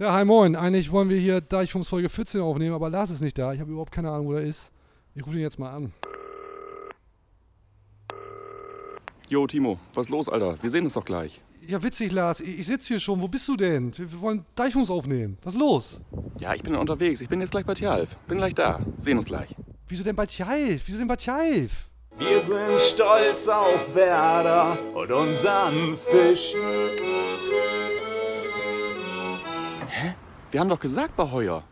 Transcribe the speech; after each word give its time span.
Ja, 0.00 0.12
hi 0.12 0.24
moin. 0.24 0.54
Eigentlich 0.54 0.92
wollen 0.92 1.08
wir 1.08 1.18
hier 1.18 1.40
Deichfums 1.40 1.88
Folge 1.88 2.08
14 2.08 2.40
aufnehmen, 2.40 2.72
aber 2.72 2.88
Lars 2.88 3.10
ist 3.10 3.20
nicht 3.20 3.36
da. 3.36 3.52
Ich 3.52 3.58
habe 3.58 3.72
überhaupt 3.72 3.90
keine 3.90 4.10
Ahnung, 4.10 4.28
wo 4.28 4.34
er 4.34 4.42
ist. 4.42 4.70
Ich 5.16 5.26
rufe 5.26 5.34
ihn 5.34 5.42
jetzt 5.42 5.58
mal 5.58 5.72
an. 5.72 5.92
Jo, 9.28 9.44
Timo, 9.48 9.80
was 9.94 10.06
ist 10.06 10.10
los, 10.10 10.28
Alter? 10.28 10.54
Wir 10.62 10.70
sehen 10.70 10.84
uns 10.84 10.94
doch 10.94 11.04
gleich. 11.04 11.40
Ja, 11.66 11.82
witzig, 11.82 12.12
Lars. 12.12 12.38
Ich, 12.38 12.60
ich 12.60 12.66
sitze 12.68 12.86
hier 12.86 13.00
schon. 13.00 13.20
Wo 13.20 13.26
bist 13.26 13.48
du 13.48 13.56
denn? 13.56 13.92
Wir, 13.98 14.12
wir 14.12 14.20
wollen 14.20 14.44
Deichfums 14.54 14.88
aufnehmen. 14.88 15.36
Was 15.42 15.54
ist 15.54 15.60
los? 15.60 16.00
Ja, 16.38 16.54
ich 16.54 16.62
bin 16.62 16.76
unterwegs. 16.76 17.20
Ich 17.20 17.28
bin 17.28 17.40
jetzt 17.40 17.50
gleich 17.50 17.66
bei 17.66 17.74
Tjalf. 17.74 18.14
Bin 18.28 18.38
gleich 18.38 18.54
da. 18.54 18.78
Sehen 18.98 19.16
uns 19.16 19.26
gleich. 19.26 19.52
Wieso 19.88 20.04
denn 20.04 20.14
bei 20.14 20.26
Tjalf? 20.26 20.82
Wieso 20.86 20.98
denn 20.98 21.08
bei 21.08 21.16
Tjalf? 21.16 21.88
Wir 22.16 22.44
sind 22.44 22.80
stolz 22.80 23.48
auf 23.48 23.92
Werder 23.96 24.78
und 24.94 25.10
unseren 25.10 25.96
Fisch. 25.96 26.54
Wir 30.50 30.60
haben 30.60 30.68
doch 30.68 30.80
gesagt 30.80 31.16
bei 31.16 31.30
Heuer. 31.30 31.62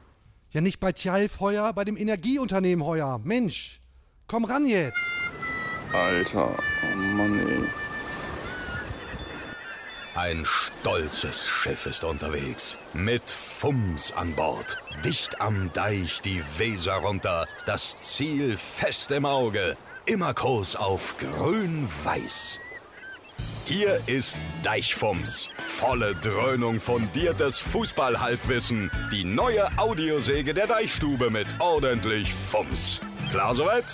Ja, 0.51 0.61
nicht 0.61 0.81
bei 0.81 0.93
Tjalf 0.93 1.41
heuer, 1.41 1.73
bei 1.73 1.85
dem 1.85 1.97
Energieunternehmen 1.97 2.85
heuer. 2.85 3.21
Mensch, 3.25 3.81
komm 4.27 4.45
ran 4.45 4.67
jetzt. 4.67 4.97
Alter, 5.93 6.51
oh 6.51 6.97
Mann, 6.97 7.39
ey. 7.47 7.65
Ein 10.15 10.45
stolzes 10.45 11.47
Schiff 11.47 11.85
ist 11.85 12.05
unterwegs. 12.05 12.79
Mit 12.95 13.29
Fums 13.29 14.13
an 14.13 14.35
Bord. 14.35 14.79
Dicht 15.05 15.43
am 15.43 15.71
Deich 15.75 16.23
die 16.23 16.43
Weser 16.57 16.95
runter. 16.95 17.47
Das 17.67 18.01
Ziel 18.01 18.57
fest 18.57 19.11
im 19.11 19.27
Auge. 19.27 19.77
Immer 20.07 20.33
Kurs 20.33 20.75
auf 20.75 21.17
grün-weiß. 21.19 22.61
Hier 23.67 24.01
ist 24.07 24.39
Deichfums. 24.63 25.51
Volle 25.67 26.15
Dröhnung 26.15 26.81
fundiertes 26.81 27.59
Fußballhalbwissen. 27.59 28.91
Die 29.13 29.25
neue 29.25 29.67
Audiosäge 29.79 30.55
der 30.55 30.67
Deichstube 30.67 31.31
mit 31.31 31.49
ordentlich 31.59 32.33
Fums. 32.33 33.01
Klar 33.31 33.55
soweit? 33.55 33.85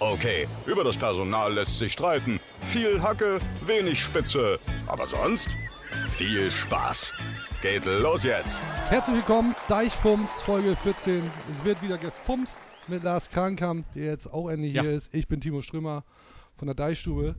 Okay, 0.00 0.48
über 0.66 0.82
das 0.82 0.96
Personal 0.96 1.52
lässt 1.54 1.78
sich 1.78 1.92
streiten. 1.92 2.40
Viel 2.66 3.00
Hacke, 3.02 3.40
wenig 3.64 4.02
Spitze. 4.02 4.58
Aber 4.88 5.06
sonst 5.06 5.56
viel 6.08 6.50
Spaß. 6.50 7.12
Geht 7.62 7.84
los 7.84 8.24
jetzt. 8.24 8.60
Herzlich 8.88 9.16
willkommen, 9.16 9.54
Deichfums, 9.68 10.30
Folge 10.44 10.74
14. 10.74 11.22
Es 11.52 11.64
wird 11.64 11.80
wieder 11.82 11.98
gefumst 11.98 12.58
mit 12.88 13.04
Lars 13.04 13.30
Krankamp, 13.30 13.86
der 13.94 14.06
jetzt 14.06 14.26
auch 14.32 14.48
endlich 14.48 14.74
Ja. 14.74 14.82
hier 14.82 14.92
ist. 14.92 15.14
Ich 15.14 15.28
bin 15.28 15.40
Timo 15.40 15.62
Strömer 15.62 16.02
von 16.58 16.66
der 16.66 16.74
Deichstube. 16.74 17.36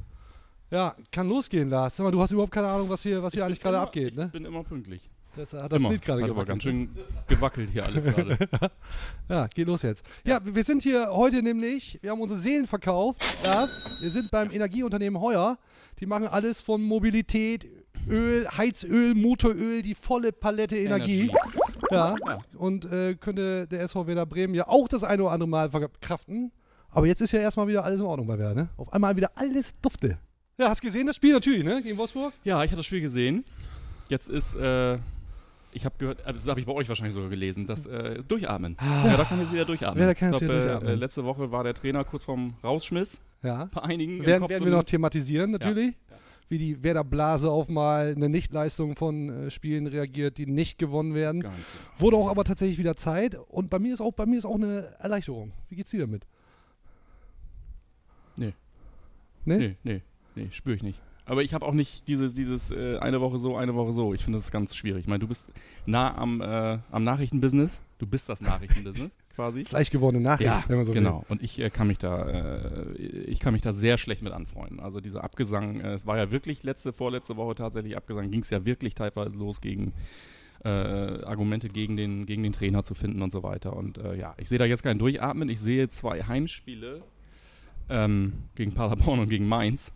Ja, 0.71 0.95
kann 1.11 1.27
losgehen, 1.27 1.69
Lars. 1.69 1.97
Sag 1.97 2.05
mal, 2.05 2.11
du 2.11 2.21
hast 2.21 2.31
überhaupt 2.31 2.53
keine 2.53 2.67
Ahnung, 2.67 2.89
was 2.89 3.03
hier, 3.03 3.21
was 3.21 3.33
hier 3.33 3.45
eigentlich 3.45 3.59
gerade 3.59 3.75
Immer- 3.77 3.83
abgeht, 3.85 4.15
ne? 4.15 4.25
Ich 4.27 4.31
bin 4.31 4.45
immer 4.45 4.63
pünktlich. 4.63 5.09
Das 5.35 5.53
hat 5.53 5.71
das 5.71 5.79
immer. 5.79 5.89
Bild 5.89 6.01
gerade 6.01 6.23
Hat 6.23 6.29
aber 6.29 6.43
ganz 6.43 6.63
schön 6.63 6.89
gewackelt 7.29 7.69
hier 7.71 7.85
alles 7.85 8.03
gerade. 8.03 8.37
Ja, 9.29 9.47
geht 9.47 9.67
los 9.67 9.81
jetzt. 9.81 10.03
Ja, 10.25 10.39
wir 10.43 10.63
sind 10.65 10.83
hier 10.83 11.07
heute 11.09 11.41
nämlich, 11.41 11.99
wir 12.01 12.11
haben 12.11 12.19
unsere 12.19 12.37
Seelen 12.39 12.67
verkauft, 12.67 13.21
Lars. 13.41 13.71
Wir 14.01 14.11
sind 14.11 14.29
beim 14.29 14.51
Energieunternehmen 14.51 15.21
Heuer. 15.21 15.57
Die 16.01 16.05
machen 16.05 16.27
alles 16.27 16.59
von 16.61 16.81
Mobilität, 16.83 17.65
Öl, 18.09 18.45
Heizöl, 18.57 19.15
Motoröl, 19.15 19.81
die 19.83 19.95
volle 19.95 20.33
Palette 20.33 20.75
Energie. 20.77 21.29
Energie. 21.29 21.35
Ja, 21.91 22.15
Ja. 22.25 22.37
und 22.57 22.85
äh, 22.91 23.15
könnte 23.15 23.67
der 23.67 23.81
SV 23.83 24.07
Werder 24.07 24.25
Bremen 24.25 24.53
ja 24.53 24.67
auch 24.67 24.87
das 24.89 25.03
eine 25.05 25.23
oder 25.23 25.31
andere 25.31 25.47
Mal 25.49 25.69
verkraften. 25.69 26.51
Aber 26.89 27.07
jetzt 27.07 27.21
ist 27.21 27.31
ja 27.31 27.39
erstmal 27.39 27.67
wieder 27.67 27.85
alles 27.85 28.01
in 28.01 28.05
Ordnung 28.05 28.27
bei 28.27 28.37
Werder, 28.37 28.55
ne? 28.63 28.69
Auf 28.75 28.91
einmal 28.91 29.15
wieder 29.15 29.31
alles 29.35 29.79
dufte. 29.81 30.17
Ja, 30.61 30.69
hast 30.69 30.81
gesehen 30.81 31.07
das 31.07 31.15
Spiel 31.15 31.33
natürlich, 31.33 31.63
ne? 31.63 31.81
Gegen 31.81 31.97
Wolfsburg? 31.97 32.33
ja, 32.43 32.63
ich 32.63 32.69
habe 32.69 32.77
das 32.77 32.85
Spiel 32.85 33.01
gesehen. 33.01 33.43
Jetzt 34.09 34.29
ist, 34.29 34.53
äh, 34.53 34.99
ich 35.71 35.85
habe 35.85 35.95
gehört, 35.97 36.19
äh, 36.23 36.33
das 36.33 36.47
habe 36.47 36.59
ich 36.59 36.67
bei 36.67 36.71
euch 36.71 36.87
wahrscheinlich 36.87 37.15
sogar 37.15 37.31
gelesen, 37.31 37.65
dass 37.65 37.87
äh, 37.87 38.21
Durchatmen. 38.21 38.77
Ja, 38.79 39.17
da 39.17 39.23
kann 39.23 39.39
jetzt 39.39 39.51
wieder 39.51 39.65
durchatmen. 39.65 39.99
Ja, 39.99 40.05
da 40.09 40.13
kann 40.13 40.31
ich 40.31 40.37
glaub, 40.37 40.41
wieder 40.43 40.59
äh, 40.59 40.61
durchatmen. 40.61 40.91
Äh, 40.91 40.95
letzte 40.95 41.25
Woche 41.25 41.51
war 41.51 41.63
der 41.63 41.73
Trainer 41.73 42.03
kurz 42.03 42.25
vorm 42.25 42.53
Rausschmiss. 42.63 43.21
Ja. 43.41 43.69
Bei 43.73 43.81
einigen 43.81 44.23
Werden, 44.23 44.47
werden 44.47 44.65
wir 44.65 44.71
noch 44.71 44.83
thematisieren, 44.83 45.49
natürlich. 45.49 45.95
Ja. 46.11 46.17
Wie 46.49 46.59
die 46.59 46.83
Werder 46.83 47.05
Blase 47.05 47.49
auf 47.49 47.67
mal 47.67 48.13
eine 48.15 48.29
Nichtleistung 48.29 48.95
von 48.95 49.47
äh, 49.47 49.49
Spielen 49.49 49.87
reagiert, 49.87 50.37
die 50.37 50.45
nicht 50.45 50.77
gewonnen 50.77 51.15
werden. 51.15 51.41
Ganz 51.41 51.55
genau. 51.55 52.01
Wurde 52.01 52.17
auch 52.17 52.29
aber 52.29 52.43
tatsächlich 52.43 52.77
wieder 52.77 52.95
Zeit. 52.95 53.35
Und 53.47 53.71
bei 53.71 53.79
mir 53.79 53.95
ist 53.95 54.01
auch, 54.01 54.11
bei 54.11 54.27
mir 54.27 54.37
ist 54.37 54.45
auch 54.45 54.57
eine 54.57 54.93
Erleichterung. 54.99 55.53
Wie 55.69 55.75
geht's 55.75 55.89
dir 55.89 56.01
damit? 56.01 56.27
Nee. 58.35 58.53
Ne? 59.43 59.57
Nee, 59.57 59.75
nee, 59.83 60.01
nee, 60.35 60.47
spüre 60.51 60.75
ich 60.75 60.83
nicht. 60.83 61.01
Aber 61.25 61.43
ich 61.43 61.53
habe 61.53 61.65
auch 61.65 61.73
nicht 61.73 62.07
dieses, 62.07 62.33
dieses 62.33 62.71
äh, 62.71 62.97
eine 62.97 63.21
Woche 63.21 63.37
so, 63.37 63.55
eine 63.55 63.75
Woche 63.75 63.93
so. 63.93 64.13
Ich 64.13 64.23
finde 64.23 64.39
das 64.39 64.51
ganz 64.51 64.75
schwierig. 64.75 65.01
Ich 65.01 65.07
meine, 65.07 65.19
du 65.19 65.27
bist 65.27 65.49
nah 65.85 66.17
am, 66.17 66.41
äh, 66.41 66.79
am 66.91 67.03
Nachrichtenbusiness. 67.03 67.81
Du 67.99 68.07
bist 68.07 68.27
das 68.27 68.41
Nachrichtenbusiness 68.41 69.11
quasi. 69.35 69.63
Fleisch 69.63 69.91
gewordene 69.91 70.23
Nachricht, 70.23 70.67
wenn 70.67 70.77
man 70.77 70.85
so 70.85 70.93
genau. 70.93 71.23
Und 71.29 71.43
ich 71.43 71.59
äh, 71.59 71.69
kann 71.69 71.87
mich 71.87 71.99
da, 71.99 72.27
äh, 72.27 72.97
ich 72.97 73.39
kann 73.39 73.53
mich 73.53 73.61
da 73.61 73.71
sehr 73.71 73.97
schlecht 73.97 74.23
mit 74.23 74.33
anfreunden. 74.33 74.79
Also 74.79 74.99
dieser 74.99 75.23
Abgesang, 75.23 75.79
äh, 75.79 75.93
es 75.93 76.05
war 76.05 76.17
ja 76.17 76.31
wirklich 76.31 76.63
letzte, 76.63 76.91
vorletzte 76.91 77.37
Woche 77.37 77.55
tatsächlich 77.55 77.95
Abgesang, 77.95 78.31
ging 78.31 78.41
es 78.41 78.49
ja 78.49 78.65
wirklich 78.65 78.95
teilweise 78.95 79.29
los 79.29 79.61
gegen 79.61 79.93
äh, 80.63 80.69
Argumente 80.69 81.69
gegen 81.69 81.97
den, 81.97 82.25
gegen 82.25 82.43
den 82.43 82.53
Trainer 82.53 82.83
zu 82.83 82.93
finden 82.93 83.21
und 83.21 83.31
so 83.31 83.41
weiter. 83.41 83.75
Und 83.75 83.97
ja, 84.17 84.35
ich 84.37 84.49
sehe 84.49 84.59
da 84.59 84.65
jetzt 84.65 84.83
kein 84.83 84.99
Durchatmen. 84.99 85.49
Ich 85.49 85.59
sehe 85.59 85.87
zwei 85.89 86.21
Heimspiele 86.23 87.01
ähm, 87.89 88.33
gegen 88.55 88.73
Paderborn 88.73 89.19
und 89.19 89.29
gegen 89.29 89.47
Mainz. 89.47 89.95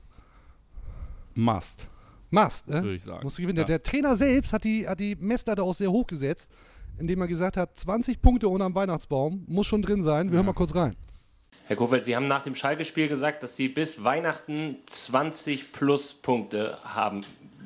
Must. 1.35 1.88
Must, 2.31 2.68
ne? 2.68 2.84
würde 2.84 2.96
ich 2.96 3.03
sagen. 3.03 3.23
Musst 3.23 3.38
du 3.38 3.44
gewinnen. 3.44 3.59
Ja. 3.59 3.66
Der, 3.66 3.84
Trainer 3.84 4.18
selbst 4.18 4.53
hat 4.53 4.63
die, 4.63 4.88
hat 4.88 5.00
die 5.00 5.16
Messlatte 5.16 5.63
auch 5.63 5.75
sehr 5.75 5.91
hoch 5.91 6.07
gesetzt, 6.07 6.50
indem 6.97 7.22
er 7.22 7.28
gesagt 7.28 7.57
hat, 7.57 7.78
20 7.78 8.22
Punkte 8.22 8.47
unterm 8.47 8.73
Weihnachtsbaum 8.73 9.44
muss 9.47 9.68
schon 9.68 9.81
drin 9.81 10.01
sein. 10.01 10.31
Wir 10.31 10.38
hören 10.38 10.46
mal 10.46 10.53
kurz 10.53 10.73
rein. 10.73 10.96
Herr 11.68 11.75
Kofeld, 11.75 12.06
Sie 12.06 12.16
haben 12.16 12.28
nach 12.28 12.44
dem 12.44 12.56
Schalke-Spiel 12.56 13.07
gesagt, 13.07 13.41
dass 13.41 13.56
Sie 13.56 13.69
bis 13.69 14.03
Weihnachten 14.03 14.78
20 14.85 15.72
Pluspunkte 15.72 16.78
haben, 16.84 17.22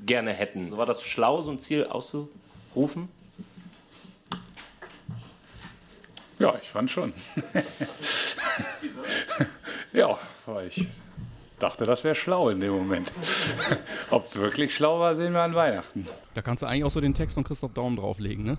gerne 0.05 0.31
hätten. 0.31 0.69
So 0.69 0.77
war 0.77 0.85
das 0.85 1.03
schlau, 1.03 1.41
so 1.41 1.51
ein 1.51 1.59
Ziel 1.59 1.85
auszurufen? 1.85 3.09
Ja, 6.39 6.57
ich 6.61 6.69
fand 6.69 6.89
schon. 6.89 7.13
ja, 9.93 10.17
weil 10.45 10.67
ich 10.67 10.87
dachte, 11.59 11.85
das 11.85 12.03
wäre 12.03 12.15
schlau 12.15 12.49
in 12.49 12.59
dem 12.59 12.73
Moment. 12.73 13.11
Ob 14.09 14.23
es 14.23 14.35
wirklich 14.37 14.75
schlau 14.75 14.99
war, 14.99 15.15
sehen 15.15 15.33
wir 15.33 15.41
an 15.41 15.53
Weihnachten. 15.55 16.07
Da 16.33 16.41
kannst 16.41 16.63
du 16.63 16.67
eigentlich 16.67 16.83
auch 16.85 16.91
so 16.91 17.01
den 17.01 17.13
Text 17.13 17.35
von 17.35 17.43
Christoph 17.43 17.73
Daum 17.73 17.95
drauflegen, 17.95 18.43
ne? 18.45 18.57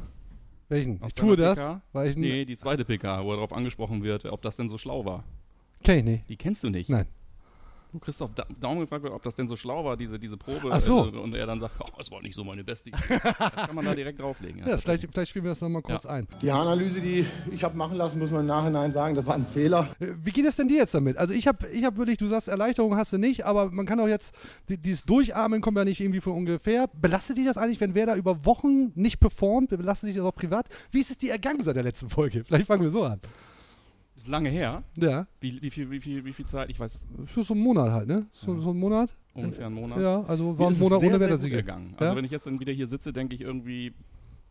Welchen? 0.68 1.02
Aus 1.02 1.08
ich 1.08 1.14
tue 1.16 1.36
das, 1.36 1.58
PK? 1.58 1.80
weil 1.92 2.08
ich 2.10 2.16
Nee, 2.16 2.44
die 2.44 2.56
zweite 2.56 2.84
PK, 2.84 3.24
wo 3.24 3.32
darauf 3.32 3.52
angesprochen 3.52 4.02
wird, 4.04 4.24
ob 4.26 4.42
das 4.42 4.56
denn 4.56 4.68
so 4.68 4.78
schlau 4.78 5.04
war. 5.04 5.24
kenn 5.82 5.98
ich 5.98 6.04
nicht. 6.04 6.28
Die 6.28 6.36
kennst 6.36 6.62
du 6.62 6.70
nicht. 6.70 6.88
Nein. 6.88 7.06
Wo 7.92 7.98
Christoph 7.98 8.30
Da- 8.34 8.46
Daum 8.60 8.78
gefragt 8.80 9.02
wird, 9.02 9.12
ob 9.12 9.22
das 9.22 9.34
denn 9.34 9.48
so 9.48 9.56
schlau 9.56 9.84
war, 9.84 9.96
diese, 9.96 10.18
diese 10.18 10.36
Probe. 10.36 10.70
Ach 10.72 10.80
so. 10.80 11.06
äh, 11.06 11.16
Und 11.18 11.34
er 11.34 11.46
dann 11.46 11.60
sagt, 11.60 11.74
oh, 11.80 11.86
das 11.98 12.10
war 12.10 12.22
nicht 12.22 12.34
so 12.34 12.44
meine 12.44 12.62
beste 12.62 12.90
Idee. 12.90 12.98
das 13.08 13.36
kann 13.66 13.74
man 13.74 13.84
da 13.84 13.94
direkt 13.94 14.20
drauflegen. 14.20 14.62
Ja, 14.66 14.76
vielleicht, 14.78 15.08
vielleicht 15.10 15.30
spielen 15.30 15.44
wir 15.44 15.50
das 15.50 15.60
nochmal 15.60 15.82
kurz 15.82 16.04
Ja. 16.04 16.10
ein. 16.10 16.26
Die 16.42 16.52
Haaranalyse, 16.52 17.00
die 17.00 17.24
ich 17.50 17.64
habe 17.64 17.76
machen 17.76 17.96
lassen, 17.96 18.18
muss 18.18 18.30
man 18.30 18.40
im 18.42 18.46
Nachhinein 18.46 18.92
sagen, 18.92 19.14
das 19.14 19.26
war 19.26 19.34
ein 19.34 19.46
Fehler. 19.46 19.88
Äh, 20.00 20.08
Wie 20.22 20.30
geht 20.30 20.44
es 20.46 20.56
denn 20.56 20.68
dir 20.68 20.78
jetzt 20.78 20.94
damit? 20.94 21.16
Also 21.16 21.34
ich 21.34 21.46
habe 21.48 21.66
ich 21.68 21.84
hab 21.84 21.96
wirklich, 21.96 22.18
du 22.18 22.26
sagst, 22.28 22.48
Erleichterung 22.48 22.96
hast 22.96 23.12
du 23.12 23.18
nicht, 23.18 23.44
aber 23.44 23.70
man 23.70 23.86
kann 23.86 23.98
auch 24.00 24.08
jetzt, 24.08 24.34
die, 24.68 24.76
dieses 24.78 25.04
Durchatmen 25.04 25.60
kommt 25.60 25.76
ja 25.78 25.84
nicht 25.84 26.00
irgendwie 26.00 26.20
von 26.20 26.32
ungefähr. 26.34 26.88
Belastet 27.00 27.36
dich 27.38 27.46
das 27.46 27.56
eigentlich, 27.56 27.80
wenn 27.80 27.94
wer 27.94 28.06
da 28.06 28.16
über 28.16 28.44
Wochen 28.44 28.92
nicht 28.94 29.18
performt? 29.20 29.70
Belastet 29.70 30.08
dich 30.10 30.16
das 30.16 30.24
auch 30.24 30.34
privat? 30.34 30.66
Wie 30.90 31.00
ist 31.00 31.10
es 31.10 31.18
dir 31.18 31.32
ergangen 31.32 31.62
seit 31.62 31.76
der 31.76 31.82
letzten 31.82 32.08
Folge? 32.10 32.44
Vielleicht 32.44 32.66
fangen 32.66 32.82
wir 32.82 32.90
so 32.90 33.02
an. 33.04 33.20
Ist 34.20 34.28
lange 34.28 34.50
her. 34.50 34.82
Ja, 34.96 35.26
Wie, 35.40 35.62
wie, 35.62 35.70
viel, 35.70 35.90
wie, 35.90 35.98
viel, 35.98 36.22
wie 36.26 36.32
viel 36.34 36.44
Zeit? 36.44 36.68
Ich 36.68 36.78
weiß 36.78 37.06
für 37.24 37.42
so 37.42 37.54
einen 37.54 37.62
Monat 37.62 37.90
halt, 37.90 38.06
ne? 38.06 38.26
So, 38.34 38.60
so 38.60 38.68
einen 38.70 38.78
Monat? 38.78 39.16
ungefähr 39.32 39.64
einen 39.66 39.76
Monat. 39.76 39.98
Ja, 39.98 40.22
also 40.24 40.58
war 40.58 40.68
ein 40.70 40.78
Monat 40.78 41.00
sehr, 41.00 41.08
ohne 41.08 41.20
Wettersiege. 41.20 41.56
gegangen. 41.56 41.94
Also 41.96 42.04
Ja? 42.12 42.16
wenn 42.16 42.24
ich 42.26 42.30
jetzt 42.30 42.46
dann 42.46 42.60
wieder 42.60 42.72
hier 42.72 42.86
sitze, 42.86 43.14
denke 43.14 43.34
ich 43.34 43.40
irgendwie, 43.40 43.94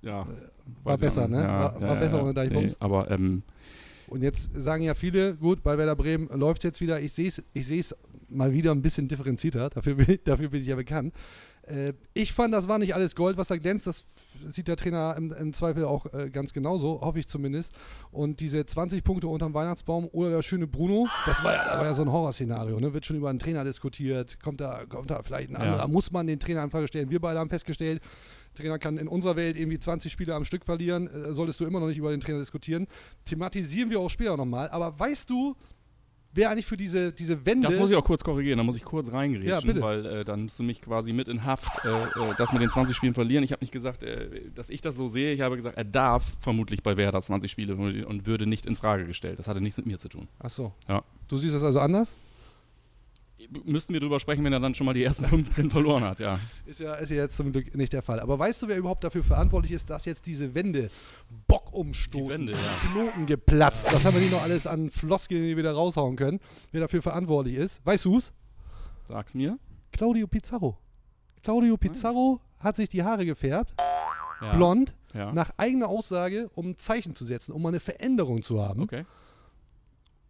ja. 0.01 0.25
War 0.25 0.93
weiß 0.93 0.95
ich 0.95 1.01
besser, 1.01 1.27
ne? 1.27 1.37
War- 1.43 1.79
war 1.81 1.95
besser 1.97 2.23
ohne 2.23 2.33
Deichbums. 2.33 2.71
Nee, 2.71 2.77
aber 2.79 3.11
ähm, 3.11 3.43
Und 4.07 4.23
jetzt 4.23 4.49
sagen 4.59 4.81
ja 4.81 4.95
viele, 4.95 5.35
gut, 5.35 5.61
bei 5.61 5.77
Werder 5.77 5.95
Bremen 5.95 6.29
läuft 6.29 6.61
es 6.61 6.63
jetzt 6.63 6.81
wieder. 6.81 6.99
Ich 6.99 7.11
sehe 7.11 7.27
es 7.27 7.43
ich 7.53 7.67
seh's 7.67 7.95
mal 8.27 8.51
wieder 8.51 8.71
ein 8.71 8.81
bisschen 8.81 9.07
differenzierter. 9.07 9.69
Dafür 9.69 9.93
bin, 9.95 10.17
dafür 10.23 10.49
bin 10.49 10.61
ich 10.61 10.67
ja 10.67 10.77
bekannt. 10.77 11.13
Äh, 11.69 11.93
ich 12.13 12.33
fand, 12.33 12.53
das 12.53 12.67
war 12.67 12.77
nicht 12.79 12.95
alles 12.95 13.15
Gold, 13.15 13.37
was 13.37 13.47
da 13.49 13.57
glänzt. 13.57 13.87
Das 13.87 14.05
sieht 14.51 14.67
der 14.67 14.75
Trainer 14.77 15.15
im, 15.17 15.31
im 15.31 15.53
Zweifel 15.53 15.85
auch 15.85 16.05
äh, 16.13 16.29
ganz 16.29 16.53
genauso, 16.53 17.01
hoffe 17.01 17.19
ich 17.19 17.27
zumindest. 17.27 17.73
Und 18.11 18.39
diese 18.39 18.65
20 18.65 19.03
Punkte 19.03 19.27
unterm 19.27 19.53
Weihnachtsbaum 19.53 20.07
oder 20.11 20.29
der 20.31 20.41
schöne 20.43 20.67
Bruno, 20.67 21.07
das 21.25 21.43
war 21.43 21.53
ja, 21.53 21.65
das 21.65 21.77
war 21.77 21.85
ja 21.85 21.93
so 21.93 22.01
ein 22.03 22.11
Horrorszenario. 22.11 22.79
Ne? 22.79 22.93
Wird 22.93 23.05
schon 23.05 23.17
über 23.17 23.29
einen 23.29 23.39
Trainer 23.39 23.63
diskutiert. 23.63 24.39
Kommt 24.41 24.61
da, 24.61 24.85
kommt 24.87 25.09
da 25.09 25.21
vielleicht 25.23 25.49
ein 25.49 25.53
Ja. 25.53 25.59
anderer? 25.59 25.87
Muss 25.87 26.11
man 26.11 26.27
den 26.27 26.39
Trainer 26.39 26.63
in 26.63 26.71
Frage 26.71 26.87
stellen? 26.87 27.09
Wir 27.09 27.19
beide 27.19 27.39
haben 27.39 27.49
festgestellt, 27.49 28.01
Trainer 28.55 28.79
kann 28.79 28.97
in 28.97 29.07
unserer 29.07 29.35
Welt 29.35 29.57
irgendwie 29.57 29.79
20 29.79 30.11
Spiele 30.11 30.33
am 30.35 30.43
Stück 30.45 30.65
verlieren, 30.65 31.07
äh, 31.07 31.33
solltest 31.33 31.59
du 31.59 31.65
immer 31.65 31.79
noch 31.79 31.87
nicht 31.87 31.97
über 31.97 32.11
den 32.11 32.19
Trainer 32.19 32.39
diskutieren. 32.39 32.87
Thematisieren 33.25 33.89
wir 33.89 33.99
auch 33.99 34.09
später 34.09 34.35
nochmal. 34.37 34.69
Aber 34.69 34.99
weißt 34.99 35.29
du, 35.29 35.55
wäre 36.33 36.51
eigentlich 36.51 36.65
für 36.65 36.77
diese, 36.77 37.11
diese 37.11 37.45
Wende. 37.45 37.67
Das 37.67 37.77
muss 37.77 37.89
ich 37.89 37.95
auch 37.95 38.03
kurz 38.03 38.23
korrigieren, 38.23 38.57
da 38.57 38.63
muss 38.63 38.75
ich 38.75 38.83
kurz 38.83 39.11
reingrätschen, 39.11 39.75
Ja, 39.75 39.81
weil 39.81 40.05
äh, 40.05 40.25
dann 40.25 40.43
musst 40.43 40.59
du 40.59 40.63
mich 40.63 40.81
quasi 40.81 41.13
mit 41.13 41.27
in 41.27 41.45
Haft, 41.45 41.85
äh, 41.85 41.89
äh, 41.89 42.35
das 42.37 42.53
mit 42.53 42.61
den 42.61 42.69
20 42.69 42.95
Spielen 42.95 43.13
verlieren. 43.13 43.43
Ich 43.43 43.51
habe 43.51 43.63
nicht 43.63 43.71
gesagt, 43.71 44.03
äh, 44.03 44.49
dass 44.53 44.69
ich 44.69 44.81
das 44.81 44.95
so 44.95 45.07
sehe, 45.07 45.33
ich 45.33 45.41
habe 45.41 45.55
gesagt, 45.55 45.77
er 45.77 45.83
darf 45.83 46.33
vermutlich 46.39 46.83
bei 46.83 46.97
Werder 46.97 47.21
20 47.21 47.49
Spiele 47.49 47.75
und 47.75 48.27
würde 48.27 48.45
nicht 48.45 48.65
in 48.65 48.75
Frage 48.75 49.05
gestellt. 49.05 49.39
Das 49.39 49.47
hatte 49.47 49.61
nichts 49.61 49.77
mit 49.77 49.87
mir 49.87 49.97
zu 49.97 50.09
tun. 50.09 50.27
Ach 50.39 50.49
so. 50.49 50.73
Ja. 50.87 51.03
Du 51.27 51.37
siehst 51.37 51.55
das 51.55 51.63
also 51.63 51.79
anders? 51.79 52.13
Müssten 53.63 53.93
wir 53.93 53.99
drüber 54.01 54.19
sprechen, 54.19 54.43
wenn 54.43 54.51
er 54.53 54.59
dann 54.59 54.75
schon 54.75 54.85
mal 54.85 54.93
die 54.93 55.03
ersten 55.03 55.25
15 55.27 55.71
verloren 55.71 56.03
hat, 56.03 56.19
ja. 56.19 56.39
Ist 56.65 56.79
ja, 56.81 56.95
ist 56.95 57.09
ja 57.09 57.17
jetzt 57.17 57.37
zum 57.37 57.51
Glück 57.51 57.73
nicht 57.75 57.93
der 57.93 58.01
Fall. 58.01 58.19
Aber 58.19 58.37
weißt 58.37 58.61
du, 58.61 58.67
wer 58.67 58.77
überhaupt 58.77 59.03
dafür 59.03 59.23
verantwortlich 59.23 59.71
ist, 59.71 59.89
dass 59.89 60.05
jetzt 60.05 60.25
diese 60.25 60.53
Wende 60.55 60.89
Bock 61.47 61.71
umstoßen, 61.73 62.27
Die 62.27 62.33
Wende, 62.33 62.51
ja. 62.53 62.91
Knoten 62.91 63.25
geplatzt, 63.25 63.87
das 63.91 64.03
haben 64.05 64.13
wir 64.15 64.21
nicht 64.21 64.31
noch 64.33 64.43
alles 64.43 64.67
an 64.67 64.89
Floskeln, 64.89 65.41
die 65.41 65.47
wir 65.49 65.57
wieder 65.57 65.71
raushauen 65.73 66.15
können, 66.17 66.39
wer 66.71 66.81
dafür 66.81 67.01
verantwortlich 67.01 67.55
ist. 67.55 67.79
Weißt 67.85 68.05
du's? 68.05 68.33
Sag's 69.05 69.33
mir. 69.33 69.57
Claudio 69.91 70.27
Pizarro. 70.27 70.77
Claudio 71.41 71.77
Pizarro 71.77 72.41
hat 72.59 72.75
sich 72.75 72.89
die 72.89 73.03
Haare 73.03 73.25
gefärbt, 73.25 73.73
Ja. 74.41 74.53
blond, 74.55 74.93
Ja. 75.13 75.31
nach 75.33 75.51
eigener 75.57 75.87
Aussage, 75.87 76.49
um 76.55 76.71
ein 76.71 76.77
Zeichen 76.77 77.15
zu 77.15 77.23
setzen, 77.25 77.53
um 77.53 77.61
mal 77.61 77.69
eine 77.69 77.79
Veränderung 77.79 78.43
zu 78.43 78.61
haben. 78.61 78.81
Okay. 78.83 79.05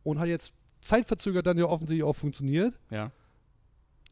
Und 0.03 0.19
hat 0.19 0.27
jetzt 0.27 0.53
zeitverzögert 0.81 1.45
dann 1.45 1.57
ja 1.57 1.65
offensichtlich 1.65 2.03
auch 2.03 2.15
funktioniert. 2.15 2.73
Ja. 2.89 3.11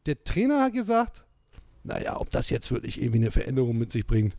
Der 0.06 0.22
Trainer 0.24 0.62
hat 0.62 0.72
gesagt, 0.72 1.24
naja, 1.84 2.20
ob 2.20 2.30
das 2.30 2.50
jetzt 2.50 2.70
wirklich 2.70 3.00
irgendwie 3.00 3.18
eine 3.18 3.30
Veränderung 3.30 3.78
mit 3.78 3.92
sich 3.92 4.06
bringt, 4.06 4.36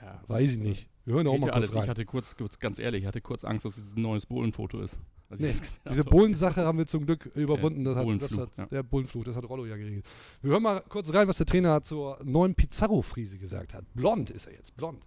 ja. 0.00 0.20
weiß 0.26 0.52
ich 0.52 0.58
nicht. 0.58 0.88
Wir 1.04 1.14
hören 1.14 1.26
auch 1.26 1.32
mal 1.38 1.46
kurz 1.46 1.54
alles. 1.54 1.74
rein. 1.74 1.82
Ich 1.82 1.88
hatte 1.88 2.04
kurz, 2.04 2.36
kurz, 2.36 2.58
ganz 2.58 2.78
ehrlich, 2.78 3.02
ich 3.02 3.06
hatte 3.06 3.20
kurz 3.20 3.44
Angst, 3.44 3.64
dass 3.64 3.76
es 3.76 3.96
ein 3.96 4.02
neues 4.02 4.26
Bohlenfoto 4.26 4.80
ist. 4.80 4.96
Nee, 5.38 5.54
diese. 5.88 6.04
Bohlen-Sache 6.04 6.64
haben 6.64 6.78
wir 6.78 6.86
zum 6.86 7.06
Glück 7.06 7.26
überwunden. 7.34 7.84
Das 7.84 7.96
hat, 7.96 8.06
das 8.20 8.36
hat, 8.36 8.50
ja. 8.56 8.66
Der 8.66 8.82
Bullenfluch, 8.82 9.24
das 9.24 9.34
hat 9.34 9.48
Rollo 9.48 9.64
ja 9.64 9.76
geregelt. 9.76 10.04
Wir 10.42 10.52
hören 10.52 10.62
mal 10.62 10.82
kurz 10.88 11.12
rein, 11.12 11.26
was 11.26 11.38
der 11.38 11.46
Trainer 11.46 11.82
zur 11.82 12.18
neuen 12.22 12.54
Pizarro-Friese 12.54 13.38
gesagt 13.38 13.72
hat. 13.72 13.84
Blond 13.94 14.30
ist 14.30 14.46
er 14.46 14.52
jetzt, 14.52 14.76
blond. 14.76 15.02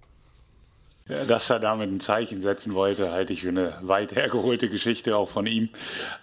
Dass 1.07 1.51
er 1.51 1.59
damit 1.59 1.91
ein 1.91 1.99
Zeichen 1.99 2.41
setzen 2.41 2.73
wollte, 2.73 3.11
halte 3.11 3.31
ich 3.31 3.41
für 3.41 3.49
eine 3.49 3.77
weit 3.81 4.15
hergeholte 4.15 4.69
Geschichte 4.69 5.15
auch 5.15 5.29
von 5.29 5.45
ihm. 5.45 5.69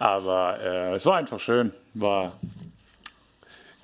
Aber 0.01 0.59
äh, 0.61 0.97
es 0.97 1.07
war 1.07 1.19
einfach 1.19 1.39
schön. 1.39 1.73
War 1.95 2.33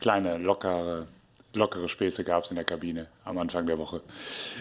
kleine, 0.00 0.38
lockere, 0.38 1.06
lockere 1.54 1.88
Späße 1.88 2.24
gab 2.24 2.44
es 2.44 2.50
in 2.50 2.56
der 2.56 2.64
Kabine 2.64 3.06
am 3.24 3.38
Anfang 3.38 3.66
der 3.66 3.78
Woche. 3.78 4.02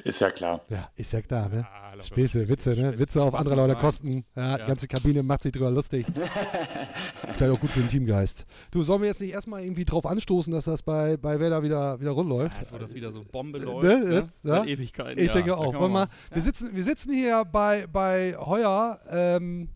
Ist 0.03 0.21
ja 0.21 0.31
klar. 0.31 0.61
Ja, 0.69 0.89
ist 0.95 1.11
ja 1.13 1.21
klar, 1.21 1.49
ne? 1.49 1.65
locker. 1.93 2.03
Späße, 2.03 2.47
Witze, 2.47 2.69
ne? 2.71 2.97
Witze 2.97 3.21
auf 3.21 3.33
andere 3.35 3.55
Leute 3.55 3.75
kosten. 3.75 4.23
Ja, 4.35 4.55
die 4.55 4.61
Ja. 4.61 4.67
ganze 4.67 4.87
Kabine 4.87 5.23
macht 5.23 5.43
sich 5.43 5.51
drüber 5.51 5.69
lustig. 5.71 6.05
Vielleicht 7.35 7.51
auch 7.53 7.59
gut 7.59 7.69
für 7.71 7.79
den 7.81 7.89
Teamgeist. 7.89 8.45
Du, 8.71 8.81
sollen 8.83 9.01
wir 9.01 9.07
jetzt 9.07 9.21
nicht 9.21 9.31
erstmal 9.33 9.63
irgendwie 9.63 9.85
drauf 9.85 10.05
anstoßen, 10.05 10.51
dass 10.53 10.65
das 10.65 10.81
bei, 10.83 11.17
bei 11.17 11.39
Werder 11.39 11.61
wieder, 11.63 11.99
wieder 11.99 12.11
rund 12.11 12.29
läuft? 12.29 12.55
Ja, 12.55 12.61
Jetzt, 12.61 12.73
wo 12.73 12.77
das 12.77 12.93
wieder 12.93 13.11
so 13.11 13.23
Bombe 13.23 13.59
läuft. 13.59 13.83
Ne, 13.83 13.97
Ne? 14.07 14.29
ja. 14.43 14.63
Ewigkeiten. 14.63 15.19
Ich 15.19 15.27
ja, 15.27 15.33
denke 15.33 15.57
auch. 15.57 15.73
Wollen 15.73 15.91
man 15.91 16.07
wir, 16.29 16.35
wir, 16.35 16.41
sitzen, 16.41 16.75
wir 16.75 16.83
sitzen 16.83 17.13
hier 17.13 17.43
bei, 17.45 17.87
bei 17.87 18.35
Heuer 18.37 18.99
ähm, 19.09 19.69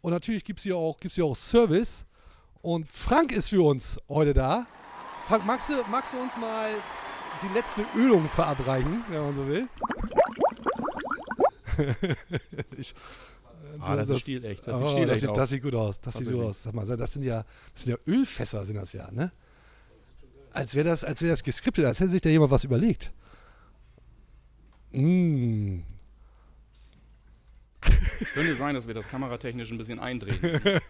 und 0.00 0.12
natürlich 0.12 0.44
gibt 0.44 0.58
es 0.60 0.64
hier, 0.64 0.76
auch- 0.76 0.98
gibt's 0.98 1.14
hier 1.14 1.24
auch 1.24 1.36
Service. 1.36 2.04
Und 2.60 2.88
Frank 2.88 3.32
ist 3.32 3.48
für 3.50 3.62
uns 3.64 3.98
heute 4.08 4.34
da. 4.34 4.66
Frank, 5.28 5.44
magst 5.44 5.68
du, 5.68 5.74
magst 5.90 6.14
du 6.14 6.18
uns 6.18 6.36
mal 6.38 6.70
die 7.42 7.54
letzte 7.54 7.84
Ölung 7.94 8.26
verabreichen, 8.28 9.04
wenn 9.10 9.20
man 9.20 9.36
so 9.36 9.46
will? 9.46 9.68
ich, 12.78 12.94
Ah, 13.80 13.94
das, 13.94 14.08
das- 14.08 14.16
ist 14.16 14.22
stilecht. 14.22 14.66
Das 14.66 14.74
oh, 14.74 14.78
sieht 14.78 14.84
das, 14.86 14.92
stilecht 14.92 15.20
sieht, 15.20 15.28
aus. 15.28 15.36
das 15.36 15.50
sieht 15.50 15.62
gut 15.62 15.74
aus. 15.74 16.00
Das 16.00 16.14
sieht 16.14 16.32
gut 16.32 16.42
aus. 16.44 16.62
Sag 16.62 16.74
mal, 16.74 16.86
das 16.86 17.12
sind 17.12 17.22
ja, 17.24 17.44
das 17.74 17.82
sind 17.82 17.90
ja 17.92 17.98
Ölfässer, 18.12 18.64
sind 18.64 18.76
das 18.76 18.92
ja, 18.92 19.10
ne? 19.10 19.30
Als 20.52 20.74
wäre 20.74 20.88
das, 20.88 21.04
als 21.04 21.20
wäre 21.20 21.32
das 21.32 21.42
geskriptet, 21.42 21.84
als 21.84 22.00
hätte 22.00 22.10
sich 22.12 22.22
da 22.22 22.30
jemand 22.30 22.50
was 22.50 22.64
überlegt. 22.64 23.12
Mmh. 24.92 25.82
Könnte 28.32 28.56
sein, 28.56 28.74
dass 28.74 28.86
wir 28.86 28.94
das 28.94 29.06
kameratechnisch 29.08 29.70
ein 29.70 29.78
bisschen 29.78 30.00
eindrehen. 30.00 30.40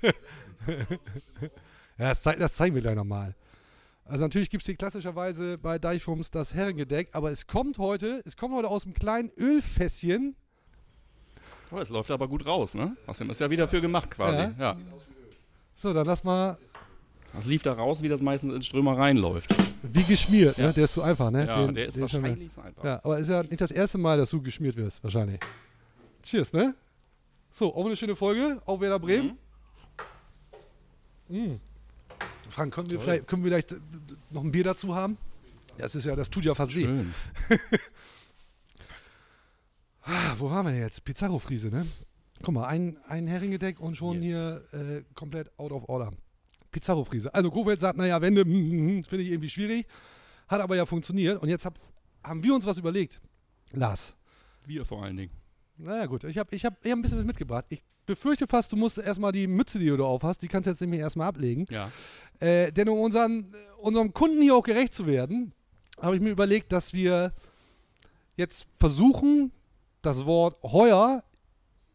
Ja, 1.99 2.11
das, 2.11 2.23
zeig, 2.23 2.38
das 2.38 2.55
zeigen 2.55 2.76
wir 2.76 2.82
gleich 2.82 2.94
nochmal. 2.94 3.35
Also 4.08 4.25
natürlich 4.25 4.49
gibt 4.49 4.62
es 4.62 4.66
hier 4.66 4.75
klassischerweise 4.76 5.58
bei 5.58 5.78
Deichfums 5.78 6.31
das 6.31 6.55
Herrengedeck, 6.55 7.10
aber 7.12 7.31
es 7.31 7.46
kommt 7.46 7.76
heute, 7.78 8.22
es 8.25 8.37
kommt 8.38 8.55
heute 8.55 8.69
aus 8.69 8.84
einem 8.84 8.94
kleinen 8.94 9.31
Ölfässchen. 9.38 10.34
Oh, 11.70 11.78
es 11.78 11.90
läuft 11.90 12.10
aber 12.10 12.26
gut 12.26 12.46
raus, 12.46 12.75
ne? 12.75 12.96
Außerdem 13.06 13.31
ist 13.31 13.40
ja 13.40 13.50
wieder 13.50 13.69
für 13.69 13.82
gemacht 13.82 14.10
quasi. 14.10 14.38
Ja. 14.38 14.52
Ja. 14.58 14.76
So, 15.75 15.93
dann 15.93 16.06
lass 16.06 16.25
mal 16.25 16.56
Das 17.34 17.44
lief 17.44 17.62
da 17.62 17.75
raus, 17.75 18.00
wie 18.02 18.08
das 18.08 18.22
meistens 18.22 18.55
in 18.55 18.62
Strömer 18.62 18.96
reinläuft. 18.96 19.55
wie 19.82 20.02
geschmiert, 20.05 20.56
ne? 20.56 20.64
Ja. 20.64 20.72
Der 20.72 20.84
ist 20.84 20.94
so 20.94 21.02
einfach, 21.02 21.31
ne? 21.31 21.46
Ja, 21.46 21.66
Den- 21.66 21.75
der 21.75 21.88
ist 21.88 22.00
wahrscheinlich 22.00 22.50
so 22.50 22.62
einfach. 22.62 22.82
Ja, 22.84 23.00
aber 23.04 23.19
ist 23.19 23.28
ja 23.28 23.43
nicht 23.43 23.61
das 23.61 23.70
erste 23.70 23.99
Mal, 23.99 24.16
dass 24.16 24.31
du 24.31 24.40
geschmiert 24.40 24.76
wirst, 24.76 25.04
wahrscheinlich. 25.04 25.38
Cheers, 26.22 26.54
ne? 26.54 26.75
So, 27.50 27.75
auch 27.75 27.84
eine 27.84 27.96
schöne 27.96 28.16
Folge, 28.16 28.62
auch 28.64 28.81
Werder 28.81 28.99
Bremen. 28.99 29.37
Mm. 31.28 31.56
Frank, 32.49 32.75
können 32.75 32.91
wir, 32.91 33.00
vielleicht, 33.00 33.27
können 33.27 33.45
wir 33.45 33.50
vielleicht 33.50 33.73
äh, 33.73 33.77
noch 34.31 34.43
ein 34.43 34.50
Bier 34.53 34.65
dazu 34.65 34.95
haben? 34.95 35.17
Das 35.77 35.95
ist 35.95 36.05
ja, 36.06 36.17
das 36.17 36.31
tut 36.31 36.45
ja 36.45 36.55
fast 36.55 36.75
weh. 36.75 36.87
Ah, 40.11 40.35
wo 40.39 40.50
waren 40.50 40.65
wir 40.65 40.73
denn 40.73 40.81
jetzt? 40.81 41.05
Pizarro-Friese, 41.05 41.69
ne? 41.69 41.87
Guck 42.43 42.55
mal, 42.55 42.67
ein, 42.67 42.97
ein 43.09 43.27
Heringedeck 43.27 43.79
und 43.79 43.95
schon 43.95 44.23
Yes. 44.23 44.25
hier 44.25 44.62
äh, 44.73 45.03
komplett 45.15 45.50
out 45.59 45.71
of 45.71 45.87
order. 45.87 46.11
Pizarro-Friese. 46.73 47.35
Also 47.35 47.50
Kofeld 47.50 47.79
sagt, 47.81 47.99
naja, 47.99 48.19
Wende, 48.23 48.45
mm, 48.45 48.49
mm, 48.49 48.99
mm, 49.00 49.05
finde 49.05 49.25
ich 49.25 49.31
irgendwie 49.31 49.50
schwierig. 49.50 49.87
Hat 50.47 50.62
aber 50.62 50.77
ja 50.77 50.87
funktioniert. 50.87 51.43
Und 51.43 51.50
jetzt 51.50 51.67
hab, 51.67 51.79
haben 52.25 52.43
wir 52.43 52.55
uns 52.55 52.65
was 52.65 52.79
überlegt. 52.79 53.21
Lars. 53.73 54.15
Wir 54.65 54.87
vor 54.87 55.03
allen 55.03 55.17
Dingen. 55.19 55.33
Naja 55.78 56.06
gut, 56.06 56.25
ich 56.25 56.36
habe 56.38 56.54
ich 56.54 56.64
hab, 56.64 56.84
ich 56.84 56.90
hab 56.90 56.98
ein 56.98 57.02
bisschen 57.02 57.19
was 57.19 57.25
mitgebracht. 57.25 57.66
Ich 57.69 57.82
befürchte 58.04 58.46
fast, 58.46 58.72
du 58.72 58.76
musst 58.76 58.98
erstmal 58.98 59.32
die 59.32 59.46
Mütze, 59.46 59.78
die 59.78 59.86
du 59.86 59.96
da 59.96 60.04
auf 60.04 60.22
hast, 60.22 60.42
die 60.42 60.48
kannst 60.48 60.66
du 60.66 60.70
jetzt 60.70 60.80
nämlich 60.80 61.00
erstmal 61.00 61.28
ablegen. 61.28 61.66
Ja. 61.70 61.90
Äh, 62.40 62.72
denn 62.72 62.88
um 62.88 62.98
unseren, 63.00 63.54
unserem 63.80 64.12
Kunden 64.12 64.42
hier 64.42 64.56
auch 64.56 64.62
gerecht 64.64 64.94
zu 64.94 65.06
werden, 65.06 65.52
habe 66.00 66.16
ich 66.16 66.22
mir 66.22 66.30
überlegt, 66.30 66.72
dass 66.72 66.92
wir 66.92 67.32
jetzt 68.36 68.66
versuchen, 68.78 69.52
das 70.02 70.26
Wort 70.26 70.56
heuer 70.62 71.22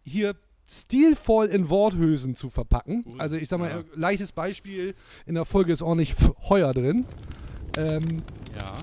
hier 0.04 0.36
stilvoll 0.66 1.48
in 1.48 1.70
Worthülsen 1.70 2.36
zu 2.36 2.50
verpacken. 2.50 3.04
Cool. 3.06 3.20
Also 3.20 3.36
ich 3.36 3.48
sag 3.50 3.60
mal, 3.60 3.70
Ja. 3.70 3.84
leichtes 3.96 4.32
Beispiel, 4.32 4.96
in 5.26 5.36
der 5.36 5.46
Folge 5.46 5.74
ist 5.74 5.82
auch 5.82 5.96
nicht 5.96 6.16
heuer 6.48 6.74
drin. 6.74 7.06
Ähm, 7.78 8.18
Ja. 8.58 8.74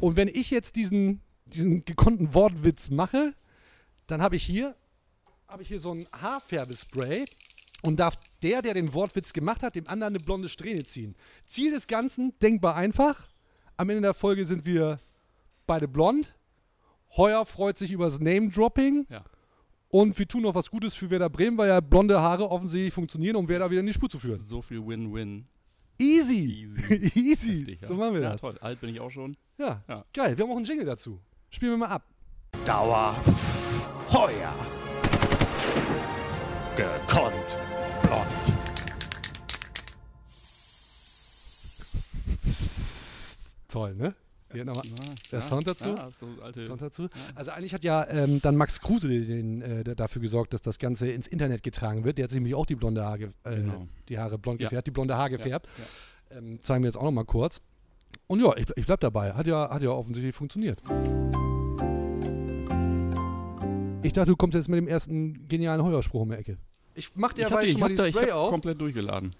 und 0.00 0.16
wenn 0.16 0.28
ich 0.28 0.50
jetzt 0.50 0.74
diesen, 0.76 1.20
diesen 1.46 1.84
gekonnten 1.84 2.34
Wortwitz 2.34 2.90
mache, 2.90 3.34
dann 4.10 4.22
habe 4.22 4.36
ich 4.36 4.42
hier, 4.42 4.74
habe 5.48 5.62
ich 5.62 5.68
hier 5.68 5.80
so 5.80 5.92
ein 5.92 6.06
Haarfärbespray 6.20 7.24
und 7.82 7.98
darf 8.00 8.14
der, 8.42 8.62
der 8.62 8.74
den 8.74 8.92
Wortwitz 8.94 9.32
gemacht 9.32 9.62
hat, 9.62 9.74
dem 9.74 9.88
anderen 9.88 10.14
eine 10.14 10.24
blonde 10.24 10.48
Strähne 10.48 10.82
ziehen. 10.82 11.14
Ziel 11.46 11.72
des 11.72 11.86
Ganzen, 11.86 12.38
denkbar 12.40 12.76
einfach. 12.76 13.28
Am 13.76 13.88
Ende 13.88 14.02
der 14.02 14.14
Folge 14.14 14.44
sind 14.44 14.64
wir 14.64 14.98
beide 15.66 15.88
blond. 15.88 16.34
Heuer 17.16 17.44
freut 17.46 17.78
sich 17.78 17.90
über 17.92 18.04
das 18.04 18.20
Name-Dropping. 18.20 19.06
Ja. 19.08 19.24
Und 19.88 20.18
wir 20.18 20.28
tun 20.28 20.42
noch 20.42 20.54
was 20.54 20.70
Gutes 20.70 20.94
für 20.94 21.10
Werder 21.10 21.28
Bremen, 21.28 21.58
weil 21.58 21.68
ja 21.68 21.80
blonde 21.80 22.20
Haare 22.20 22.48
offensichtlich 22.48 22.94
funktionieren, 22.94 23.34
um 23.36 23.48
Werder 23.48 23.70
wieder 23.70 23.80
in 23.80 23.86
die 23.86 23.92
Spur 23.92 24.08
zu 24.08 24.20
führen. 24.20 24.38
So 24.38 24.62
viel 24.62 24.86
Win-Win. 24.86 25.46
Easy. 25.98 26.68
Easy. 26.68 27.12
Easy. 27.14 27.58
Heftig, 27.58 27.80
ja. 27.80 27.88
So 27.88 27.94
machen 27.94 28.14
wir 28.14 28.22
ja, 28.22 28.32
das. 28.32 28.40
toll. 28.40 28.56
Alt 28.60 28.80
bin 28.80 28.90
ich 28.90 29.00
auch 29.00 29.10
schon. 29.10 29.36
Ja. 29.58 29.82
Ja. 29.88 30.04
Geil. 30.14 30.36
Wir 30.36 30.44
haben 30.44 30.52
auch 30.52 30.56
einen 30.56 30.66
Jingle 30.66 30.86
dazu. 30.86 31.20
Spielen 31.50 31.72
wir 31.72 31.78
mal 31.78 31.88
ab. 31.88 32.06
Dauer 32.64 33.16
Heuer. 34.12 34.52
Gekonnt 36.76 37.58
blond. 38.02 38.26
Toll, 43.68 43.94
ne? 43.94 44.14
Hier 44.52 44.64
nochmal 44.64 44.82
der 45.30 45.40
Sound 45.42 45.68
dazu. 45.68 45.90
Ja, 45.96 46.10
so 46.10 46.26
alte. 46.42 46.66
Sound 46.66 46.82
dazu. 46.82 47.08
Also 47.36 47.52
eigentlich 47.52 47.72
hat 47.72 47.84
ja 47.84 48.04
ähm, 48.08 48.40
dann 48.42 48.56
Max 48.56 48.80
Kruse 48.80 49.08
den, 49.08 49.62
äh, 49.62 49.84
dafür 49.94 50.20
gesorgt, 50.20 50.52
dass 50.52 50.60
das 50.60 50.78
Ganze 50.80 51.08
ins 51.08 51.28
Internet 51.28 51.62
getragen 51.62 52.02
wird. 52.04 52.18
Der 52.18 52.24
hat 52.24 52.30
sich 52.30 52.36
nämlich 52.38 52.56
auch 52.56 52.66
die 52.66 52.74
blonde 52.74 53.04
Haare, 53.04 53.32
äh, 53.44 53.54
Genau. 53.56 53.86
die 54.08 54.18
Haare 54.18 54.38
blond 54.38 54.60
Ja. 54.60 54.66
gefärbt, 54.68 54.88
die 54.88 54.90
blonde 54.90 55.16
Haar 55.16 55.30
Ja, 55.30 55.36
gefärbt. 55.36 55.68
ja. 56.30 56.38
Ähm, 56.38 56.58
zeigen 56.62 56.82
wir 56.82 56.88
jetzt 56.88 56.96
auch 56.96 57.04
nochmal 57.04 57.26
kurz. 57.26 57.60
Und 58.26 58.40
ja, 58.40 58.56
ich, 58.56 58.66
ich 58.74 58.86
bleib 58.86 59.00
dabei. 59.00 59.34
Hat 59.34 59.46
ja, 59.46 59.70
hat 59.70 59.82
ja 59.82 59.90
offensichtlich 59.90 60.34
funktioniert. 60.34 60.80
Ich 64.02 64.12
dachte, 64.14 64.30
du 64.30 64.36
kommst 64.36 64.54
jetzt 64.54 64.68
mit 64.68 64.78
dem 64.78 64.88
ersten 64.88 65.46
genialen 65.48 65.82
Heuerspruch 65.82 66.22
um 66.22 66.30
die 66.30 66.36
Ecke. 66.36 66.56
Ich 66.94 67.10
mach 67.14 67.32
dir 67.32 67.42
Ich 67.42 67.46
aber 67.46 67.60
schon 67.60 67.68
ich 67.68 67.78
mal 67.78 67.88
die 67.88 67.96
da, 67.96 68.06
ich 68.06 68.14
Spray 68.14 68.28
hab 68.30 68.34
auf. 68.36 68.50
komplett 68.50 68.80
durchgeladen. 68.80 69.34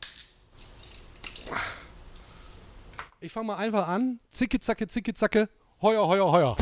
Ich 3.21 3.33
fange 3.33 3.49
mal 3.49 3.57
einfach 3.57 3.89
an. 3.89 4.21
Zicke, 4.31 4.61
zacke, 4.61 4.87
zicke, 4.89 5.15
zacke. 5.15 5.49
Heuer, 5.83 6.07
heuer, 6.07 6.31
heuer. 6.31 6.57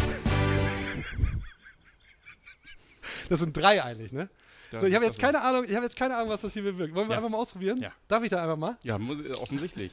Das 3.28 3.40
sind 3.40 3.56
drei 3.56 3.82
eigentlich, 3.82 4.12
ne? 4.12 4.28
So, 4.70 4.86
ich 4.86 4.94
habe 4.94 5.04
jetzt 5.04 5.18
keine 5.18 5.40
Ahnung, 5.42 5.64
ich 5.66 5.74
habe 5.74 5.84
jetzt 5.84 5.96
keine 5.96 6.16
Ahnung, 6.16 6.28
was 6.30 6.42
das 6.42 6.52
hier 6.52 6.62
bewirkt. 6.62 6.94
Wollen 6.94 7.08
wir 7.08 7.12
Ja. 7.14 7.18
einfach 7.18 7.30
mal 7.30 7.38
ausprobieren? 7.38 7.78
Ja. 7.80 7.90
Darf 8.06 8.22
ich 8.22 8.30
da 8.30 8.42
einfach 8.42 8.56
mal? 8.56 8.76
Ja, 8.82 8.98
muss, 8.98 9.18
offensichtlich. 9.40 9.90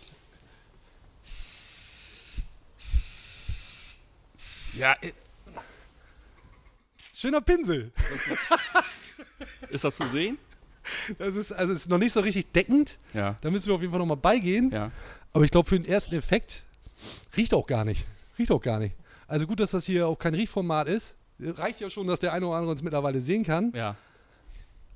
Ja, 4.77 4.93
äh, 5.01 5.11
Schöner 7.15 7.39
Pinsel. 7.39 7.93
ist 9.69 9.85
das 9.85 9.95
zu 9.95 10.05
sehen? 10.07 10.37
Das 11.17 11.35
ist 11.35 11.53
also 11.53 11.71
es 11.71 11.81
ist 11.81 11.89
noch 11.89 11.97
nicht 11.97 12.11
so 12.11 12.19
richtig 12.19 12.51
deckend. 12.51 12.99
Ja. 13.13 13.37
Da 13.39 13.49
müssen 13.49 13.67
wir 13.67 13.75
auf 13.75 13.81
jeden 13.81 13.91
Fall 13.91 13.99
nochmal 13.99 14.17
beigehen. 14.17 14.69
Ja. 14.71 14.91
Aber 15.31 15.45
ich 15.45 15.51
glaube, 15.51 15.69
für 15.69 15.79
den 15.79 15.89
ersten 15.89 16.13
Effekt 16.15 16.63
riecht 17.37 17.53
auch 17.53 17.65
gar 17.67 17.85
nicht. 17.85 18.05
Riecht 18.37 18.51
auch 18.51 18.61
gar 18.61 18.79
nicht. 18.79 18.95
Also 19.27 19.47
gut, 19.47 19.61
dass 19.61 19.71
das 19.71 19.85
hier 19.85 20.07
auch 20.07 20.19
kein 20.19 20.35
Riechformat 20.35 20.87
ist. 20.89 21.15
Reicht 21.39 21.79
ja 21.79 21.89
schon, 21.89 22.05
dass 22.05 22.19
der 22.19 22.33
eine 22.33 22.45
oder 22.47 22.57
andere 22.57 22.71
uns 22.71 22.81
mittlerweile 22.81 23.21
sehen 23.21 23.43
kann. 23.43 23.71
Ja. 23.73 23.95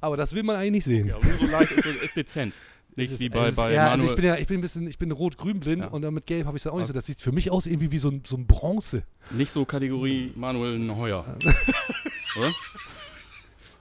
Aber 0.01 0.17
das 0.17 0.33
will 0.33 0.43
man 0.43 0.57
eigentlich 0.57 0.71
nicht 0.71 0.85
sehen. 0.85 1.07
ja 1.07 1.17
so 1.21 1.47
leicht 1.47 1.71
ist, 1.71 1.85
ist 1.85 2.15
dezent. 2.17 2.53
Nicht 2.96 3.12
ist- 3.13 3.19
wie 3.19 3.29
bei, 3.29 3.50
ist- 3.50 3.55
bei 3.55 3.72
ja, 3.74 3.84
also 3.91 3.91
Manuel. 3.98 4.10
ich 4.10 4.15
bin 4.15 4.25
ja, 4.25 4.36
ich 4.38 4.48
bin 4.48 4.58
ein 4.60 4.62
bisschen, 4.62 4.88
ich 4.88 4.98
bin 4.98 5.12
rot-grün 5.12 5.60
blind 5.60 5.84
Ja. 5.84 5.88
und 5.89 6.01
dann 6.01 6.13
mit 6.13 6.25
Gelb 6.25 6.46
habe 6.48 6.58
ich 6.58 6.63
es 6.65 6.67
auch 6.72 6.77
nicht 6.77 6.88
so. 6.88 6.93
Was? 6.93 6.96
Das 7.00 7.05
sieht 7.05 7.22
für 7.22 7.31
mich 7.31 7.50
aus 7.51 7.65
irgendwie 7.65 7.91
wie 7.91 8.00
so 8.00 8.10
ein, 8.10 8.24
so 8.25 8.36
ein 8.36 8.46
Bronze. 8.46 9.03
nicht 9.31 9.51
so 9.51 9.63
Kategorie 9.65 10.34
Manuel 10.36 10.77
Neuer. 10.79 11.24
Oder? 12.38 12.53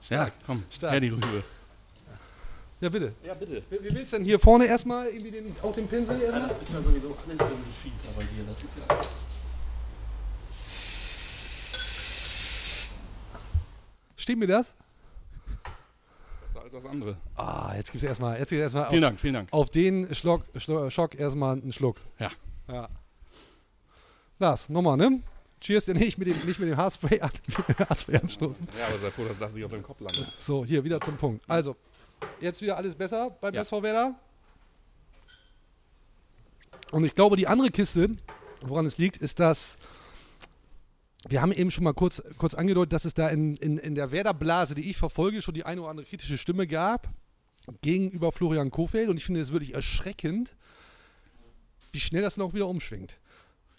Ja, 0.09 0.31
komm, 0.45 0.63
Stark. 0.71 0.93
her 0.93 0.99
die 1.01 1.09
Rübe. 1.09 1.43
Ja, 2.81 2.87
bitte. 2.89 3.13
Ja, 3.25 3.33
bitte. 3.33 3.61
Wie, 3.69 3.83
wie 3.83 3.93
willst 3.93 4.13
du 4.13 4.17
denn 4.17 4.25
hier 4.25 4.39
vorne 4.39 4.65
erstmal 4.65 5.07
irgendwie 5.07 5.31
den, 5.31 5.53
auch 5.61 5.73
den 5.73 5.85
Pinsel 5.87 6.21
erstmal? 6.21 6.47
das 6.47 6.59
ist 6.59 6.71
ja 6.73 6.81
sowieso 6.81 7.15
alles 7.27 7.41
irgendwie 7.41 7.71
fies 7.71 8.03
bei 8.15 8.23
dir. 8.23 8.45
Das 8.47 8.63
ist 8.63 8.77
ja. 8.77 8.95
Steht 14.17 14.37
mir 14.37 14.47
das? 14.47 14.73
Als 16.75 16.83
das 16.83 16.91
andere. 16.91 17.17
Ah, 17.35 17.73
jetzt 17.75 17.91
gibt's 17.91 18.03
erstmal, 18.03 18.37
jetzt 18.37 18.49
gibt's 18.49 18.61
erstmal 18.61 18.89
Vielen 18.89 19.03
auf, 19.03 19.09
Dank, 19.09 19.19
vielen 19.19 19.33
Dank. 19.33 19.47
auf 19.51 19.69
den 19.71 20.13
Schlock, 20.13 20.43
Schlo- 20.57 20.89
Schock 20.91 21.15
erstmal 21.15 21.53
einen 21.59 21.71
Schluck. 21.73 21.97
Ja. 22.19 22.31
Ja. 22.67 22.89
Lars, 24.37 24.69
nochmal, 24.69 24.95
ne? 24.97 25.21
Cheers, 25.61 25.85
denn 25.85 25.97
nicht 25.97 26.17
mit 26.19 26.27
dem, 26.27 26.37
nicht 26.45 26.59
mit 26.59 26.69
dem 26.69 26.77
Haarspray, 26.77 27.19
an, 27.21 27.31
Haarspray 27.79 28.17
anstoßen. 28.17 28.67
Ja, 28.77 28.87
aber 28.87 28.99
sei 28.99 29.09
froh, 29.11 29.25
dass 29.25 29.39
das 29.39 29.53
nicht 29.55 29.65
auf 29.65 29.71
deinem 29.71 29.83
Kopf 29.83 29.99
landet. 29.99 30.31
So, 30.39 30.63
hier 30.63 30.83
wieder 30.83 31.01
zum 31.01 31.17
Punkt. 31.17 31.43
Also, 31.49 31.75
jetzt 32.39 32.61
wieder 32.61 32.77
alles 32.77 32.93
besser 32.95 33.31
beim 33.41 33.53
Ja. 33.55 33.61
SV 33.61 33.81
Werder. 33.81 34.13
Und 36.91 37.03
ich 37.03 37.15
glaube, 37.15 37.35
die 37.35 37.47
andere 37.47 37.71
Kiste, 37.71 38.11
woran 38.61 38.85
es 38.85 38.97
liegt, 38.99 39.17
ist, 39.17 39.39
dass 39.39 39.77
wir 41.27 41.41
haben 41.41 41.51
eben 41.51 41.71
schon 41.71 41.83
mal 41.83 41.93
kurz, 41.93 42.23
kurz 42.37 42.53
angedeutet, 42.53 42.93
dass 42.93 43.05
es 43.05 43.13
da 43.13 43.27
in, 43.27 43.55
in, 43.57 43.77
in 43.77 43.95
der 43.95 44.11
Werder-Blase, 44.11 44.75
die 44.75 44.89
ich 44.89 44.97
verfolge, 44.97 45.41
schon 45.41 45.53
die 45.53 45.65
eine 45.65 45.81
oder 45.81 45.89
andere 45.89 46.05
kritische 46.05 46.37
Stimme 46.37 46.65
gab 46.65 47.09
gegenüber 47.81 48.31
Florian 48.31 48.71
Kofeld. 48.71 49.09
Und 49.09 49.17
ich 49.17 49.25
finde 49.25 49.41
es 49.41 49.51
wirklich 49.51 49.73
erschreckend, 49.73 50.55
wie 51.91 51.99
schnell 51.99 52.21
das 52.21 52.39
auch 52.39 52.53
wieder 52.53 52.67
umschwingt. 52.67 53.19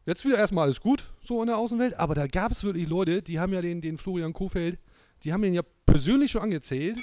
Jetzt 0.07 0.25
wieder 0.25 0.39
erstmal 0.39 0.65
alles 0.65 0.81
gut, 0.81 1.05
so 1.23 1.41
in 1.41 1.47
der 1.47 1.59
Außenwelt, 1.59 1.95
aber 1.95 2.15
da 2.15 2.27
gab 2.27 2.51
es 2.53 2.65
wirklich 2.65 2.89
Leute, 2.89 3.23
die 3.23 3.39
haben 3.39 3.53
ja 3.53 3.61
den, 3.61 3.81
den 3.81 3.99
Florian 3.99 4.33
Kofeld, 4.33 4.79
die 5.25 5.33
haben 5.33 5.45
ihn 5.45 5.55
ja 5.55 5.63
persönlich 5.87 6.31
schon 6.31 6.43
angezählt, 6.43 6.99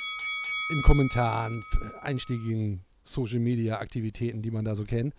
in 0.69 0.81
Kommentaren, 0.81 1.63
einschlägigen 2.01 2.83
Social-Media-Aktivitäten, 3.03 4.41
die 4.41 4.51
man 4.51 4.65
da 4.65 4.75
so 4.75 4.83
kennt. 4.83 5.13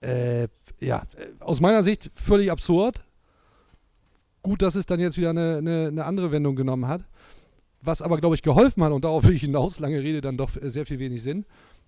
Äh, 0.00 0.48
ja, 0.80 1.04
aus 1.40 1.60
meiner 1.60 1.84
Sicht 1.84 2.10
völlig 2.14 2.50
absurd. 2.50 3.04
Gut, 4.42 4.62
dass 4.62 4.74
es 4.74 4.86
dann 4.86 4.98
jetzt 5.00 5.16
wieder 5.18 5.30
eine, 5.30 5.58
eine, 5.58 5.88
eine 5.88 6.04
andere 6.04 6.32
Wendung 6.32 6.56
genommen 6.56 6.88
hat. 6.88 7.02
Was 7.80 8.00
aber, 8.02 8.18
glaube 8.18 8.34
ich, 8.36 8.42
geholfen 8.42 8.82
hat, 8.84 8.92
und 8.92 9.04
darauf 9.04 9.24
will 9.24 9.34
ich 9.34 9.40
hinaus, 9.42 9.78
lange 9.80 10.00
Rede, 10.00 10.20
dann 10.20 10.36
doch 10.36 10.56
äh, 10.56 10.70
sehr 10.70 10.86
viel 10.86 10.98
wenig 10.98 11.22
Sinn, 11.22 11.44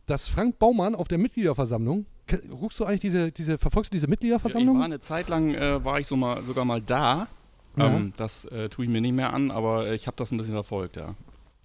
dass 0.07 0.29
Frank 0.29 0.59
Baumann 0.59 0.95
auf 0.95 1.09
der 1.09 1.19
Mitgliederversammlung, 1.19 2.07
guckst 2.51 2.79
du 2.81 2.85
eigentlich 2.85 3.01
diese, 3.01 3.31
diese, 3.33 3.59
verfolgst 3.59 3.93
du 3.93 3.97
diese 3.97 4.07
Ich 4.07 4.11
Mitgliederversammlung? 4.11 4.79
war 4.79 4.85
eine 4.85 5.01
Zeit 5.01 5.29
lang, 5.29 5.55
äh, 5.55 5.85
war 5.85 5.99
ich 6.01 6.07
so 6.07 6.17
mal, 6.17 6.45
sogar 6.45 6.65
mal 6.65 6.81
da. 6.81 7.29
Ja. 7.77 7.97
Ähm, 7.97 8.13
das 8.17 8.45
äh, 8.47 8.69
tue 8.69 8.85
ich 8.85 8.91
mir 8.91 9.01
nicht 9.01 9.15
mehr 9.15 9.33
an, 9.33 9.51
aber 9.51 9.93
ich 9.93 10.07
habe 10.07 10.17
das 10.17 10.31
ein 10.33 10.39
bisschen 10.39 10.55
verfolgt, 10.55 10.97
ja. 10.97 11.15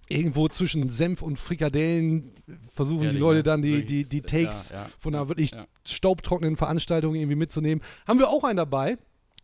Irgendwo 0.08 0.48
zwischen 0.48 0.88
Senf 0.88 1.22
und 1.22 1.38
Frikadellen 1.38 2.32
versuchen 2.74 3.02
Ehrlich, 3.02 3.16
die 3.16 3.20
Leute 3.20 3.42
dann 3.44 3.62
die, 3.62 3.84
die, 3.84 4.04
die 4.06 4.22
Takes 4.22 4.70
Ja, 4.70 4.76
ja. 4.76 4.86
von 4.98 5.14
einer 5.14 5.28
wirklich 5.28 5.52
Ja. 5.52 5.66
staubtrockenen 5.84 6.56
Veranstaltung 6.56 7.14
irgendwie 7.14 7.36
mitzunehmen. 7.36 7.82
Haben 8.08 8.18
wir 8.18 8.28
auch 8.28 8.42
einen 8.42 8.56
dabei, 8.56 8.96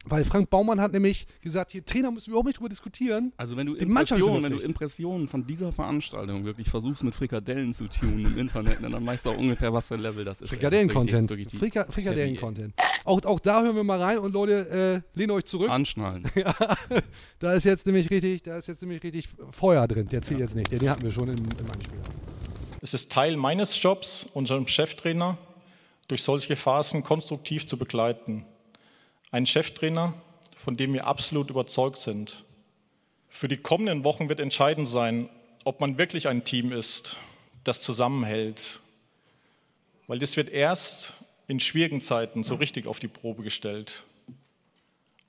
weil 0.08 0.24
Frank 0.24 0.50
Baumann 0.50 0.80
hat 0.80 0.92
nämlich 0.92 1.26
gesagt, 1.40 1.72
hier 1.72 1.84
Trainer 1.84 2.10
müssen 2.10 2.26
wir 2.26 2.32
überhaupt 2.32 2.46
nicht 2.46 2.58
drüber 2.58 2.68
diskutieren. 2.68 3.32
Also 3.36 3.56
wenn 3.56 3.66
du 3.66 3.74
Impressionen, 3.74 4.42
wenn 4.42 4.52
du. 4.52 4.58
Impressionen 4.58 5.28
von 5.28 5.46
dieser 5.46 5.72
Veranstaltung 5.72 6.44
wirklich 6.44 6.68
versuchst 6.68 7.04
mit 7.04 7.14
Frikadellen 7.14 7.74
zu 7.74 7.88
tunen 7.88 8.24
im 8.24 8.38
Internet, 8.38 8.82
dann 8.82 9.04
weißt 9.04 9.26
du 9.26 9.30
auch 9.30 9.38
ungefähr, 9.38 9.72
was 9.72 9.88
für 9.88 9.94
ein 9.94 10.00
Level 10.00 10.24
das 10.24 10.40
ist. 10.40 10.50
Frikadellen-Content. 10.50 11.30
Frika 11.58 11.84
Frikadellen-Content. 11.90 12.74
Auch, 13.04 13.22
auch 13.24 13.40
da 13.40 13.62
hören 13.62 13.76
wir 13.76 13.84
mal 13.84 14.00
rein 14.00 14.18
und 14.18 14.32
Leute, 14.32 15.02
äh, 15.14 15.18
lehnt 15.18 15.32
euch 15.32 15.44
zurück. 15.44 15.70
Anschnallen. 15.70 16.24
Da 17.38 17.52
ist 17.52 17.64
jetzt 17.64 17.84
nämlich 17.86 18.10
richtig, 18.10 18.42
da 18.42 18.56
ist 18.56 18.66
jetzt 18.66 18.80
nämlich 18.80 19.02
richtig 19.02 19.28
Feuer 19.50 19.86
drin. 19.86 20.08
Der 20.08 20.22
zählt 20.22 20.40
jetzt 20.40 20.54
nicht. 20.54 20.72
Den 20.72 20.88
hatten 20.88 21.02
wir 21.02 21.10
schon 21.10 21.28
im, 21.28 21.36
im 21.36 21.70
Anspieler. 21.70 22.02
Es 22.80 22.94
ist 22.94 23.12
Teil 23.12 23.36
meines 23.36 23.80
Jobs, 23.82 24.26
unseren 24.32 24.66
Cheftrainer 24.66 25.36
durch 26.08 26.22
solche 26.22 26.56
Phasen 26.56 27.02
konstruktiv 27.02 27.66
zu 27.66 27.76
begleiten. 27.76 28.46
Ein 29.36 29.44
Cheftrainer, 29.44 30.14
von 30.56 30.78
dem 30.78 30.94
wir 30.94 31.06
absolut 31.06 31.50
überzeugt 31.50 31.98
sind. 31.98 32.46
Für 33.28 33.48
die 33.48 33.58
kommenden 33.58 34.02
Wochen 34.02 34.30
wird 34.30 34.40
entscheidend 34.40 34.88
sein, 34.88 35.28
ob 35.62 35.78
man 35.78 35.98
wirklich 35.98 36.28
ein 36.28 36.44
Team 36.44 36.72
ist, 36.72 37.18
das 37.62 37.82
zusammenhält. 37.82 38.80
Weil 40.06 40.18
das 40.18 40.38
wird 40.38 40.48
erst 40.48 41.22
in 41.48 41.60
schwierigen 41.60 42.00
Zeiten 42.00 42.44
so 42.44 42.54
richtig 42.54 42.86
auf 42.86 42.98
die 42.98 43.08
Probe 43.08 43.42
gestellt. 43.42 44.04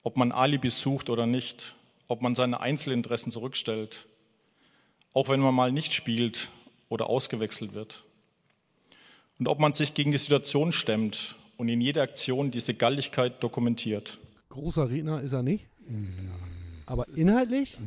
Ob 0.03 0.15
man 0.15 0.31
Alibis 0.31 0.79
sucht 0.79 1.09
oder 1.09 1.25
nicht, 1.25 1.75
ob 2.07 2.21
man 2.21 2.33
seine 2.33 2.61
Einzelinteressen 2.61 3.29
zurückstellt, 3.29 4.07
auch 5.13 5.27
wenn 5.27 5.41
man 5.41 5.53
mal 5.53 5.73
nicht 5.73 5.91
spielt 5.91 6.47
oder 6.87 7.09
ausgewechselt 7.09 7.73
wird. 7.73 8.05
Und 9.37 9.49
ob 9.49 9.59
man 9.59 9.73
sich 9.73 9.93
gegen 9.95 10.13
die 10.13 10.17
Situation 10.17 10.71
stemmt 10.71 11.35
und 11.57 11.69
in 11.69 11.81
jeder 11.81 12.03
Aktion 12.03 12.51
diese 12.51 12.73
Galligkeit 12.73 13.43
dokumentiert. 13.43 14.19
Großer 14.49 14.89
Redner 14.89 15.21
ist 15.21 15.33
er 15.33 15.43
nicht. 15.43 15.65
Aber 16.85 17.05
inhaltlich? 17.15 17.77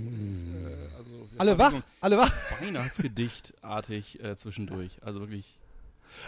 Alle 1.38 1.56
wach? 1.58 1.72
Alle 2.00 2.18
wach? 2.18 2.32
Weihnachtsgedichtartig 2.60 4.22
äh, 4.22 4.36
zwischendurch. 4.36 4.90
Also 5.00 5.20
wirklich. 5.20 5.44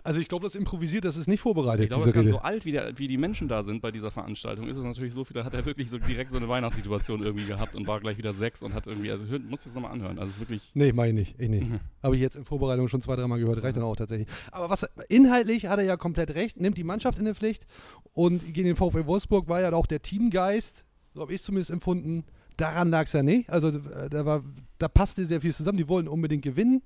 Also 0.05 0.21
ich 0.21 0.29
glaube, 0.29 0.45
das 0.45 0.55
improvisiert, 0.55 1.05
das 1.05 1.17
ist 1.17 1.27
nicht 1.27 1.41
vorbereitet, 1.41 1.85
Ich 1.85 1.91
glaube, 1.91 2.07
es 2.07 2.13
kann 2.13 2.23
Rede. 2.23 2.31
so 2.33 2.39
alt, 2.39 2.65
wie, 2.65 2.73
der, 2.73 2.99
wie 2.99 3.09
die 3.09 3.17
Menschen 3.17 3.49
da 3.49 3.63
sind 3.63 3.83
bei 3.83 3.91
dieser 3.91 4.11
Veranstaltung, 4.11 4.69
ist 4.69 4.77
es 4.77 4.83
natürlich 4.83 5.13
so 5.15 5.25
viel, 5.25 5.35
da 5.35 5.45
hat 5.45 5.55
er 5.55 5.65
wirklich 5.65 5.91
so 5.91 5.99
direkt 5.99 6.31
so 6.31 6.37
eine 6.39 6.49
Weihnachtssituation 6.49 7.23
irgendwie 7.23 7.47
gehabt 7.47 7.75
und 7.75 7.87
war 7.87 8.01
gleich 8.01 8.19
wieder 8.19 8.33
sechs 8.35 8.63
und 8.63 8.75
hat 8.75 8.87
irgendwie, 8.87 9.11
also 9.11 9.25
musst 9.49 9.65
du 9.65 9.69
das 9.69 9.75
nochmal 9.75 9.93
anhören. 9.93 10.19
Also 10.19 10.31
es 10.31 10.35
ist 10.35 10.41
wirklich. 10.41 10.71
Nee, 10.75 10.93
mach 10.93 11.05
ich 11.05 11.15
nicht. 11.15 11.35
Ich 11.39 11.49
nicht. 11.49 11.69
Mhm. 11.69 11.81
Habe 12.03 12.17
ich 12.17 12.23
jetzt 12.23 12.37
in 12.37 12.45
Vorbereitung 12.45 12.89
schon 12.89 13.03
zwei, 13.03 13.17
dreimal 13.17 13.39
gehört. 13.39 13.63
Reicht 13.63 13.77
dann 13.77 13.85
auch 13.85 13.97
tatsächlich. 13.97 14.29
Aber 14.51 14.71
was 14.71 14.87
inhaltlich 15.09 15.67
hat 15.67 15.79
er 15.79 15.85
ja 15.85 15.97
komplett 15.97 16.35
recht. 16.35 16.61
Nimmt 16.61 16.77
die 16.79 16.85
Mannschaft 16.85 17.19
in 17.19 17.25
die 17.25 17.35
Pflicht. 17.35 17.67
Und 18.13 18.53
gegen 18.53 18.67
den 18.67 18.77
VfL 18.77 19.07
Wolfsburg 19.07 19.49
war 19.49 19.61
ja 19.61 19.73
auch 19.73 19.87
der 19.87 20.03
Teamgeist, 20.03 20.85
so 21.15 21.21
habe 21.23 21.33
ich 21.33 21.41
es 21.41 21.45
zumindest 21.45 21.71
empfunden. 21.71 22.25
Daran 22.57 22.91
lag 22.91 23.07
es 23.07 23.13
ja 23.13 23.23
nicht. 23.23 23.49
Also 23.51 23.69
äh, 23.69 24.09
da, 24.11 24.27
war, 24.27 24.43
da 24.79 24.89
passte 24.89 25.27
sehr 25.27 25.41
viel 25.41 25.55
zusammen. 25.55 25.79
Die 25.79 25.89
wollten 25.89 26.09
unbedingt 26.09 26.43
gewinnen. 26.43 26.83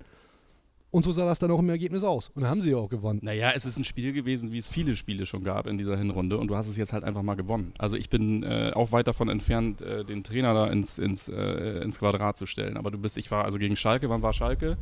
Und 0.97 1.05
so 1.05 1.13
sah 1.13 1.27
das 1.27 1.39
dann 1.39 1.51
auch 1.51 1.59
im 1.59 1.69
Ergebnis 1.69 2.03
aus. 2.03 2.31
Und 2.35 2.41
dann 2.41 2.51
haben 2.51 2.63
sie 2.63 2.71
ja 2.71 2.79
auch 2.79 2.89
gewonnen. 2.89 3.21
Naja, 3.23 3.53
es 3.55 3.67
ist 3.67 3.77
ein 3.77 3.85
Spiel 3.85 4.15
gewesen, 4.15 4.51
wie 4.51 4.57
es 4.57 4.71
viele 4.71 4.97
Spiele 4.97 5.27
schon 5.27 5.45
gab 5.45 5.67
in 5.67 5.77
dieser 5.77 5.95
Hinrunde 5.95 6.39
und 6.39 6.49
du 6.49 6.57
hast 6.57 6.69
es 6.69 6.79
jetzt 6.79 6.95
halt 6.95 7.05
einfach 7.05 7.21
mal 7.21 7.35
gewonnen. 7.35 7.75
Also 7.77 7.97
ich 7.97 8.09
bin 8.09 8.43
äh, 8.45 8.73
auch 8.75 8.93
weit 8.93 9.07
davon 9.07 9.29
entfernt, 9.29 9.83
äh, 9.83 10.07
den 10.07 10.25
Trainer 10.25 10.55
da 10.55 10.69
ins, 10.69 10.99
ins, 10.99 11.29
äh, 11.29 11.83
ins 11.83 11.99
Quadrat 11.99 12.39
zu 12.39 12.47
stellen. 12.47 12.79
Aber 12.79 12.91
du 12.91 12.97
bist, 12.97 13.19
ich 13.19 13.31
war 13.31 13.45
also 13.45 13.59
gegen 13.59 13.77
Schalke, 13.77 14.09
wann 14.09 14.23
war 14.23 14.33
Schalke? 14.33 14.79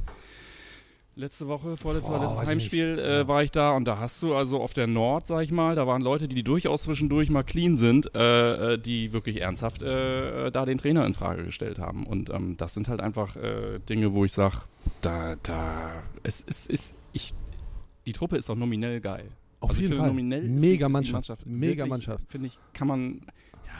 Letzte 1.16 1.46
Woche, 1.46 1.76
vorletzte 1.76 2.10
Boah, 2.10 2.20
letztes 2.22 2.46
Heimspiel 2.46 2.98
äh, 2.98 3.28
war 3.28 3.44
ich 3.44 3.52
da 3.52 3.76
und 3.76 3.84
da 3.84 3.98
hast 3.98 4.20
du 4.22 4.34
also 4.34 4.60
auf 4.60 4.74
der 4.74 4.88
Nord, 4.88 5.28
sag 5.28 5.42
ich 5.42 5.52
mal, 5.52 5.76
da 5.76 5.86
waren 5.86 6.02
Leute, 6.02 6.26
die 6.26 6.42
durchaus 6.42 6.82
zwischendurch 6.82 7.30
mal 7.30 7.44
clean 7.44 7.76
sind, 7.76 8.12
äh, 8.16 8.74
äh, 8.74 8.78
die 8.78 9.12
wirklich 9.12 9.40
ernsthaft 9.40 9.82
äh, 9.82 10.50
da 10.50 10.64
den 10.64 10.76
Trainer 10.76 11.06
in 11.06 11.14
Frage 11.14 11.44
gestellt 11.44 11.78
haben. 11.78 12.04
Und 12.04 12.30
ähm, 12.30 12.56
das 12.56 12.74
sind 12.74 12.88
halt 12.88 13.00
einfach 13.00 13.36
äh, 13.36 13.78
Dinge, 13.88 14.12
wo 14.12 14.24
ich 14.24 14.32
sage, 14.32 14.62
da, 15.02 15.36
da, 15.42 16.02
es, 16.24 16.40
ist, 16.40 16.94
ich, 17.12 17.32
die 18.06 18.12
Truppe 18.12 18.36
ist 18.36 18.48
doch 18.48 18.56
nominell 18.56 19.00
geil. 19.00 19.28
Auf 19.60 19.70
Also 19.70 19.82
jeden 19.82 19.96
Fall. 19.96 20.08
Nominell 20.08 20.42
Mega 20.42 20.88
die 20.88 20.92
Mannschaft. 20.92 21.46
Mega 21.46 21.86
Mannschaft. 21.86 22.24
Finde 22.28 22.48
ich, 22.48 22.58
kann 22.72 22.88
man, 22.88 23.20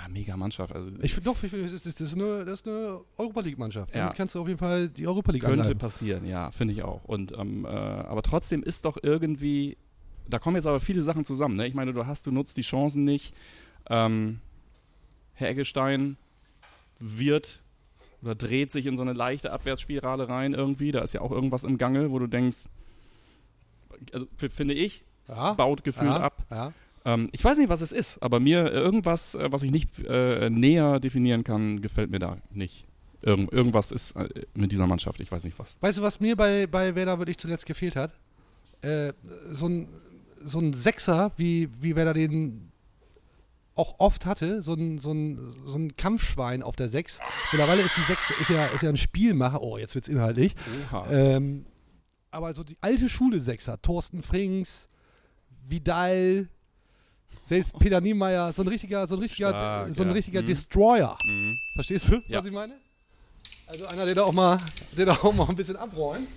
ja, 0.04 0.12
mega 0.12 0.36
Mannschaft. 0.36 0.74
Also 0.74 0.90
Ich 1.02 1.14
finde 1.14 1.30
doch, 1.30 1.42
ich 1.42 1.50
find, 1.50 1.64
das, 1.64 1.72
ist, 1.72 1.86
das, 1.86 2.00
ist 2.00 2.14
eine, 2.14 2.44
das 2.44 2.60
ist 2.60 2.68
eine 2.68 3.00
Europa 3.16 3.40
League-Mannschaft. 3.40 3.94
Ja. 3.94 4.02
Damit 4.02 4.16
kannst 4.16 4.34
du 4.34 4.40
auf 4.40 4.48
jeden 4.48 4.58
Fall 4.58 4.88
die 4.88 5.06
Europa 5.06 5.32
League 5.32 5.42
Könnte 5.42 5.60
angreifen. 5.60 5.78
passieren, 5.78 6.26
ja, 6.26 6.50
finde 6.50 6.74
ich 6.74 6.82
auch. 6.82 7.04
Und 7.04 7.32
ähm, 7.36 7.64
äh, 7.64 7.68
aber 7.68 8.22
trotzdem 8.22 8.62
ist 8.62 8.84
doch 8.84 8.98
irgendwie, 9.02 9.76
da 10.28 10.38
kommen 10.38 10.56
jetzt 10.56 10.66
aber 10.66 10.80
viele 10.80 11.02
Sachen 11.02 11.24
zusammen. 11.24 11.56
Ne? 11.56 11.66
Ich 11.66 11.74
meine, 11.74 11.92
du 11.92 12.06
hast, 12.06 12.26
du 12.26 12.30
nutzt 12.30 12.56
die 12.56 12.62
Chancen 12.62 13.04
nicht. 13.04 13.34
Ähm, 13.88 14.40
Herr 15.34 15.48
Eggestein 15.48 16.16
wird 17.00 17.62
oder 18.22 18.34
dreht 18.34 18.72
sich 18.72 18.86
in 18.86 18.96
so 18.96 19.02
eine 19.02 19.12
leichte 19.12 19.52
Abwärtsspirale 19.52 20.28
rein 20.28 20.54
irgendwie. 20.54 20.92
Da 20.92 21.00
ist 21.00 21.12
ja 21.12 21.20
auch 21.20 21.30
irgendwas 21.30 21.64
im 21.64 21.76
Gange, 21.76 22.10
wo 22.10 22.18
du 22.18 22.26
denkst, 22.26 22.64
also 24.12 24.26
finde 24.36 24.74
ich, 24.74 25.04
Ja. 25.28 25.52
baut 25.54 25.84
gefühlt 25.84 26.10
ja, 26.10 26.20
ab. 26.20 26.44
Ja. 26.50 26.72
Ähm, 27.04 27.28
ich 27.32 27.44
weiß 27.44 27.58
nicht, 27.58 27.68
was 27.68 27.80
es 27.80 27.92
ist, 27.92 28.22
aber 28.22 28.40
mir 28.40 28.64
äh, 28.64 28.70
irgendwas, 28.70 29.34
äh, 29.34 29.52
was 29.52 29.62
ich 29.62 29.70
nicht 29.70 29.90
äh, 30.06 30.48
näher 30.50 31.00
definieren 31.00 31.44
kann, 31.44 31.82
gefällt 31.82 32.10
mir 32.10 32.18
da 32.18 32.38
nicht. 32.50 32.86
Irgend, 33.20 33.52
irgendwas 33.52 33.90
ist 33.90 34.16
äh, 34.16 34.28
mit 34.54 34.72
dieser 34.72 34.86
Mannschaft, 34.86 35.20
ich 35.20 35.30
weiß 35.30 35.44
nicht 35.44 35.58
was. 35.58 35.76
Weißt 35.80 35.98
du, 35.98 36.02
was 36.02 36.20
mir 36.20 36.36
bei, 36.36 36.66
bei 36.66 36.94
Werder 36.94 37.18
wirklich 37.18 37.38
zuletzt 37.38 37.66
gefehlt 37.66 37.96
hat? 37.96 38.14
Äh, 38.82 39.12
so, 39.50 39.66
ein, 39.66 39.88
so 40.42 40.58
ein 40.58 40.72
Sechser, 40.72 41.32
wie, 41.36 41.68
wie 41.80 41.96
Werder 41.96 42.14
den 42.14 42.70
auch 43.74 43.96
oft 43.98 44.24
hatte, 44.24 44.62
so 44.62 44.74
ein, 44.74 44.98
so, 44.98 45.12
ein, 45.12 45.38
so 45.64 45.76
ein 45.76 45.96
Kampfschwein 45.96 46.62
auf 46.62 46.76
der 46.76 46.88
Sechs. 46.88 47.18
Mittlerweile 47.50 47.82
ist 47.82 47.96
die 47.96 48.02
Sechs 48.02 48.30
ist 48.40 48.50
ja, 48.50 48.66
ist 48.66 48.82
ja 48.82 48.88
ein 48.88 48.96
Spielmacher. 48.96 49.62
Oh, 49.62 49.78
jetzt 49.78 49.94
wird's 49.94 50.08
inhaltlich. 50.08 50.54
Oha. 50.92 51.10
Ähm, 51.10 51.66
aber 52.30 52.54
so 52.54 52.62
die 52.62 52.76
alte 52.80 53.08
Schule 53.08 53.40
Sechser, 53.40 53.80
Thorsten 53.82 54.22
Frings, 54.22 54.88
Vidal, 55.68 56.48
selbst 57.46 57.78
Peter 57.78 58.00
Niemeyer, 58.00 58.52
so 58.52 58.62
ein 58.62 58.68
richtiger, 58.68 59.06
so 59.06 59.16
ein 59.16 59.20
richtiger, 59.20 59.50
Stark, 59.50 59.90
so 59.90 60.02
ein 60.02 60.08
ja. 60.08 60.14
richtiger 60.14 60.42
Mhm. 60.42 60.46
Destroyer. 60.46 61.16
Mhm. 61.26 61.58
Verstehst 61.74 62.08
du, 62.08 62.22
Ja. 62.28 62.38
was 62.38 62.46
ich 62.46 62.52
meine? 62.52 62.74
Also 63.66 63.86
einer, 63.86 64.06
der 64.06 64.14
da 64.14 64.22
auch 64.22 64.32
mal, 64.32 64.56
der 64.96 65.06
da 65.06 65.12
auch 65.12 65.32
mal 65.32 65.48
ein 65.48 65.56
bisschen 65.56 65.76
abräumt. 65.76 66.28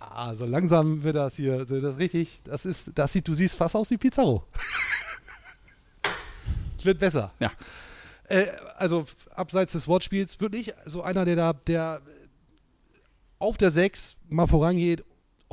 Ah, 0.00 0.34
so 0.34 0.44
langsam 0.46 1.02
wird 1.02 1.16
das 1.16 1.34
hier, 1.36 1.66
so 1.66 1.80
das 1.80 1.98
richtig, 1.98 2.40
das 2.44 2.64
ist, 2.64 2.90
das 2.94 3.12
sieht, 3.12 3.26
du 3.26 3.34
siehst 3.34 3.56
fast 3.56 3.74
aus 3.74 3.90
wie 3.90 3.96
Pizarro. 3.96 4.44
Wird 6.84 6.98
besser. 6.98 7.32
Ja. 7.40 7.50
Äh, 8.28 8.46
also 8.76 9.06
abseits 9.34 9.72
des 9.72 9.88
Wortspiels 9.88 10.38
wirklich 10.40 10.74
so 10.84 11.02
einer, 11.02 11.24
der 11.24 11.36
da, 11.36 11.52
der 11.54 12.02
auf 13.38 13.56
der 13.56 13.70
6 13.70 14.16
mal 14.28 14.46
vorangeht. 14.46 15.02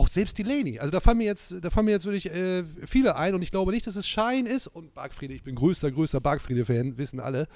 Auch 0.01 0.09
selbst 0.09 0.39
Delaney. 0.39 0.79
Also 0.79 0.91
da 0.91 0.99
fallen 0.99 1.19
mir 1.19 1.25
jetzt, 1.25 1.53
da 1.61 1.69
fallen 1.69 1.85
mir 1.85 1.91
jetzt 1.91 2.05
wirklich 2.05 2.25
äh, 2.25 2.63
viele 2.87 3.15
ein 3.15 3.35
und 3.35 3.43
ich 3.43 3.51
glaube 3.51 3.71
nicht, 3.71 3.85
dass 3.85 3.95
es 3.95 4.07
Schein 4.07 4.47
ist 4.47 4.65
und 4.65 4.95
Bargfriede. 4.95 5.35
Ich 5.35 5.43
bin 5.43 5.53
größter, 5.53 5.91
größter 5.91 6.19
Bargfriede-Fan, 6.19 6.97
wissen 6.97 7.19
alle. 7.19 7.47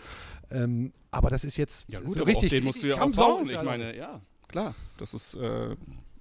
Ähm, 0.52 0.94
aber 1.10 1.32
das 1.32 1.44
ist 1.44 1.58
jetzt 1.58 1.90
Ja 1.90 2.02
gut, 2.02 2.14
so 2.14 2.24
richtig. 2.24 2.52
den 2.52 2.64
musst 2.64 2.84
du 2.84 2.88
ja 2.90 3.02
auch 3.02 3.12
bauen. 3.12 3.50
Ich 3.50 3.64
meine, 3.64 3.98
ja, 3.98 4.22
klar, 4.48 4.76
das 5.00 5.16
ist, 5.16 5.34
äh, 5.34 5.72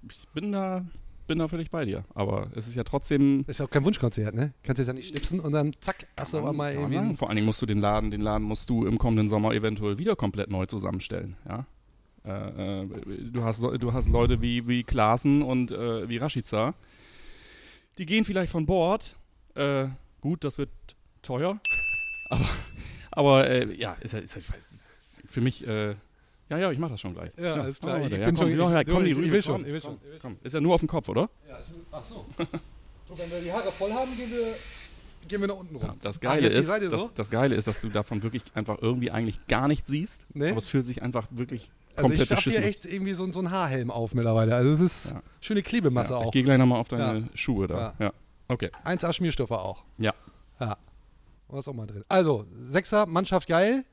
ich 0.09 0.27
bin 0.33 0.51
da, 0.51 0.83
bin 1.27 1.37
da 1.37 1.47
völlig 1.47 1.69
bei 1.69 1.85
dir. 1.85 2.05
Aber 2.15 2.49
es 2.55 2.67
ist 2.67 2.73
ja 2.73 2.83
trotzdem 2.83 3.45
ist 3.45 3.59
ja 3.59 3.65
auch 3.67 3.69
kein 3.69 3.85
Wunschkonzert, 3.85 4.33
ne? 4.33 4.55
Kannst 4.63 4.79
jetzt 4.79 4.87
ja 4.87 4.93
nicht 4.93 5.09
schnipsen 5.09 5.39
und 5.39 5.51
dann 5.51 5.73
zack, 5.79 6.07
hast 6.17 6.33
du 6.33 6.39
aber 6.39 6.53
mal 6.53 6.73
irgendwie. 6.73 6.95
sagen. 6.95 7.17
Vor 7.17 7.29
allen 7.29 7.35
Dingen 7.35 7.45
musst 7.45 7.61
du 7.61 7.67
den 7.67 7.81
Laden, 7.81 8.09
den 8.09 8.21
Laden 8.21 8.47
musst 8.47 8.67
du 8.67 8.87
im 8.87 8.97
kommenden 8.97 9.29
Sommer 9.29 9.53
eventuell 9.53 9.99
wieder 9.99 10.15
komplett 10.15 10.49
neu 10.49 10.65
zusammenstellen. 10.65 11.37
Ja? 11.47 11.67
Äh, 12.25 12.81
äh, 12.83 12.87
du, 13.31 13.43
hast, 13.43 13.61
du 13.61 13.93
hast 13.93 14.09
Leute 14.09 14.41
wie, 14.41 14.67
wie 14.67 14.83
Klaassen 14.83 15.41
und 15.41 15.71
äh, 15.71 16.07
wie 16.09 16.17
Rashica. 16.17 16.73
Die 17.97 18.05
gehen 18.05 18.25
vielleicht 18.25 18.51
von 18.51 18.65
Bord. 18.65 19.15
Äh, 19.55 19.87
gut, 20.21 20.43
das 20.43 20.57
wird 20.57 20.69
teuer. 21.21 21.59
Aber, 22.29 22.49
aber 23.11 23.65
ja, 23.75 23.95
ist, 24.01 24.15
ist, 24.15 24.35
ist 24.35 25.21
für 25.27 25.41
mich. 25.41 25.61
Ja, 25.61 26.57
ja, 26.59 26.71
ich 26.71 26.77
mach 26.79 26.89
das 26.89 26.99
schon 26.99 27.13
gleich. 27.13 27.31
Ja, 27.37 27.53
alles 27.53 27.79
klar. 27.79 28.01
Ich 28.01 28.09
bin 28.09 28.23
komm, 28.35 28.37
schon- 28.37 28.85
komm, 28.87 29.05
ich 29.05 29.15
will 29.15 29.41
schon. 29.43 29.65
Ist 30.43 30.53
ja 30.53 30.59
nur 30.61 30.73
auf 30.75 30.81
dem 30.81 30.87
Kopf, 30.89 31.07
oder? 31.09 31.29
Ja, 31.47 31.57
ist, 31.57 31.73
ach 31.91 32.03
so. 32.03 32.25
so. 32.37 33.17
Wenn 33.17 33.31
wir 33.31 33.41
die 33.43 33.51
Haare 33.51 33.71
voll 33.71 33.91
haben, 33.91 34.09
gehen 34.15 34.29
wir, 34.31 35.27
gehen 35.27 35.41
wir 35.41 35.47
nach 35.47 35.55
unten 35.55 35.75
rum. 35.75 35.85
Ja, 35.87 35.95
das 36.01 36.17
Ach, 36.17 36.21
Geile 36.21 36.49
die 36.49 36.55
ist, 36.55 36.69
das, 36.69 37.01
so? 37.01 37.09
das 37.15 37.29
Geile 37.29 37.55
ist, 37.55 37.67
dass 37.67 37.81
du 37.81 37.89
davon 37.89 38.21
wirklich 38.23 38.43
einfach 38.53 38.77
irgendwie 38.81 39.09
eigentlich 39.11 39.45
gar 39.47 39.67
nichts 39.67 39.89
siehst. 39.89 40.25
Nee. 40.33 40.49
Aber 40.49 40.57
es 40.57 40.67
fühlt 40.67 40.85
sich 40.85 41.01
einfach 41.01 41.27
wirklich 41.31 41.69
Also 41.95 42.09
komplett 42.09 42.29
ich 42.29 42.31
habe 42.31 42.49
hier 42.49 42.63
echt 42.63 42.85
irgendwie 42.85 43.13
so, 43.13 43.31
so 43.31 43.39
einen 43.39 43.51
Haarhelm 43.51 43.91
auf 43.91 44.13
mittlerweile. 44.13 44.55
Also 44.55 44.71
das 44.73 44.81
ist 44.81 45.11
Ja. 45.11 45.21
schöne 45.41 45.63
Klebemasse 45.63 46.13
ja, 46.13 46.19
ich 46.21 46.25
auch. 46.27 46.31
gehe 46.31 46.43
gleich 46.43 46.57
nochmal 46.57 46.79
auf 46.79 46.87
deine 46.87 47.29
Schuhe 47.33 47.67
da. 47.67 47.93
Ja. 47.99 48.05
Ja. 48.07 48.13
Okay. 48.47 48.69
1A 48.83 49.13
Schmierstoffe 49.13 49.51
auch. 49.51 49.83
Ja. 49.97 50.13
Ja. 50.59 50.77
Was 51.47 51.67
auch 51.67 51.73
mal 51.73 51.87
drin. 51.87 52.03
Also, 52.09 52.45
Sechser, 52.59 53.05
Mannschaft 53.05 53.47
geil. 53.47 53.85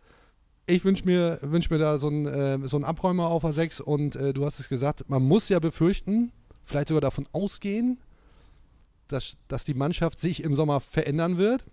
Ich 0.66 0.84
wünsche 0.84 1.04
mir, 1.04 1.38
wünsch 1.42 1.70
mir 1.70 1.78
da 1.78 1.98
so 1.98 2.06
einen, 2.08 2.26
äh, 2.26 2.58
so 2.68 2.76
einen 2.76 2.84
Abräumer 2.84 3.26
auf 3.28 3.42
der 3.42 3.52
6 3.52 3.80
und 3.80 4.16
äh, 4.16 4.32
du 4.32 4.44
hast 4.44 4.60
es 4.60 4.68
gesagt, 4.68 5.08
man 5.08 5.22
muss 5.22 5.48
ja 5.48 5.58
befürchten, 5.58 6.32
vielleicht 6.64 6.88
sogar 6.88 7.00
davon 7.00 7.28
ausgehen, 7.32 7.98
dass, 9.08 9.36
dass 9.48 9.64
die 9.64 9.74
Mannschaft 9.74 10.20
sich 10.20 10.42
im 10.42 10.54
Sommer 10.54 10.80
verändern 10.80 11.36
wird 11.36 11.64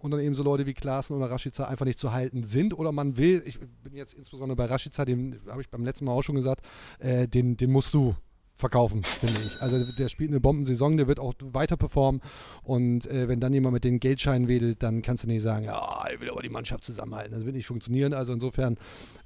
und 0.00 0.10
dann 0.10 0.20
eben 0.20 0.34
so 0.34 0.42
Leute 0.42 0.66
wie 0.66 0.74
Klaassen 0.74 1.16
oder 1.16 1.30
Rashica 1.30 1.64
einfach 1.64 1.84
nicht 1.84 1.98
zu 1.98 2.12
halten 2.12 2.42
sind 2.42 2.76
oder 2.76 2.90
man 2.90 3.16
will, 3.16 3.42
ich 3.46 3.60
bin 3.60 3.94
jetzt 3.94 4.14
insbesondere 4.14 4.56
bei 4.56 4.64
Rashica, 4.64 5.04
dem 5.04 5.40
habe 5.48 5.60
ich 5.60 5.68
beim 5.68 5.84
letzten 5.84 6.06
Mal 6.06 6.12
auch 6.12 6.22
schon 6.22 6.34
gesagt, 6.34 6.66
äh, 6.98 7.28
den, 7.28 7.56
den 7.56 7.70
musst 7.70 7.94
du 7.94 8.14
verkaufen, 8.56 9.04
finde 9.20 9.42
ich. 9.42 9.60
Also 9.60 9.90
der 9.92 10.08
spielt 10.08 10.30
eine 10.30 10.40
Bombensaison, 10.40 10.96
der 10.96 11.08
wird 11.08 11.18
auch 11.18 11.34
weiter 11.40 11.76
performen 11.76 12.20
und 12.62 13.06
äh, 13.06 13.28
wenn 13.28 13.40
dann 13.40 13.52
jemand 13.52 13.74
mit 13.74 13.84
den 13.84 14.00
Geldscheinen 14.00 14.48
wedelt, 14.48 14.82
dann 14.82 15.02
kannst 15.02 15.24
du 15.24 15.28
nicht 15.28 15.42
sagen, 15.42 15.64
ja, 15.64 16.04
ich 16.12 16.20
will 16.20 16.30
aber 16.30 16.42
die 16.42 16.50
Mannschaft 16.50 16.84
zusammenhalten. 16.84 17.32
Das 17.32 17.44
wird 17.44 17.56
nicht 17.56 17.66
funktionieren. 17.66 18.12
Also 18.12 18.32
insofern 18.32 18.78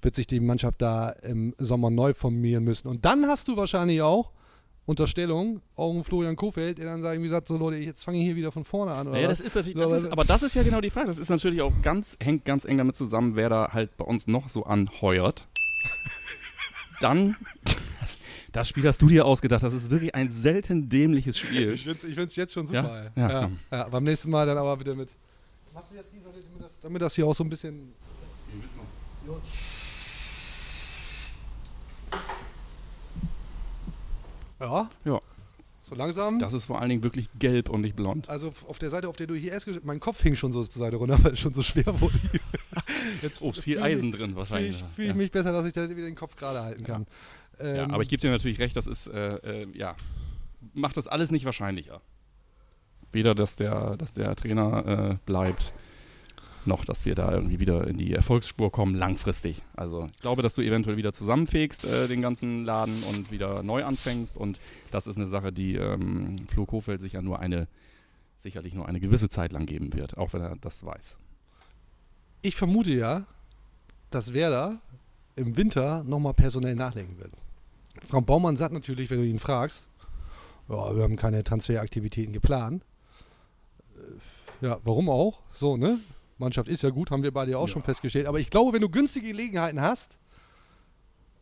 wird 0.02 0.14
sich 0.14 0.26
die 0.26 0.40
Mannschaft 0.40 0.80
da 0.80 1.10
im 1.10 1.54
Sommer 1.58 1.90
neu 1.90 2.14
formieren 2.14 2.64
müssen. 2.64 2.88
Und 2.88 3.04
dann 3.04 3.26
hast 3.26 3.48
du 3.48 3.56
wahrscheinlich 3.56 4.02
auch 4.02 4.30
Unterstellung, 4.86 5.62
auch 5.76 5.92
einen 5.92 6.04
Florian 6.04 6.36
Kofeld, 6.36 6.78
der 6.78 6.84
dann 6.86 7.00
sagt, 7.00 7.18
wie 7.18 7.24
gesagt, 7.24 7.48
so 7.48 7.56
Leute, 7.56 7.76
jetzt 7.78 8.04
fange 8.04 8.18
ich 8.18 8.24
hier 8.24 8.36
wieder 8.36 8.52
von 8.52 8.64
vorne 8.64 8.92
an. 8.92 9.08
Oder 9.08 9.20
Ja, 9.20 9.28
das 9.28 9.40
ist 9.40 9.54
natürlich, 9.54 9.78
das 9.78 9.92
ist, 10.02 10.12
aber 10.12 10.24
das 10.24 10.42
ist 10.42 10.54
ja 10.54 10.62
genau 10.62 10.80
die 10.80 10.90
Frage. 10.90 11.06
Das 11.08 11.18
ist 11.18 11.30
natürlich 11.30 11.62
auch 11.62 11.72
ganz, 11.82 12.16
hängt 12.22 12.44
ganz 12.44 12.64
eng 12.66 12.76
damit 12.78 12.94
zusammen, 12.94 13.34
wer 13.36 13.48
da 13.48 13.70
halt 13.72 13.96
bei 13.96 14.04
uns 14.04 14.26
noch 14.26 14.48
so 14.48 14.64
anheuert. 14.64 15.46
Dann, 17.00 17.36
das 18.52 18.68
Spiel 18.68 18.86
hast 18.86 19.00
du 19.02 19.06
dir 19.06 19.24
ausgedacht. 19.24 19.62
Das 19.62 19.74
ist 19.74 19.90
wirklich 19.90 20.14
ein 20.14 20.30
selten 20.30 20.88
dämliches 20.88 21.38
Spiel. 21.38 21.72
Ich 21.72 21.82
finde 21.84 22.22
es 22.22 22.36
jetzt 22.36 22.52
schon 22.52 22.66
Ja? 22.70 22.82
super. 22.82 23.10
Ja, 23.16 23.28
ja, 23.30 23.40
komm. 23.42 23.58
ja, 23.70 23.88
beim 23.88 24.04
nächsten 24.04 24.30
Mal 24.30 24.46
dann 24.46 24.58
aber 24.58 24.76
bitte 24.76 24.94
mit. 24.94 25.08
Machst 25.72 25.90
du 25.90 25.96
jetzt 25.96 26.10
diese, 26.12 26.26
damit 26.26 26.62
das, 26.62 26.78
damit 26.80 27.02
das 27.02 27.14
hier 27.14 27.26
auch 27.26 27.34
so 27.34 27.42
ein 27.42 27.50
bisschen. 27.50 27.92
Ja, 34.64 34.90
Ja, 35.04 35.20
so 35.82 35.94
langsam. 35.94 36.38
das 36.38 36.52
ist 36.54 36.64
vor 36.64 36.80
allen 36.80 36.88
Dingen 36.88 37.02
wirklich 37.02 37.28
gelb 37.38 37.68
und 37.68 37.82
nicht 37.82 37.94
blond. 37.96 38.28
Also 38.28 38.52
auf 38.66 38.78
der 38.78 38.88
Seite, 38.90 39.08
auf 39.08 39.16
der 39.16 39.26
du 39.26 39.34
hier 39.34 39.52
erst 39.52 39.68
mein 39.84 40.00
Kopf 40.00 40.22
hing 40.22 40.34
schon 40.36 40.52
so 40.52 40.64
zur 40.64 40.80
Seite 40.80 40.96
runter, 40.96 41.18
weil 41.22 41.32
es 41.34 41.40
schon 41.40 41.52
so 41.54 41.62
schwer 41.62 42.00
wurde. 42.00 42.18
Jetzt 43.22 43.42
Oh, 43.42 43.50
ist 43.50 43.62
viel 43.62 43.80
Eisen 43.82 44.10
mich- 44.10 44.18
drin 44.18 44.30
Fühle 44.30 44.36
wahrscheinlich. 44.36 44.70
ich, 44.80 44.84
fühl 44.94 45.04
ich 45.04 45.10
ja. 45.10 45.14
mich 45.16 45.30
besser, 45.30 45.52
dass 45.52 45.66
ich 45.66 45.72
da 45.74 45.88
wieder 45.88 46.06
den 46.06 46.14
Kopf 46.16 46.36
gerade 46.36 46.62
halten 46.62 46.84
kann. 46.84 47.06
ja, 47.58 47.64
Ähm, 47.84 47.90
aber 47.90 48.02
ich 48.02 48.08
gebe 48.08 48.20
dir 48.20 48.30
natürlich 48.30 48.58
recht, 48.58 48.76
das 48.76 48.86
ist, 48.86 49.06
äh, 49.08 49.36
äh, 49.62 49.66
ja, 49.76 49.94
macht 50.72 50.96
das 50.96 51.06
alles 51.08 51.30
nicht 51.30 51.44
wahrscheinlicher. 51.44 52.00
Weder, 53.12 53.34
dass 53.34 53.56
der, 53.56 53.96
dass 53.96 54.14
der 54.14 54.34
Trainer 54.34 55.10
äh, 55.12 55.16
bleibt, 55.26 55.72
noch, 56.66 56.84
dass 56.84 57.04
wir 57.04 57.14
da 57.14 57.32
irgendwie 57.32 57.60
wieder 57.60 57.86
in 57.86 57.98
die 57.98 58.12
Erfolgsspur 58.12 58.70
kommen, 58.72 58.94
langfristig. 58.94 59.62
Also 59.76 60.06
ich 60.14 60.20
glaube, 60.20 60.42
dass 60.42 60.54
du 60.54 60.62
eventuell 60.62 60.96
wieder 60.96 61.12
zusammenfegst, 61.12 61.84
äh, 61.84 62.08
den 62.08 62.22
ganzen 62.22 62.64
Laden 62.64 62.94
und 63.10 63.30
wieder 63.30 63.62
neu 63.62 63.84
anfängst. 63.84 64.36
Und 64.36 64.58
das 64.90 65.06
ist 65.06 65.16
eine 65.16 65.28
Sache, 65.28 65.52
die 65.52 65.76
ähm, 65.76 66.36
Flo 66.48 66.66
Kofeld 66.66 67.00
sich 67.00 67.14
ja 67.14 67.22
nur 67.22 67.38
eine, 67.40 67.68
sicherlich 68.38 68.74
nur 68.74 68.86
eine 68.88 69.00
gewisse 69.00 69.28
Zeit 69.28 69.52
lang 69.52 69.66
geben 69.66 69.92
wird, 69.94 70.16
auch 70.18 70.32
wenn 70.32 70.42
er 70.42 70.56
das 70.60 70.84
weiß. 70.84 71.16
ich 72.42 72.56
vermute 72.56 72.90
ja, 72.92 73.24
dass 74.10 74.32
Werder 74.32 74.80
im 75.36 75.56
Winter 75.56 76.04
nochmal 76.04 76.34
personell 76.34 76.74
nachlegen 76.74 77.18
wird. 77.18 77.32
Frau 78.04 78.20
Baumann 78.20 78.56
sagt 78.56 78.72
natürlich, 78.74 79.10
wenn 79.10 79.18
du 79.18 79.26
ihn 79.26 79.38
fragst, 79.38 79.88
ja, 80.68 80.94
wir 80.96 81.02
haben 81.02 81.16
keine 81.16 81.42
Transferaktivitäten 81.44 82.32
geplant. 82.32 82.84
Äh, 83.96 84.66
Ja, 84.66 84.78
warum 84.84 85.08
auch? 85.10 85.40
So, 85.52 85.76
ne? 85.76 85.98
Mannschaft 86.38 86.68
ist 86.68 86.82
ja 86.82 86.90
gut, 86.90 87.10
haben 87.10 87.22
wir 87.22 87.32
beide 87.32 87.52
ja 87.52 87.58
auch 87.58 87.68
schon 87.68 87.82
festgestellt. 87.82 88.26
Aber 88.26 88.40
ich 88.40 88.50
glaube, 88.50 88.72
wenn 88.72 88.80
du 88.82 88.88
günstige 88.88 89.28
Gelegenheiten 89.28 89.80
hast, 89.80 90.18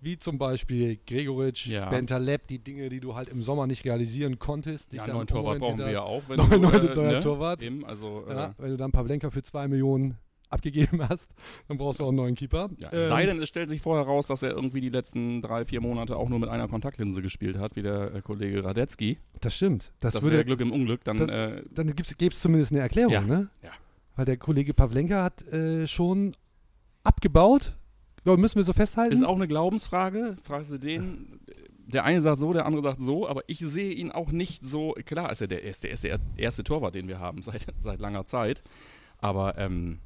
wie 0.00 0.18
zum 0.18 0.36
Beispiel 0.36 0.98
Gregoritsch, 1.06 1.66
Ja. 1.66 1.88
Bentaleb, 1.88 2.48
die 2.48 2.58
Dinge, 2.58 2.88
die 2.88 2.98
du 3.00 3.14
halt 3.14 3.28
im 3.28 3.42
Sommer 3.42 3.66
nicht 3.68 3.84
realisieren 3.84 4.38
konntest. 4.38 4.92
Ja, 4.92 5.06
neuen 5.06 5.28
Torwart 5.28 5.60
brauchen 5.60 5.78
wir 5.78 5.90
ja 5.90 6.02
auch. 6.02 6.22
Wenn 6.28 6.36
Neuen- 6.38 6.50
du, 6.50 6.58
neuen- 6.58 6.88
äh, 6.88 6.94
neuer 6.96 7.12
ne? 7.12 7.20
Torwart. 7.20 7.62
Eben, 7.62 7.84
also, 7.86 8.24
äh, 8.28 8.34
Ja, 8.34 8.54
wenn 8.58 8.70
du 8.70 8.76
dann 8.76 8.90
Pavlenka 8.90 9.30
für 9.30 9.42
zwei 9.44 9.68
Millionen 9.68 10.16
abgegeben 10.50 11.08
hast, 11.08 11.30
dann 11.68 11.78
brauchst 11.78 12.00
du 12.00 12.04
auch 12.04 12.08
einen 12.08 12.16
neuen 12.16 12.34
Keeper. 12.34 12.68
Ja, 12.78 12.92
Ähm, 12.92 13.08
sei 13.08 13.26
denn, 13.26 13.40
es 13.40 13.48
stellt 13.48 13.68
sich 13.70 13.80
vorher 13.80 14.04
raus, 14.04 14.26
dass 14.26 14.42
er 14.42 14.50
irgendwie 14.50 14.80
die 14.80 14.90
letzten 14.90 15.40
drei, 15.40 15.64
vier 15.64 15.80
Monate 15.80 16.16
auch 16.16 16.28
nur 16.28 16.40
mit 16.40 16.48
einer 16.50 16.66
Kontaktlinse 16.68 17.22
gespielt 17.22 17.56
hat, 17.56 17.76
wie 17.76 17.82
der 17.82 18.12
äh, 18.16 18.20
Kollege 18.22 18.62
Radetzky. 18.64 19.18
das 19.40 19.54
stimmt. 19.54 19.92
Das, 20.00 20.14
Das, 20.14 20.22
würde, 20.22 20.44
Glück 20.44 20.60
im 20.60 20.72
Unglück. 20.72 21.04
Dann, 21.04 21.16
dann- 21.18 21.28
äh, 21.30 21.62
dann 21.70 21.94
gäbe 21.94 22.32
es 22.34 22.40
zumindest 22.40 22.72
eine 22.72 22.80
Erklärung, 22.80 23.12
Ja, 23.12 23.20
ne? 23.22 23.48
ja. 23.62 23.70
Weil 24.16 24.24
der 24.24 24.36
Kollege 24.36 24.74
Pavlenka 24.74 25.22
hat 25.22 25.42
äh, 25.48 25.86
schon 25.86 26.36
abgebaut. 27.04 27.76
Ja, 28.24 28.36
müssen 28.36 28.56
wir 28.56 28.64
so 28.64 28.72
festhalten. 28.72 29.14
ist 29.14 29.24
auch 29.24 29.36
eine 29.36 29.48
Glaubensfrage. 29.48 30.36
Fragst 30.44 30.70
du 30.70 30.78
den? 30.78 31.40
Der 31.86 32.04
eine 32.04 32.20
sagt 32.20 32.38
so, 32.38 32.52
der 32.52 32.66
andere 32.66 32.82
sagt 32.82 33.00
so, 33.00 33.28
aber 33.28 33.42
ich 33.48 33.58
sehe 33.58 33.92
ihn 33.92 34.12
auch 34.12 34.30
nicht 34.30 34.64
so. 34.64 34.94
Klar 35.04 35.32
ist 35.32 35.40
er 35.40 35.48
der 35.48 35.64
erste, 35.64 35.88
der 35.88 36.20
erste 36.36 36.62
Torwart, 36.62 36.94
den 36.94 37.08
wir 37.08 37.18
haben 37.18 37.42
seit, 37.42 37.66
seit 37.78 37.98
langer 37.98 38.24
Zeit. 38.24 38.62
Aber 39.18 39.58
ähm, 39.58 39.98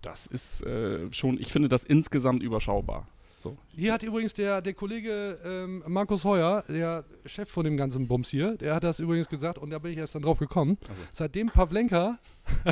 das 0.00 0.26
ist 0.26 0.62
äh, 0.64 1.12
schon, 1.12 1.38
ich 1.40 1.52
finde 1.52 1.68
das 1.68 1.84
insgesamt 1.84 2.42
überschaubar. 2.42 3.06
So. 3.42 3.56
Hier 3.74 3.92
hat 3.92 4.04
übrigens 4.04 4.34
der, 4.34 4.62
der 4.62 4.72
Kollege 4.72 5.36
ähm, 5.44 5.82
Markus 5.88 6.22
Heuer, 6.22 6.62
der 6.68 7.04
Chef 7.26 7.48
von 7.48 7.64
dem 7.64 7.76
ganzen 7.76 8.06
Bums 8.06 8.28
hier, 8.28 8.56
der 8.56 8.76
hat 8.76 8.84
das 8.84 9.00
übrigens 9.00 9.28
gesagt 9.28 9.58
und 9.58 9.70
da 9.70 9.80
bin 9.80 9.90
ich 9.90 9.98
erst 9.98 10.14
dann 10.14 10.22
drauf 10.22 10.38
gekommen. 10.38 10.78
Seitdem 11.12 11.48
Pavlenka, 11.48 12.20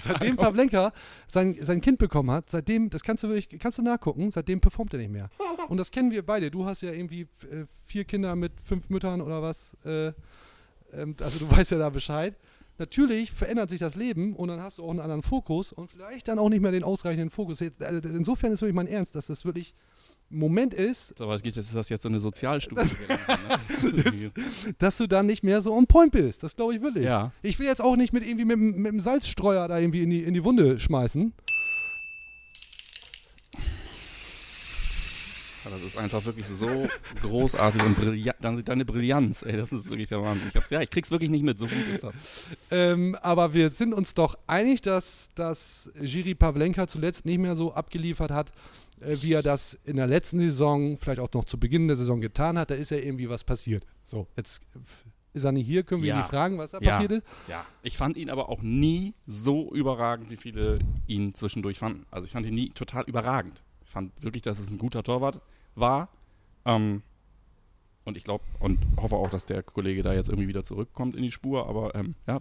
seitdem 0.00 0.36
Pavlenka 0.36 0.92
sein, 1.26 1.56
sein 1.62 1.80
Kind 1.80 1.98
bekommen 1.98 2.30
hat, 2.30 2.50
seitdem, 2.50 2.90
das 2.90 3.02
kannst 3.02 3.24
du 3.24 3.28
wirklich, 3.30 3.58
kannst 3.58 3.78
du 3.78 3.82
nachgucken, 3.82 4.30
seitdem 4.30 4.60
performt 4.60 4.92
er 4.92 4.98
nicht 4.98 5.10
mehr. 5.10 5.30
Und 5.68 5.78
das 5.78 5.90
kennen 5.90 6.10
wir 6.10 6.24
beide. 6.24 6.50
Du 6.50 6.66
hast 6.66 6.82
ja 6.82 6.92
irgendwie 6.92 7.22
äh, 7.22 7.64
vier 7.86 8.04
Kinder 8.04 8.36
mit 8.36 8.52
fünf 8.62 8.90
Müttern 8.90 9.22
oder 9.22 9.40
was. 9.40 9.74
Äh, 9.86 10.12
ähm, 10.92 11.16
also 11.20 11.38
du 11.38 11.50
weißt 11.56 11.70
ja 11.70 11.78
da 11.78 11.88
Bescheid. 11.88 12.34
Natürlich 12.78 13.32
verändert 13.32 13.70
sich 13.70 13.80
das 13.80 13.96
Leben 13.96 14.34
und 14.36 14.48
dann 14.48 14.60
hast 14.60 14.78
du 14.78 14.84
auch 14.84 14.90
einen 14.90 15.00
anderen 15.00 15.22
Fokus 15.22 15.72
und 15.72 15.90
vielleicht 15.90 16.28
dann 16.28 16.38
auch 16.38 16.48
nicht 16.48 16.60
mehr 16.60 16.70
den 16.70 16.84
ausreichenden 16.84 17.30
Fokus. 17.30 17.60
Also 17.80 18.08
insofern 18.08 18.52
ist 18.52 18.62
wirklich 18.62 18.76
mein 18.76 18.86
Ernst, 18.86 19.14
dass 19.14 19.26
das 19.26 19.44
wirklich 19.44 19.74
ein 20.30 20.38
Moment 20.38 20.74
ist, 20.74 21.20
Aber 21.20 21.34
es 21.34 21.42
geht 21.42 21.56
jetzt, 21.56 21.66
ist 21.66 21.74
das 21.74 21.88
jetzt 21.88 22.02
so 22.02 22.08
eine 22.08 22.20
Sozialstudie? 22.20 22.82
gewesen, 23.80 24.32
ne? 24.36 24.74
dass 24.78 24.98
du 24.98 25.06
dann 25.06 25.26
nicht 25.26 25.42
mehr 25.42 25.62
so 25.62 25.72
on 25.72 25.86
point 25.86 26.12
bist. 26.12 26.42
Das 26.42 26.54
glaube 26.54 26.74
ich 26.74 26.82
wirklich. 26.82 27.04
Ja. 27.04 27.32
Ich 27.42 27.58
will 27.58 27.66
jetzt 27.66 27.80
auch 27.80 27.96
nicht 27.96 28.12
mit 28.12 28.26
irgendwie 28.26 28.44
mit, 28.44 28.58
mit 28.58 28.92
dem 28.92 29.00
Salzstreuer 29.00 29.68
da 29.68 29.78
irgendwie 29.78 30.02
in 30.02 30.10
die, 30.10 30.22
in 30.22 30.34
die 30.34 30.44
Wunde 30.44 30.78
schmeißen. 30.78 31.32
Das 35.64 35.82
ist 35.82 35.96
einfach 35.98 36.24
wirklich 36.24 36.46
so 36.46 36.88
großartig 37.22 37.82
und 37.82 37.94
brillant. 37.94 38.36
Dann 38.40 38.62
deine 38.64 38.84
Brillanz, 38.84 39.42
ey, 39.42 39.56
das 39.56 39.72
ist 39.72 39.88
wirklich 39.90 40.08
der 40.08 40.22
Wahnsinn. 40.22 40.48
Ich 40.48 40.56
hab's, 40.56 40.70
ja, 40.70 40.80
ich 40.80 40.90
krieg's 40.90 41.10
wirklich 41.10 41.30
nicht 41.30 41.42
mit, 41.42 41.58
so 41.58 41.66
gut 41.66 41.86
ist 41.92 42.04
das. 42.04 42.14
Ähm, 42.70 43.16
aber 43.22 43.54
wir 43.54 43.68
sind 43.70 43.92
uns 43.94 44.14
doch 44.14 44.38
einig, 44.46 44.82
dass, 44.82 45.28
dass 45.34 45.90
Jiri 46.00 46.34
Pavlenka 46.34 46.86
zuletzt 46.86 47.24
nicht 47.26 47.38
mehr 47.38 47.56
so 47.56 47.72
abgeliefert 47.74 48.30
hat, 48.30 48.52
äh, 49.00 49.16
wie 49.20 49.32
er 49.32 49.42
das 49.42 49.78
in 49.84 49.96
der 49.96 50.06
letzten 50.06 50.40
Saison, 50.40 50.96
vielleicht 50.98 51.20
auch 51.20 51.32
noch 51.32 51.44
zu 51.44 51.58
Beginn 51.58 51.88
der 51.88 51.96
Saison 51.96 52.20
getan 52.20 52.58
hat. 52.58 52.70
Da 52.70 52.74
ist 52.74 52.90
ja 52.90 52.98
irgendwie 52.98 53.28
was 53.28 53.44
passiert. 53.44 53.84
So, 54.04 54.26
jetzt 54.36 54.62
äh, 54.74 54.78
ist 55.34 55.44
er 55.44 55.52
nicht 55.52 55.66
hier, 55.66 55.82
können 55.82 56.02
wir 56.02 56.08
ihn 56.08 56.16
Ja. 56.16 56.18
nicht 56.18 56.30
fragen, 56.30 56.58
was 56.58 56.70
da 56.70 56.78
Ja. 56.80 56.92
passiert 56.92 57.12
ist. 57.12 57.26
Ja, 57.48 57.64
ich 57.82 57.96
fand 57.96 58.16
ihn 58.16 58.30
aber 58.30 58.48
auch 58.48 58.62
nie 58.62 59.14
so 59.26 59.72
überragend, 59.74 60.30
wie 60.30 60.36
viele 60.36 60.78
ihn 61.06 61.34
zwischendurch 61.34 61.78
fanden. 61.78 62.06
Also 62.10 62.24
ich 62.26 62.32
fand 62.32 62.46
ihn 62.46 62.54
nie 62.54 62.70
total 62.70 63.04
überragend. 63.04 63.62
Ich 63.88 63.92
fand 63.92 64.12
wirklich, 64.22 64.42
dass 64.42 64.58
es 64.58 64.70
ein 64.70 64.76
guter 64.76 65.02
Torwart 65.02 65.40
war. 65.74 66.10
Ähm, 66.66 67.00
und 68.04 68.18
ich 68.18 68.24
glaube 68.24 68.44
und 68.60 68.78
hoffe 68.98 69.16
auch, 69.16 69.30
dass 69.30 69.46
der 69.46 69.62
Kollege 69.62 70.02
da 70.02 70.12
jetzt 70.12 70.28
irgendwie 70.28 70.46
wieder 70.46 70.62
zurückkommt 70.62 71.16
in 71.16 71.22
die 71.22 71.32
Spur. 71.32 71.66
Aber 71.66 71.94
ähm, 71.94 72.14
ja, 72.26 72.38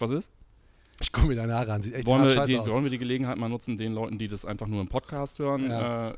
was 0.00 0.10
ist? 0.10 0.30
Ich 1.00 1.12
komme 1.12 1.28
mir 1.28 1.36
da 1.36 1.46
nah 1.46 1.62
ran, 1.62 1.80
sieht 1.80 1.94
echt 1.94 2.06
Wollen 2.08 2.24
wir, 2.26 2.44
die, 2.44 2.58
aus. 2.58 2.68
wollen 2.68 2.82
wir 2.82 2.90
die 2.90 2.98
Gelegenheit 2.98 3.38
mal 3.38 3.48
nutzen, 3.48 3.78
den 3.78 3.94
Leuten, 3.94 4.18
die 4.18 4.26
das 4.26 4.44
einfach 4.44 4.66
nur 4.66 4.80
im 4.80 4.88
Podcast 4.88 5.38
hören, 5.38 5.70
Ja. 5.70 6.10
äh, 6.10 6.14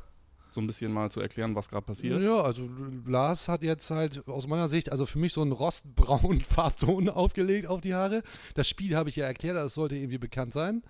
so 0.53 0.63
ein 0.63 0.67
bisschen 0.67 0.91
mal 0.91 1.11
zu 1.11 1.21
erklären, 1.21 1.55
was 1.55 1.69
gerade 1.69 1.85
passiert? 1.85 2.23
Ja, 2.23 2.41
also 2.41 2.67
Lars 3.07 3.49
hat 3.49 3.63
jetzt 3.63 3.91
halt 3.91 4.27
aus 4.27 4.47
meiner 4.47 4.71
Sicht, 4.71 4.91
also 4.91 5.05
für 5.05 5.19
mich 5.19 5.35
so 5.35 5.43
einen 5.43 5.53
rostbraunen 5.53 6.41
Farbton 6.49 7.11
aufgelegt 7.11 7.67
auf 7.67 7.83
die 7.83 7.95
Haare. 7.95 8.23
Das 8.55 8.67
Spiel 8.69 8.97
habe 8.97 9.11
ich 9.11 9.17
ja 9.17 9.27
erklärt, 9.27 9.57
das 9.57 9.75
sollte 9.75 9.97
irgendwie 9.97 10.17
bekannt 10.19 10.55
sein. 10.55 10.83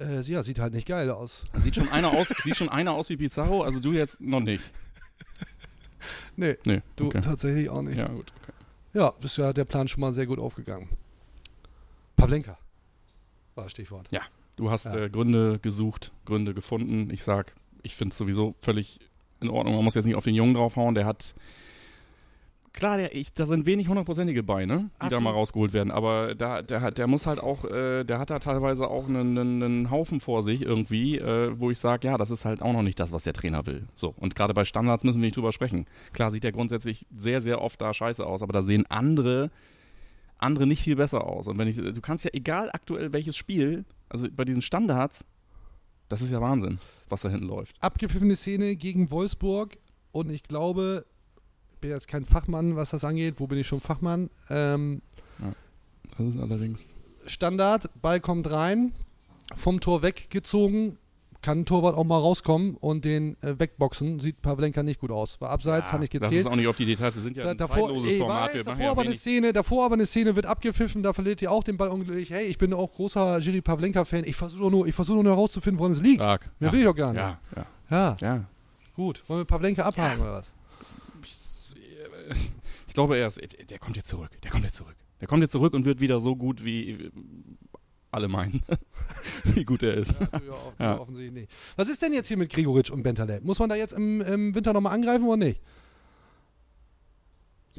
Äh, 0.00 0.20
ja, 0.20 0.42
sieht 0.42 0.58
halt 0.60 0.74
nicht 0.74 0.86
geil 0.86 1.10
aus. 1.10 1.44
Sieht 1.56 1.74
schon 1.74 1.88
einer 1.88 2.12
aus, 2.12 2.28
sieht 2.44 2.56
schon 2.56 2.68
einer 2.68 2.92
aus 2.92 3.08
wie 3.10 3.16
Pizarro, 3.16 3.62
also 3.62 3.80
du 3.80 3.92
jetzt 3.92 4.20
noch 4.20 4.40
nicht. 4.40 4.64
Nee, 6.36 6.56
Nee, 6.64 6.82
du 6.94 7.06
okay. 7.08 7.20
tatsächlich 7.20 7.68
auch 7.68 7.82
nicht. 7.82 7.96
Ja. 7.98 8.06
Ja, 8.06 8.12
gut. 8.12 8.32
Okay. 8.94 9.26
ist 9.26 9.36
ja 9.38 9.52
der 9.52 9.64
Plan 9.64 9.88
schon 9.88 10.00
mal 10.00 10.12
sehr 10.12 10.24
gut 10.26 10.38
aufgegangen. 10.38 10.88
Pavlenka 12.14 12.56
war 13.56 13.64
das 13.64 13.72
Stichwort. 13.72 14.06
Ja, 14.12 14.22
du 14.54 14.70
hast 14.70 14.84
Ja. 14.86 14.94
äh, 14.96 15.10
Gründe 15.10 15.58
gesucht, 15.58 16.12
Gründe 16.26 16.54
gefunden. 16.54 17.10
Ich 17.10 17.24
sag, 17.24 17.54
ich 17.82 17.96
finde 17.96 18.12
es 18.12 18.18
sowieso 18.18 18.54
völlig 18.60 19.00
in 19.40 19.48
Ordnung. 19.50 19.74
Man 19.74 19.82
muss 19.84 19.94
jetzt 19.94 20.04
nicht 20.06 20.14
auf 20.14 20.22
den 20.24 20.34
Jungen 20.36 20.54
draufhauen. 20.54 20.94
Der 20.94 21.06
hat. 21.06 21.34
Klar, 22.78 22.96
der, 22.96 23.12
ich, 23.12 23.32
da 23.32 23.44
sind 23.44 23.66
wenig 23.66 23.88
hundertprozentige 23.88 24.44
bei, 24.44 24.64
ne? 24.64 24.88
Die 24.92 24.94
Ach 25.00 25.08
da 25.08 25.16
so. 25.16 25.20
mal 25.20 25.32
rausgeholt 25.32 25.72
werden. 25.72 25.90
Aber 25.90 26.36
da, 26.36 26.62
der, 26.62 26.80
hat, 26.80 26.96
der 26.96 27.08
muss 27.08 27.26
halt 27.26 27.40
auch, 27.40 27.64
äh, 27.64 28.04
der 28.04 28.20
hat 28.20 28.30
da 28.30 28.38
teilweise 28.38 28.86
auch 28.86 29.08
einen, 29.08 29.36
einen, 29.36 29.62
einen 29.64 29.90
Haufen 29.90 30.20
vor 30.20 30.44
sich 30.44 30.62
irgendwie, 30.62 31.18
äh, 31.18 31.58
wo 31.58 31.72
ich 31.72 31.78
sage, 31.80 32.06
ja, 32.06 32.16
das 32.16 32.30
ist 32.30 32.44
halt 32.44 32.62
auch 32.62 32.72
noch 32.72 32.82
nicht 32.82 33.00
das, 33.00 33.10
was 33.10 33.24
der 33.24 33.32
Trainer 33.32 33.66
will. 33.66 33.88
So. 33.96 34.14
Und 34.16 34.36
gerade 34.36 34.54
bei 34.54 34.64
Standards 34.64 35.02
müssen 35.02 35.20
wir 35.20 35.26
nicht 35.26 35.36
drüber 35.36 35.50
sprechen. 35.50 35.86
Klar 36.12 36.30
sieht 36.30 36.44
der 36.44 36.52
grundsätzlich 36.52 37.04
sehr, 37.16 37.40
sehr 37.40 37.60
oft 37.60 37.80
da 37.80 37.92
scheiße 37.92 38.24
aus, 38.24 38.42
aber 38.42 38.52
da 38.52 38.62
sehen 38.62 38.86
andere 38.88 39.50
andere 40.38 40.68
nicht 40.68 40.82
viel 40.82 40.94
besser 40.94 41.26
aus. 41.26 41.48
Und 41.48 41.58
wenn 41.58 41.66
ich, 41.66 41.76
du 41.78 42.00
kannst 42.00 42.24
ja 42.24 42.30
egal 42.32 42.70
aktuell 42.72 43.12
welches 43.12 43.36
Spiel, 43.36 43.84
also 44.08 44.28
bei 44.30 44.44
diesen 44.44 44.62
Standards, 44.62 45.24
das 46.08 46.22
ist 46.22 46.30
ja 46.30 46.40
Wahnsinn, 46.40 46.78
was 47.08 47.22
da 47.22 47.28
hinten 47.28 47.46
läuft. 47.46 47.74
Abgepfiffene 47.80 48.36
Szene 48.36 48.76
gegen 48.76 49.10
Wolfsburg 49.10 49.78
und 50.12 50.30
ich 50.30 50.44
glaube, 50.44 51.04
bin 51.78 51.90
jetzt 51.90 52.08
kein 52.08 52.24
Fachmann, 52.24 52.76
was 52.76 52.90
das 52.90 53.04
angeht. 53.04 53.34
Wo 53.38 53.46
bin 53.46 53.58
ich 53.58 53.66
schon 53.66 53.80
Fachmann? 53.80 54.30
Ähm, 54.50 55.02
Das 56.16 56.26
ist 56.34 56.40
allerdings. 56.40 56.94
Standard, 57.26 57.90
Ball 58.00 58.20
kommt 58.20 58.50
rein, 58.50 58.92
vom 59.54 59.80
Tor 59.80 60.02
weggezogen, 60.02 60.96
kann 61.42 61.60
ein 61.60 61.66
Torwart 61.66 61.94
auch 61.96 62.02
mal 62.04 62.18
rauskommen 62.18 62.74
und 62.74 63.04
den 63.04 63.36
äh, 63.42 63.58
wegboxen. 63.60 64.18
Sieht 64.18 64.42
Pavlenka 64.42 64.82
nicht 64.82 64.98
gut 64.98 65.10
aus. 65.12 65.40
War 65.40 65.50
abseits, 65.50 65.92
hat 65.92 66.00
nicht 66.00 66.12
Das 66.14 66.22
gezählt. 66.22 66.40
ist 66.40 66.46
auch 66.46 66.56
nicht 66.56 66.66
auf 66.66 66.74
die 66.76 66.84
Details, 66.86 67.14
wir 67.14 67.22
sind 67.22 67.36
ja 67.36 67.44
Da, 67.44 67.50
ein 67.52 67.56
davor, 67.56 67.86
zeitloses 67.86 68.10
ey, 68.12 68.18
Format. 68.18 68.54
weiß, 68.54 68.64
davor, 68.64 68.84
ja 68.84 68.90
aber 68.90 69.02
eine 69.02 69.14
Szene, 69.14 69.52
davor 69.52 69.84
aber 69.84 69.94
eine 69.94 70.06
Szene 70.06 70.34
wird 70.34 70.46
abgepfiffen, 70.46 71.02
da 71.04 71.12
verliert 71.12 71.40
ihr 71.42 71.52
auch 71.52 71.62
den 71.62 71.76
Ball 71.76 71.90
unglücklich. 71.90 72.30
Hey, 72.30 72.46
ich 72.46 72.58
bin 72.58 72.72
auch 72.72 72.92
großer 72.92 73.38
Jiri 73.38 73.60
Pavlenka-Fan. 73.60 74.24
Ich 74.24 74.34
versuche 74.34 74.70
nur, 74.70 74.86
ich 74.88 74.94
versuche 74.94 75.22
nur 75.22 75.32
herauszufinden, 75.32 75.78
woran 75.78 75.92
es 75.92 76.00
liegt. 76.00 76.16
stark. 76.22 76.50
Mehr 76.58 76.68
ja. 76.70 76.72
will 76.72 76.80
ich 76.80 76.86
doch 76.86 76.96
gar 76.96 77.12
nicht. 77.12 77.20
Ja, 77.20 77.38
ja, 77.56 77.66
Ja, 77.90 78.16
ja. 78.20 78.44
gut. 78.96 79.22
Wollen 79.28 79.40
wir 79.40 79.44
Pavlenka 79.44 79.82
abhaken 79.84 80.20
oder 80.22 80.32
was? 80.34 80.46
Ich 82.88 82.94
glaube, 82.94 83.18
er 83.18 83.28
ist, 83.28 83.38
der 83.70 83.78
kommt 83.78 83.96
jetzt 83.96 84.08
zurück. 84.08 84.30
Der 84.42 84.50
kommt 84.50 84.64
jetzt 84.64 84.76
zurück. 84.76 84.96
Der 85.20 85.28
kommt 85.28 85.42
jetzt 85.42 85.52
zurück 85.52 85.74
und 85.74 85.84
wird 85.84 86.00
wieder 86.00 86.20
so 86.20 86.34
gut, 86.36 86.64
wie 86.64 87.10
alle 88.10 88.28
meinen, 88.28 88.62
wie 89.44 89.64
gut 89.64 89.82
er 89.82 89.94
ist. 89.94 90.12
Ja, 90.18 90.28
ja, 90.32 90.52
off- 90.52 90.74
Ja. 90.80 90.98
offensichtlich 90.98 91.32
nicht. 91.42 91.52
Was 91.76 91.88
ist 91.88 92.00
denn 92.02 92.12
jetzt 92.14 92.28
hier 92.28 92.38
mit 92.38 92.50
Gregoritsch 92.50 92.90
und 92.90 93.02
Bentaleb? 93.02 93.44
Muss 93.44 93.58
man 93.58 93.68
da 93.68 93.74
jetzt 93.76 93.92
im, 93.92 94.20
im 94.22 94.54
Winter 94.54 94.72
nochmal 94.72 94.94
angreifen 94.94 95.24
oder 95.26 95.36
nicht? 95.36 95.60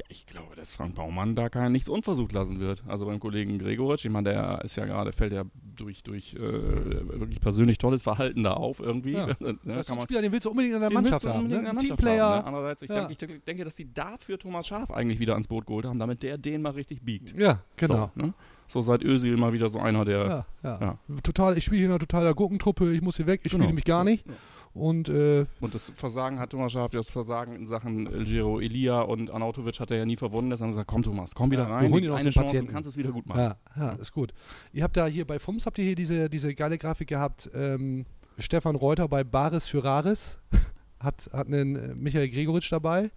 Ja, 0.00 0.06
ich 0.08 0.24
glaube, 0.26 0.56
dass 0.56 0.72
Frank 0.72 0.94
Baumann 0.94 1.34
da 1.34 1.48
kein 1.50 1.72
nichts 1.72 1.88
unversucht 1.88 2.32
lassen 2.32 2.58
wird. 2.58 2.82
Also 2.88 3.04
beim 3.06 3.20
Kollegen 3.20 3.58
Gregoritsch, 3.58 4.04
ich 4.06 4.10
meine, 4.10 4.30
der 4.30 4.60
ist 4.64 4.76
ja 4.76 4.86
gerade, 4.86 5.12
fällt 5.12 5.32
ja 5.32 5.44
durch, 5.76 6.02
durch 6.02 6.34
äh, 6.34 6.40
wirklich 6.40 7.40
persönlich 7.40 7.76
tolles 7.78 8.02
Verhalten 8.02 8.42
da 8.42 8.54
auf 8.54 8.80
irgendwie. 8.80 9.12
Ja. 9.12 9.26
Ne, 9.40 9.58
das 9.64 9.86
ist 9.86 9.90
ein 9.90 9.96
man, 9.98 10.04
Spieler, 10.04 10.22
den 10.22 10.32
willst 10.32 10.44
du 10.46 10.50
unbedingt 10.50 10.74
in 10.74 10.80
der 10.80 10.90
Mannschaft 10.90 11.26
haben. 11.26 11.48
Ne? 11.48 11.60
Mannschaft 11.60 11.86
Teamplayer. 11.86 12.24
Haben, 12.24 12.38
ne? 12.38 12.44
Andererseits, 12.46 12.82
ich, 12.82 12.88
Ja. 12.90 13.06
denke, 13.06 13.34
ich 13.34 13.44
denke, 13.44 13.64
dass 13.64 13.74
die 13.74 13.92
dafür 13.92 14.38
Thomas 14.38 14.66
Schaf 14.66 14.90
eigentlich 14.90 15.18
wieder 15.18 15.32
ans 15.34 15.48
Boot 15.48 15.66
geholt 15.66 15.84
haben, 15.86 15.98
damit 15.98 16.22
der 16.22 16.38
den 16.38 16.62
mal 16.62 16.70
richtig 16.72 17.02
biegt. 17.02 17.36
Ja, 17.38 17.60
genau. 17.76 18.10
So, 18.14 18.22
ne? 18.26 18.34
so 18.68 18.80
seit 18.82 19.02
Özil 19.02 19.36
mal 19.36 19.52
wieder 19.52 19.68
so 19.68 19.78
einer, 19.80 20.04
der. 20.04 20.26
Ja, 20.26 20.46
ja. 20.62 20.80
Ja. 21.08 21.20
Total, 21.22 21.56
ich 21.58 21.64
spiele 21.64 21.78
hier 21.78 21.86
in 21.86 21.92
einer 21.92 21.98
totaler 22.00 22.34
Gurkentruppe, 22.34 22.92
ich 22.92 23.02
muss 23.02 23.16
hier 23.16 23.26
weg, 23.26 23.40
ich 23.44 23.52
Genau. 23.52 23.64
spiele 23.64 23.74
mich 23.74 23.84
gar 23.84 24.04
nicht. 24.04 24.26
Ja. 24.26 24.34
Und 24.72 25.08
äh, 25.08 25.46
Und 25.60 25.74
das 25.74 25.90
Versagen 25.96 26.38
hat 26.38 26.50
Thomas 26.50 26.72
Schaf, 26.72 26.90
das 26.92 27.10
Versagen 27.10 27.54
in 27.56 27.66
Sachen 27.66 28.24
Giro 28.24 28.60
Elia 28.60 29.00
und 29.00 29.30
Anautovic 29.30 29.80
hat 29.80 29.90
er 29.90 29.98
ja 29.98 30.06
nie 30.06 30.16
verwunden. 30.16 30.50
Deshalb 30.50 30.66
haben 30.66 30.72
sie 30.72 30.76
gesagt, 30.76 30.90
komm 30.90 31.02
Thomas, 31.02 31.34
komm 31.34 31.50
wieder 31.50 31.64
Ja, 31.64 31.68
wir 31.68 31.74
rein, 31.74 31.92
holen 31.92 32.04
ihn 32.04 32.10
aus 32.10 32.20
eine 32.20 32.30
dem 32.30 32.32
Chance, 32.34 32.44
Patienten. 32.46 32.66
du 32.68 32.72
kannst 32.74 32.88
es 32.88 32.96
wieder 32.96 33.10
gut 33.10 33.26
machen. 33.26 33.40
ja, 33.40 33.56
ja, 33.76 33.90
ist 33.92 34.12
gut. 34.12 34.32
Ihr 34.72 34.84
habt 34.84 34.96
da 34.96 35.06
hier 35.06 35.26
bei 35.26 35.38
FUMS, 35.40 35.66
habt 35.66 35.78
ihr 35.78 35.84
hier 35.84 35.96
diese, 35.96 36.30
diese 36.30 36.54
geile 36.54 36.78
Grafik 36.78 37.08
gehabt, 37.08 37.50
ähm, 37.52 38.06
Stefan 38.38 38.76
Reuter 38.76 39.08
bei 39.08 39.24
Baris 39.24 39.66
für 39.66 39.82
Raris 39.82 40.38
hat, 41.00 41.28
hat 41.32 41.48
einen 41.48 41.76
äh, 41.76 41.94
Michael 41.94 42.28
Gregoritsch 42.28 42.70
dabei. 42.70 43.04
Mhm. 43.04 43.10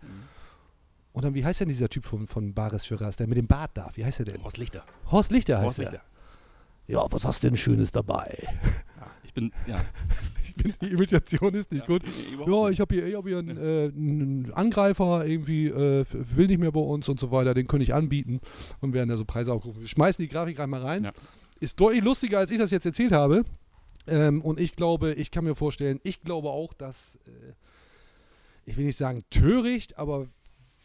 Und 1.14 1.24
dann, 1.26 1.36
wie 1.36 1.46
heißt 1.46 1.60
denn 1.62 1.70
dieser 1.70 1.90
Typ 1.90 2.06
von, 2.06 2.26
von 2.26 2.56
Baris 2.56 2.86
für 2.86 2.98
der 2.98 3.28
mit 3.28 3.38
dem 3.38 3.46
Bart 3.46 3.72
da? 3.76 3.92
Wie 3.94 4.04
heißt 4.04 4.18
der 4.20 4.26
denn? 4.26 4.44
Horst 4.44 4.58
Lichter. 4.58 4.84
Horst 5.12 5.32
Lichter 5.32 5.58
heißt 5.58 5.66
Horst. 5.66 5.78
Lichter. 5.78 6.02
Ja, 6.88 7.06
was 7.10 7.26
hast 7.26 7.44
du 7.44 7.48
denn 7.48 7.58
Schönes 7.58 7.92
dabei? 7.92 8.38
Ja, 9.00 9.08
ich 9.24 9.34
bin, 9.34 9.52
ja. 9.68 9.84
Ich 10.56 10.62
finde, 10.62 10.78
die 10.84 10.92
Imitation 10.92 11.52
ist 11.56 11.72
nicht 11.72 11.88
gut. 11.88 12.04
überhaupt 12.32 12.48
Ja, 12.52 12.64
nicht. 12.66 12.74
ich 12.74 12.80
habe 12.80 12.94
hier, 12.94 13.08
ich 13.08 13.16
hab 13.16 13.26
hier 13.28 13.40
einen, 13.40 13.58
äh, 13.58 13.86
einen 13.88 14.54
Angreifer, 14.54 15.26
irgendwie 15.26 15.66
äh, 15.68 16.06
will 16.12 16.46
nicht 16.46 16.60
mehr 16.60 16.72
bei 16.72 16.80
uns 16.80 17.10
und 17.10 17.20
so 17.20 17.32
weiter, 17.32 17.56
den 17.56 17.66
könnte 17.66 17.82
ich 17.84 17.96
anbieten 17.96 18.40
und 18.80 18.94
werden 18.94 19.10
da 19.10 19.18
so 19.18 19.26
Preise 19.26 19.52
aufgerufen. 19.52 19.82
Wir 19.82 19.88
schmeißen 19.88 20.22
die 20.22 20.30
Grafik 20.30 20.60
rein 20.60 20.70
mal 20.70 20.82
rein. 20.84 21.06
Ja. 21.06 21.12
Ist 21.60 21.80
deutlich 21.80 22.04
lustiger, 22.04 22.38
als 22.38 22.52
ich 22.52 22.60
das 22.60 22.70
jetzt 22.70 22.86
erzählt 22.86 23.14
habe. 23.14 23.46
Ähm, 24.06 24.42
und 24.44 24.60
ich 24.60 24.76
glaube, 24.76 25.14
ich 25.14 25.32
kann 25.32 25.44
mir 25.44 25.56
vorstellen, 25.56 26.00
ich 26.04 26.22
glaube 26.22 26.50
auch, 26.52 26.74
dass, 26.74 27.16
äh, 27.26 27.54
ich 28.66 28.78
will 28.78 28.86
nicht 28.86 28.98
sagen 29.00 29.24
töricht, 29.32 29.98
aber 29.98 30.28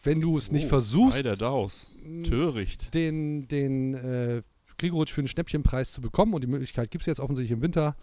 wenn 0.02 0.22
du 0.22 0.38
es 0.38 0.50
nicht 0.50 0.64
Oh, 0.66 0.68
versuchst, 0.68 1.22
der 1.24 1.36
Daus. 1.36 1.88
Töricht. 2.24 2.94
den, 2.94 3.48
den 3.48 3.92
äh, 3.94 4.42
Gregoritsch 4.78 5.12
für 5.12 5.20
einen 5.20 5.28
Schnäppchenpreis 5.28 5.92
zu 5.92 6.00
bekommen 6.00 6.34
und 6.34 6.40
die 6.40 6.46
Möglichkeit 6.46 6.90
gibt 6.90 7.02
es 7.02 7.06
jetzt 7.06 7.20
offensichtlich 7.20 7.52
im 7.52 7.62
Winter, 7.62 7.96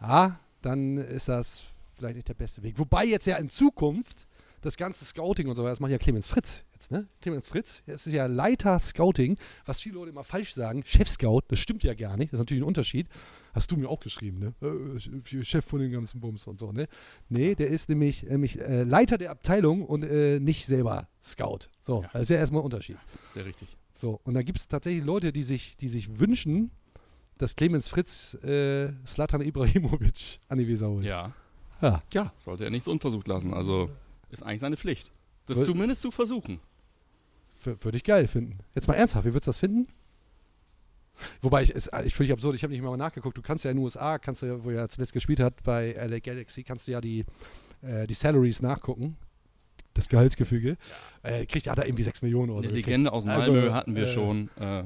ja, 0.00 0.38
dann 0.62 0.96
ist 0.98 1.28
das 1.28 1.64
vielleicht 1.96 2.16
nicht 2.16 2.28
der 2.28 2.34
beste 2.34 2.62
Weg. 2.62 2.78
Wobei 2.78 3.04
jetzt 3.04 3.26
ja 3.26 3.36
in 3.36 3.48
Zukunft 3.48 4.26
das 4.62 4.76
ganze 4.76 5.04
Scouting 5.04 5.46
und 5.48 5.56
so, 5.56 5.64
das 5.64 5.78
macht 5.78 5.90
ja 5.92 5.98
Clemens 5.98 6.26
Fritz 6.26 6.64
jetzt, 6.72 6.90
ne? 6.90 7.06
Clemens 7.20 7.48
Fritz, 7.48 7.82
das 7.86 8.06
ist 8.06 8.12
ja 8.14 8.24
Leiter 8.26 8.78
Scouting, 8.78 9.36
was 9.66 9.80
viele 9.80 9.96
Leute 9.96 10.10
immer 10.10 10.24
falsch 10.24 10.54
sagen, 10.54 10.82
Chef-Scout, 10.86 11.42
das 11.48 11.58
stimmt 11.58 11.82
ja 11.84 11.92
gar 11.94 12.16
nicht, 12.16 12.32
das 12.32 12.38
ist 12.38 12.44
natürlich 12.44 12.62
ein 12.62 12.66
Unterschied. 12.68 13.06
Hast 13.52 13.70
du 13.70 13.76
mir 13.76 13.88
auch 13.88 14.00
geschrieben, 14.00 14.38
ne? 14.40 14.54
Äh, 14.66 15.44
Chef 15.44 15.64
von 15.64 15.78
den 15.80 15.92
ganzen 15.92 16.18
Bums 16.20 16.46
und 16.48 16.58
so, 16.58 16.72
ne? 16.72 16.88
Nee, 17.28 17.54
der 17.54 17.68
ist 17.68 17.88
nämlich, 17.88 18.24
nämlich 18.24 18.58
äh, 18.58 18.82
Leiter 18.82 19.16
der 19.18 19.30
Abteilung 19.30 19.84
und 19.84 20.02
äh, 20.02 20.40
nicht 20.40 20.66
selber 20.66 21.08
Scout. 21.22 21.68
So, 21.84 22.02
Ja. 22.02 22.10
das 22.14 22.22
ist 22.22 22.28
ja 22.30 22.36
erstmal 22.38 22.62
ein 22.62 22.64
Unterschied. 22.64 22.96
Sehr 23.32 23.44
richtig. 23.44 23.76
So, 24.00 24.20
und 24.24 24.34
da 24.34 24.42
gibt 24.42 24.58
es 24.58 24.68
tatsächlich 24.68 25.04
Leute, 25.04 25.32
die 25.32 25.42
sich, 25.42 25.76
die 25.76 25.88
sich 25.88 26.18
wünschen, 26.18 26.70
dass 27.38 27.56
Clemens 27.56 27.88
Fritz 27.88 28.34
äh, 28.44 28.92
Slatan 29.06 29.40
Ibrahimovic 29.40 30.40
an 30.48 30.58
die 30.58 30.68
Weser 30.68 30.88
holt. 30.88 31.04
Ja. 31.04 31.32
Ja. 31.80 32.02
Ja, 32.12 32.32
sollte 32.38 32.64
er 32.64 32.70
nicht 32.70 32.84
so 32.84 32.90
unversucht 32.90 33.28
lassen. 33.28 33.52
Also 33.52 33.90
ist 34.30 34.42
eigentlich 34.42 34.60
seine 34.60 34.76
Pflicht. 34.76 35.10
Das 35.46 35.58
Wür- 35.58 35.64
zumindest 35.66 36.00
zu 36.02 36.10
versuchen. 36.10 36.60
W- 37.62 37.76
Würde 37.80 37.96
ich 37.98 38.04
geil 38.04 38.26
finden. 38.28 38.58
Jetzt 38.74 38.88
mal 38.88 38.94
ernsthaft, 38.94 39.24
wie 39.26 39.30
würdest 39.34 39.46
du 39.46 39.50
das 39.50 39.58
finden? 39.58 39.88
Wobei, 41.42 41.62
ich, 41.62 41.74
es, 41.74 41.88
ich 42.04 42.14
völlig 42.14 42.32
absurd, 42.32 42.56
ich 42.56 42.62
habe 42.64 42.72
nicht 42.72 42.82
mal 42.82 42.96
nachgeguckt. 42.96 43.36
Du 43.36 43.42
kannst 43.42 43.64
ja 43.64 43.70
in 43.70 43.76
den 43.76 43.84
USA, 43.84 44.18
kannst 44.18 44.42
du 44.42 44.46
ja, 44.46 44.64
wo 44.64 44.70
er 44.70 44.88
zuletzt 44.88 45.12
gespielt 45.12 45.40
hat, 45.40 45.62
bei 45.62 45.92
LA 45.92 46.18
Galaxy, 46.18 46.64
kannst 46.64 46.88
du 46.88 46.92
ja 46.92 47.00
die, 47.00 47.24
äh, 47.82 48.06
die 48.06 48.14
Salaries 48.14 48.62
nachgucken. 48.62 49.16
Das 49.94 50.08
Gehaltsgefüge. 50.08 50.76
Äh, 51.22 51.46
kriegt, 51.46 51.68
hat 51.68 51.78
er 51.78 51.86
irgendwie 51.86 52.02
6 52.02 52.22
Millionen 52.22 52.50
oder 52.50 52.62
so. 52.64 52.68
Eine. 52.68 52.76
Legende 52.76 53.12
aus 53.12 53.26
Also, 53.26 53.52
Malmö 53.52 53.72
hatten 53.72 53.94
wir 53.96 54.06
äh, 54.08 54.12
schon. 54.12 54.50
Äh, 54.58 54.84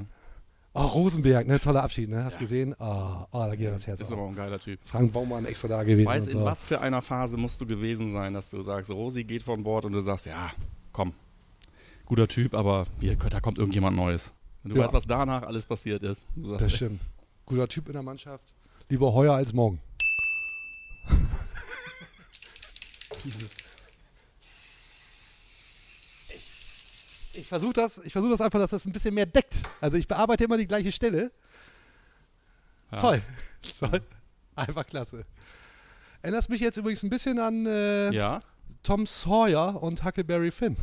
Oh, 0.75 0.83
Rosenberg, 0.83 1.47
ne? 1.49 1.59
Toller 1.59 1.83
Abschied, 1.83 2.09
ne? 2.11 2.23
Hast 2.23 2.37
du 2.37 2.41
gesehen? 2.41 2.73
Oh, 2.79 3.25
oh, 3.33 3.39
da 3.47 3.57
geht 3.57 3.67
er 3.67 3.73
das 3.73 3.87
Herz 3.87 4.01
ist 4.01 4.09
auf. 4.09 4.13
aber 4.13 4.23
auch 4.23 4.29
ein 4.29 4.37
geiler 4.37 4.61
Typ. 4.61 4.79
Frank 4.85 5.13
Baumann 5.13 5.45
extra 5.47 5.67
da 5.67 5.83
gewesen. 5.83 6.07
Weiß, 6.07 6.25
und 6.27 6.33
in 6.33 6.39
so. 6.39 6.45
was 6.45 6.69
für 6.69 6.81
einer 6.81 7.03
Phase 7.03 7.37
musst 7.37 7.61
du 7.61 7.67
gewesen 7.67 8.13
sein, 8.13 8.33
dass 8.35 8.51
du 8.51 8.63
sagst, 8.63 8.89
Rosi 8.91 9.25
geht 9.25 9.43
von 9.43 9.65
Bord 9.65 9.87
und 9.87 9.93
du 9.93 10.01
sagst, 10.03 10.27
ja, 10.27 10.53
komm, 10.93 11.15
guter 12.05 12.29
Typ, 12.29 12.55
aber 12.55 12.87
hier, 13.01 13.17
da 13.17 13.41
kommt 13.41 13.59
irgendjemand 13.59 13.97
Neues. 13.97 14.33
Wenn 14.63 14.73
du 14.75 14.79
Ja. 14.79 14.85
weißt, 14.85 14.93
was 14.95 15.07
danach 15.07 15.43
alles 15.43 15.67
passiert 15.67 16.03
ist. 16.05 16.25
Du 16.37 16.51
sagst, 16.51 16.65
Das 16.67 16.73
stimmt. 16.75 17.01
Guter 17.47 17.67
Typ 17.67 17.89
in 17.89 17.95
der 17.95 18.03
Mannschaft. 18.03 18.45
Lieber 18.89 19.13
heuer 19.13 19.35
als 19.35 19.53
morgen. 19.53 19.81
Dieses. 23.25 23.55
Ich, 27.35 27.49
versuche 27.49 27.73
das, 27.75 27.99
ich 28.05 28.13
versuch 28.13 28.31
das 28.31 28.41
einfach, 28.41 28.59
dass 28.59 28.71
das 28.71 28.85
ein 28.85 28.93
bisschen 28.93 29.15
mehr 29.15 29.27
deckt. 29.27 29.57
Also 29.81 29.97
ich 29.97 30.07
bearbeite 30.09 30.45
immer 30.45 30.57
die 30.57 30.67
gleiche 30.67 30.93
Stelle. 30.93 31.31
ja. 32.93 32.99
Toll. 32.99 33.23
Toll. 33.79 34.01
Einfach 34.57 34.87
klasse. 34.87 35.25
Erinnerst 36.23 36.49
mich 36.51 36.61
jetzt 36.61 36.77
übrigens 36.77 37.03
ein 37.03 37.11
bisschen 37.11 37.39
an 37.39 37.67
äh, 37.67 38.11
Ja. 38.13 38.41
Tom 38.83 39.07
Sawyer 39.07 39.81
und 39.83 40.05
Huckleberry 40.05 40.51
Finn. 40.51 40.77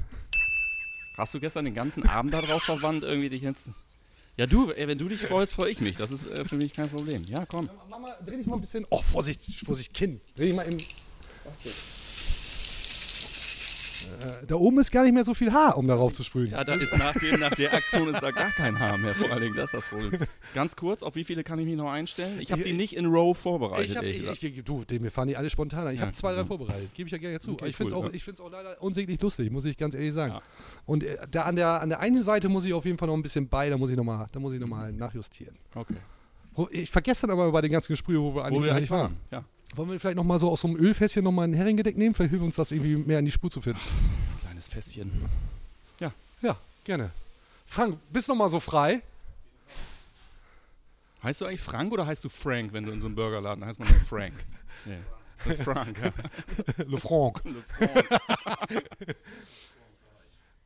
Hast 1.17 1.33
du 1.33 1.39
gestern 1.39 1.65
den 1.65 1.73
ganzen 1.73 2.07
Abend 2.07 2.33
darauf 2.33 2.63
verwandt, 2.63 3.03
irgendwie 3.03 3.29
dich 3.29 3.41
jetzt. 3.41 3.69
Ja, 4.37 4.45
du, 4.45 4.71
ey, 4.71 4.87
wenn 4.87 4.97
du 4.97 5.07
dich 5.07 5.21
freust, 5.21 5.53
freue 5.53 5.71
ich 5.71 5.79
mich. 5.79 5.95
Das 5.95 6.11
ist 6.11 6.27
äh, 6.27 6.43
für 6.45 6.57
mich 6.57 6.73
kein 6.73 6.89
Problem. 6.89 7.23
Ja, 7.23 7.45
komm. 7.45 7.69
Mach 7.89 7.99
mal, 7.99 8.15
dreh 8.25 8.35
dich 8.37 8.45
mal 8.45 8.55
ein 8.55 8.61
bisschen. 8.61 8.85
Oh, 8.89 9.01
Vorsicht, 9.01 9.41
Vorsicht, 9.65 9.93
Kinn. 9.93 10.19
Dreh 10.35 10.47
dich 10.47 10.55
mal 10.55 10.63
im. 10.63 10.77
Äh, 14.03 14.45
da 14.47 14.55
oben 14.55 14.79
ist 14.79 14.91
gar 14.91 15.03
nicht 15.03 15.13
mehr 15.13 15.23
so 15.23 15.33
viel 15.33 15.51
Haar, 15.51 15.77
um 15.77 15.87
darauf 15.87 16.13
zu 16.13 16.23
sprühen. 16.23 16.51
Ja, 16.51 16.63
da 16.63 16.73
ist 16.73 16.97
nach, 16.97 17.13
dem, 17.13 17.39
nach 17.39 17.53
der 17.55 17.73
Aktion 17.73 18.09
ist 18.09 18.21
da 18.21 18.31
gar 18.31 18.51
kein 18.51 18.79
Haar 18.79 18.97
mehr. 18.97 19.15
Vor 19.15 19.31
allen 19.31 19.41
Dingen, 19.41 19.55
das 19.55 19.73
ist 19.73 19.73
das 19.73 19.87
Problem. 19.87 20.11
Ganz 20.53 20.75
kurz, 20.75 21.03
auf 21.03 21.15
wie 21.15 21.23
viele 21.23 21.43
kann 21.43 21.59
ich 21.59 21.65
mich 21.65 21.75
noch 21.75 21.91
einstellen? 21.91 22.39
Ich 22.39 22.51
habe 22.51 22.63
die 22.63 22.73
nicht 22.73 22.95
in 22.95 23.05
Row 23.05 23.37
vorbereitet. 23.37 23.89
Ich 23.89 23.97
hab, 23.97 24.03
ich, 24.03 24.43
ich, 24.43 24.63
du, 24.63 24.83
mir 24.99 25.11
fahren 25.11 25.27
die 25.27 25.37
alle 25.37 25.49
spontan. 25.49 25.91
Ich 25.93 25.99
Ja, 25.99 26.07
habe 26.07 26.15
zwei, 26.15 26.33
drei 26.33 26.43
mhm. 26.43 26.47
vorbereitet. 26.47 26.93
Gebe 26.93 27.07
ich 27.07 27.11
ja 27.11 27.17
gerne 27.17 27.39
zu. 27.39 27.53
Okay, 27.53 27.69
ich 27.69 27.75
finde 27.75 27.93
es 27.93 27.97
auch, 27.97 28.11
ich 28.11 28.23
find's 28.23 28.41
auch 28.41 28.51
leider 28.51 28.81
unsäglich 28.81 29.21
lustig, 29.21 29.51
muss 29.51 29.65
ich 29.65 29.77
ganz 29.77 29.93
ehrlich 29.93 30.13
sagen. 30.13 30.39
Und 30.85 31.03
äh, 31.03 31.17
da 31.31 31.43
an 31.43 31.55
der, 31.55 31.81
an 31.81 31.89
der 31.89 31.99
einen 31.99 32.23
Seite 32.23 32.49
muss 32.49 32.65
ich 32.65 32.73
auf 32.73 32.85
jeden 32.85 32.97
Fall 32.97 33.07
noch 33.07 33.15
ein 33.15 33.23
bisschen 33.23 33.47
bei, 33.47 33.69
da 33.69 33.77
muss 33.77 33.89
ich 33.89 33.97
nochmal 33.97 34.27
noch 34.33 34.67
mal 34.67 34.91
nachjustieren. 34.91 35.55
okay. 35.75 35.95
Ich 36.71 36.89
vergesse 36.89 37.27
dann 37.27 37.31
aber 37.31 37.51
bei 37.51 37.61
den 37.61 37.71
ganzen 37.71 37.91
Gesprächen, 37.91 38.21
wo 38.21 38.33
wir 38.33 38.45
eigentlich, 38.45 38.59
Wo 38.59 38.63
wir 38.63 38.71
eigentlich 38.71 38.89
nicht 38.89 38.91
waren. 38.91 39.17
Ja. 39.29 39.43
Wollen 39.75 39.89
wir 39.89 39.99
vielleicht 39.99 40.15
nochmal 40.17 40.39
so 40.39 40.49
aus 40.49 40.61
so 40.61 40.67
einem 40.67 40.77
Ölfässchen 40.77 41.23
nochmal 41.23 41.47
ein 41.47 41.53
Heringedeck 41.53 41.97
nehmen? 41.97 42.13
Vielleicht 42.13 42.31
hilft 42.31 42.45
uns 42.45 42.55
das 42.55 42.71
irgendwie 42.71 42.95
mehr 42.95 43.19
in 43.19 43.25
die 43.25 43.31
Spur 43.31 43.49
zu 43.49 43.61
finden. 43.61 43.79
Kleines 44.39 44.67
Fässchen. 44.67 45.11
Ja, 46.41 46.57
gerne. 46.83 47.11
Frank, 47.65 47.97
bist 48.11 48.27
noch 48.27 48.35
mal 48.35 48.49
so 48.49 48.59
frei? 48.59 49.01
Heißt 51.23 51.41
du 51.41 51.45
eigentlich 51.45 51.61
Frank 51.61 51.91
oder 51.91 52.05
heißt 52.05 52.23
du 52.23 52.29
Frank, 52.29 52.71
wenn 52.73 52.85
du 52.85 52.91
in 52.91 52.99
so 52.99 53.07
einem 53.07 53.15
Burgerladen 53.15 53.65
heißt 53.65 53.79
man 53.79 53.89
nur 53.89 53.99
Frank? 53.99 54.33
Nee. 54.87 54.99
Das 55.43 55.57
ist 55.57 55.63
Frank, 55.63 55.97
ja. 55.97 56.13
Le 56.85 56.97
Franc. 56.99 57.41
Le 57.43 57.63
Frank. 57.67 58.83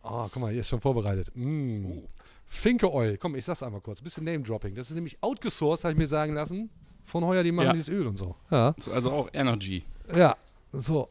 Ah, 0.02 0.28
guck 0.32 0.42
mal, 0.42 0.52
hier 0.52 0.62
ist 0.62 0.70
schon 0.70 0.82
vorbereitet. 0.82 1.30
Mm. 1.36 2.00
Finke 2.48 2.92
Oil. 2.92 3.18
Komm, 3.18 3.36
ich 3.36 3.46
sag's 3.46 3.64
einmal 3.64 3.80
kurz. 3.80 4.02
Ein 4.02 4.06
bisschen 4.06 4.24
Name-Dropping. 4.24 4.76
Das 4.76 4.90
ist 4.90 4.96
nämlich 4.96 5.22
outgesourced, 5.22 5.84
habe 5.84 5.94
ich 5.94 5.98
mir 6.00 6.08
sagen 6.08 6.34
lassen. 6.34 6.70
Von 7.10 7.26
heuer, 7.26 7.42
die 7.42 7.52
machen 7.52 7.66
Ja. 7.68 7.74
dieses 7.74 7.90
Öl 7.90 8.06
und 8.06 8.18
so. 8.18 8.36
Ja. 8.52 8.74
Das 8.74 8.86
ist 8.86 8.94
also 8.94 9.12
auch 9.12 9.30
Energy. 9.34 9.84
Ja, 10.16 10.36
so. 10.72 11.10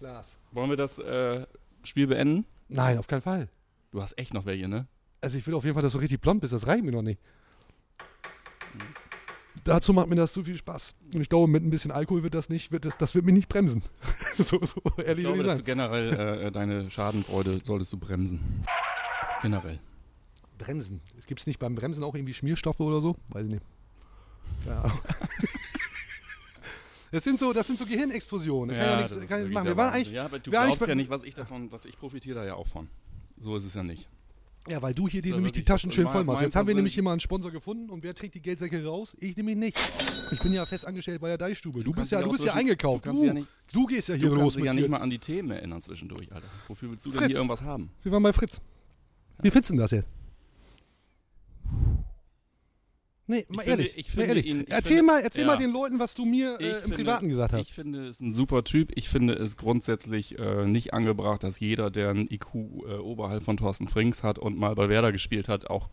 Lars. 0.00 0.38
Wollen 0.52 0.68
wir 0.68 0.76
das 0.76 0.98
äh, 0.98 1.46
Spiel 1.82 2.06
beenden? 2.06 2.44
Nein, 2.68 2.98
auf 2.98 3.06
keinen 3.06 3.22
Fall. 3.22 3.48
Du 3.92 4.02
hast 4.02 4.18
echt 4.18 4.34
noch 4.34 4.44
welche, 4.44 4.68
ne? 4.68 4.86
Also 5.22 5.38
ich 5.38 5.46
will 5.46 5.54
auf 5.54 5.64
jeden 5.64 5.72
Fall, 5.72 5.82
dass 5.82 5.94
du 5.94 5.98
richtig 5.98 6.20
blond 6.20 6.42
bist. 6.42 6.52
Das 6.52 6.66
reicht 6.66 6.84
mir 6.84 6.92
noch 6.92 7.00
nicht. 7.00 7.18
Dazu 9.64 9.94
macht 9.94 10.08
mir 10.08 10.16
das 10.16 10.34
zu 10.34 10.44
viel 10.44 10.56
Spaß. 10.56 10.94
Und 11.14 11.22
ich 11.22 11.30
glaube, 11.30 11.48
mit 11.50 11.64
ein 11.64 11.70
bisschen 11.70 11.90
Alkohol 11.90 12.22
wird 12.22 12.34
das 12.34 12.50
nicht, 12.50 12.72
wird 12.72 12.84
das, 12.84 12.98
das 12.98 13.14
wird 13.14 13.24
mich 13.24 13.34
nicht 13.34 13.48
bremsen. 13.48 13.82
so, 14.38 14.62
so 14.62 14.82
Ich 14.98 15.04
ehrlich 15.06 15.24
glaube, 15.24 15.38
will 15.38 15.46
dass 15.46 15.56
ich 15.56 15.62
du 15.62 15.64
generell 15.64 16.12
äh, 16.12 16.52
deine 16.52 16.90
Schadenfreude 16.90 17.60
solltest 17.64 17.90
du 17.92 17.96
bremsen. 17.96 18.64
Generell. 19.40 19.78
Bremsen. 20.58 21.00
Es 21.18 21.26
gibt 21.26 21.46
nicht 21.46 21.58
beim 21.58 21.74
Bremsen 21.74 22.02
auch 22.02 22.14
irgendwie 22.14 22.34
Schmierstoffe 22.34 22.80
oder 22.80 23.00
so? 23.00 23.16
Weiß 23.28 23.44
ich 23.46 23.52
nicht. 23.52 23.64
Ja. 24.66 24.82
Das 27.12 27.22
sind 27.24 27.38
so, 27.38 27.52
das 27.52 27.66
sind 27.66 27.78
so 27.78 27.86
Gehirnexplosionen. 27.86 28.76
Kann 28.76 28.84
ja, 28.86 28.96
nichts, 28.96 29.12
kann 29.12 29.22
ich 29.22 29.30
wirklich 29.30 29.54
machen. 29.54 29.64
der 29.66 29.72
Wir 29.74 29.76
waren 29.76 29.94
eigentlich, 29.94 30.12
ja, 30.12 30.24
aber 30.24 30.38
du 30.40 30.50
wir 30.50 30.60
glaubst 30.64 30.86
ja 30.86 30.94
nicht, 30.94 31.08
was 31.08 31.22
ich 31.22 31.34
davon, 31.34 31.70
was 31.70 31.84
ich 31.84 31.96
profitiere 31.96 32.40
da 32.40 32.44
ja 32.44 32.54
auch 32.54 32.66
von. 32.66 32.88
So 33.38 33.56
ist 33.56 33.64
es 33.64 33.74
ja 33.74 33.82
nicht. 33.84 34.08
ja, 34.68 34.82
weil 34.82 34.92
du 34.92 35.06
hier 35.08 35.22
die, 35.22 35.28
ja 35.30 35.36
nämlich 35.36 35.52
die 35.52 35.62
Taschen 35.64 35.92
schön 35.92 36.08
voll 36.08 36.24
machst. 36.24 36.42
Jetzt 36.42 36.56
haben 36.56 36.66
wir 36.66 36.74
nämlich 36.74 36.94
hier 36.94 37.04
mal 37.04 37.12
einen 37.12 37.20
Sponsor 37.20 37.52
gefunden 37.52 37.90
und 37.90 38.02
wer 38.02 38.12
trägt 38.14 38.34
die 38.34 38.42
Geldsäcke 38.42 38.84
raus? 38.84 39.16
Ich 39.20 39.36
nämlich 39.36 39.56
nicht. 39.56 39.78
Ich 40.32 40.40
bin 40.40 40.52
ja 40.52 40.66
fest 40.66 40.84
angestellt 40.84 41.20
bei 41.20 41.28
der 41.28 41.38
Deichstube. 41.38 41.78
Du, 41.84 41.92
bist 41.92 41.96
kannst 41.96 42.12
ja, 42.12 42.22
du 42.22 42.30
bist 42.30 42.44
ja 42.44 42.54
eingekauft. 42.54 43.06
du 43.06 43.12
Du, 43.12 43.24
ja 43.24 43.32
nicht- 43.34 43.48
du 43.72 43.86
gehst 43.86 44.08
ja 44.08 44.14
hier 44.16 44.28
Du 44.28 44.34
los 44.34 44.42
kannst 44.42 44.56
dich 44.56 44.64
mit 44.64 44.66
ja 44.66 44.72
dir. 44.72 44.80
nicht 44.80 44.90
mal 44.90 44.98
an 45.00 45.10
die 45.10 45.18
Themen 45.18 45.50
erinnern 45.52 45.80
zwischendurch, 45.82 46.32
Alter. 46.32 46.48
Wofür 46.66 46.90
willst 46.90 47.06
du 47.06 47.10
denn 47.10 47.18
Fritz. 47.20 47.28
hier 47.28 47.36
irgendwas 47.36 47.62
haben? 47.62 47.90
Wir 48.02 48.10
waren 48.12 48.22
bei 48.24 48.32
Fritz. 48.32 48.60
Du 49.42 49.50
denn 49.50 49.76
das 49.76 49.90
jetzt? 49.92 50.08
Nee, 53.28 53.44
mal 53.48 53.64
finde- 53.64 53.82
ehrlich. 53.82 53.98
ich 53.98 54.06
mal 54.08 54.12
finde 54.12 54.28
ehrlich. 54.28 54.46
ihn- 54.46 54.60
ich 54.60 54.70
erzähl 54.70 54.96
finde- 54.98 55.12
mal, 55.12 55.20
erzähl 55.20 55.40
ja. 55.42 55.46
mal 55.48 55.56
den 55.56 55.72
Leuten, 55.72 55.98
was 55.98 56.14
du 56.14 56.24
mir 56.24 56.60
äh, 56.60 56.68
im 56.70 56.80
finde- 56.82 56.96
Privaten 56.96 57.28
gesagt 57.28 57.52
hast. 57.54 57.60
Ich 57.62 57.72
finde, 57.72 58.04
es 58.06 58.16
ist 58.16 58.20
ein 58.20 58.32
super 58.32 58.62
Typ. 58.62 58.92
Ich 58.94 59.08
finde 59.08 59.34
es 59.34 59.56
grundsätzlich 59.56 60.38
äh, 60.38 60.64
nicht 60.64 60.94
angebracht, 60.94 61.42
dass 61.42 61.58
jeder, 61.58 61.90
der 61.90 62.10
ein 62.10 62.28
IQ 62.30 62.54
äh, 62.54 62.94
oberhalb 62.98 63.42
von 63.42 63.56
Thorsten 63.56 63.88
Frings 63.88 64.22
hat 64.22 64.38
und 64.38 64.56
mal 64.56 64.76
bei 64.76 64.88
Werder 64.88 65.10
gespielt 65.10 65.48
hat, 65.48 65.68
auch 65.68 65.88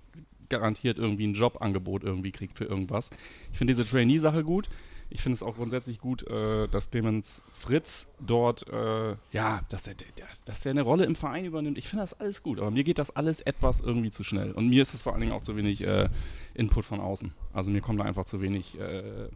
garantiert 0.50 1.00
irgendwie 1.00 1.26
ein 1.26 1.34
Jobangebot 1.34 2.04
irgendwie 2.04 2.32
kriegt 2.32 2.56
für 2.56 2.66
irgendwas. 2.66 3.10
Ich 3.52 3.58
finde 3.58 3.74
diese 3.74 3.86
Trainee-Sache 3.90 4.44
gut. 4.44 4.70
Ich 5.14 5.22
finde 5.22 5.36
es 5.36 5.44
auch 5.44 5.56
grundsätzlich 5.56 6.00
gut, 6.00 6.28
äh, 6.28 6.68
dass 6.68 6.90
Clemens 6.90 7.44
Fritz 7.52 8.12
dort, 8.20 8.68
äh, 8.68 9.16
ja, 9.32 9.62
dass 9.70 9.86
er, 9.86 9.94
dass, 9.94 10.44
dass 10.44 10.66
er 10.66 10.72
eine 10.72 10.82
Rolle 10.82 11.06
im 11.06 11.16
Verein 11.16 11.46
übernimmt. 11.46 11.78
Ich 11.78 11.88
finde 11.88 12.04
das 12.04 12.20
alles 12.20 12.42
gut, 12.42 12.60
aber 12.60 12.72
mir 12.72 12.84
geht 12.84 12.98
das 12.98 13.16
alles 13.16 13.40
etwas 13.40 13.80
irgendwie 13.80 14.10
zu 14.10 14.24
schnell. 14.24 14.54
Und 14.54 14.70
mir 14.70 14.82
ist 14.82 14.96
es 14.96 15.04
vor 15.04 15.14
allen 15.14 15.22
Dingen 15.22 15.34
auch 15.34 15.44
zu 15.44 15.56
wenig 15.56 15.82
äh, 15.82 16.10
Input 16.56 16.84
von 16.84 17.00
außen. 17.00 17.32
Also 17.54 17.70
mir 17.70 17.82
kommen 17.82 18.00
da 18.00 18.06
einfach 18.06 18.26
zu 18.26 18.42
wenig, 18.42 18.80
äh, 18.80 19.30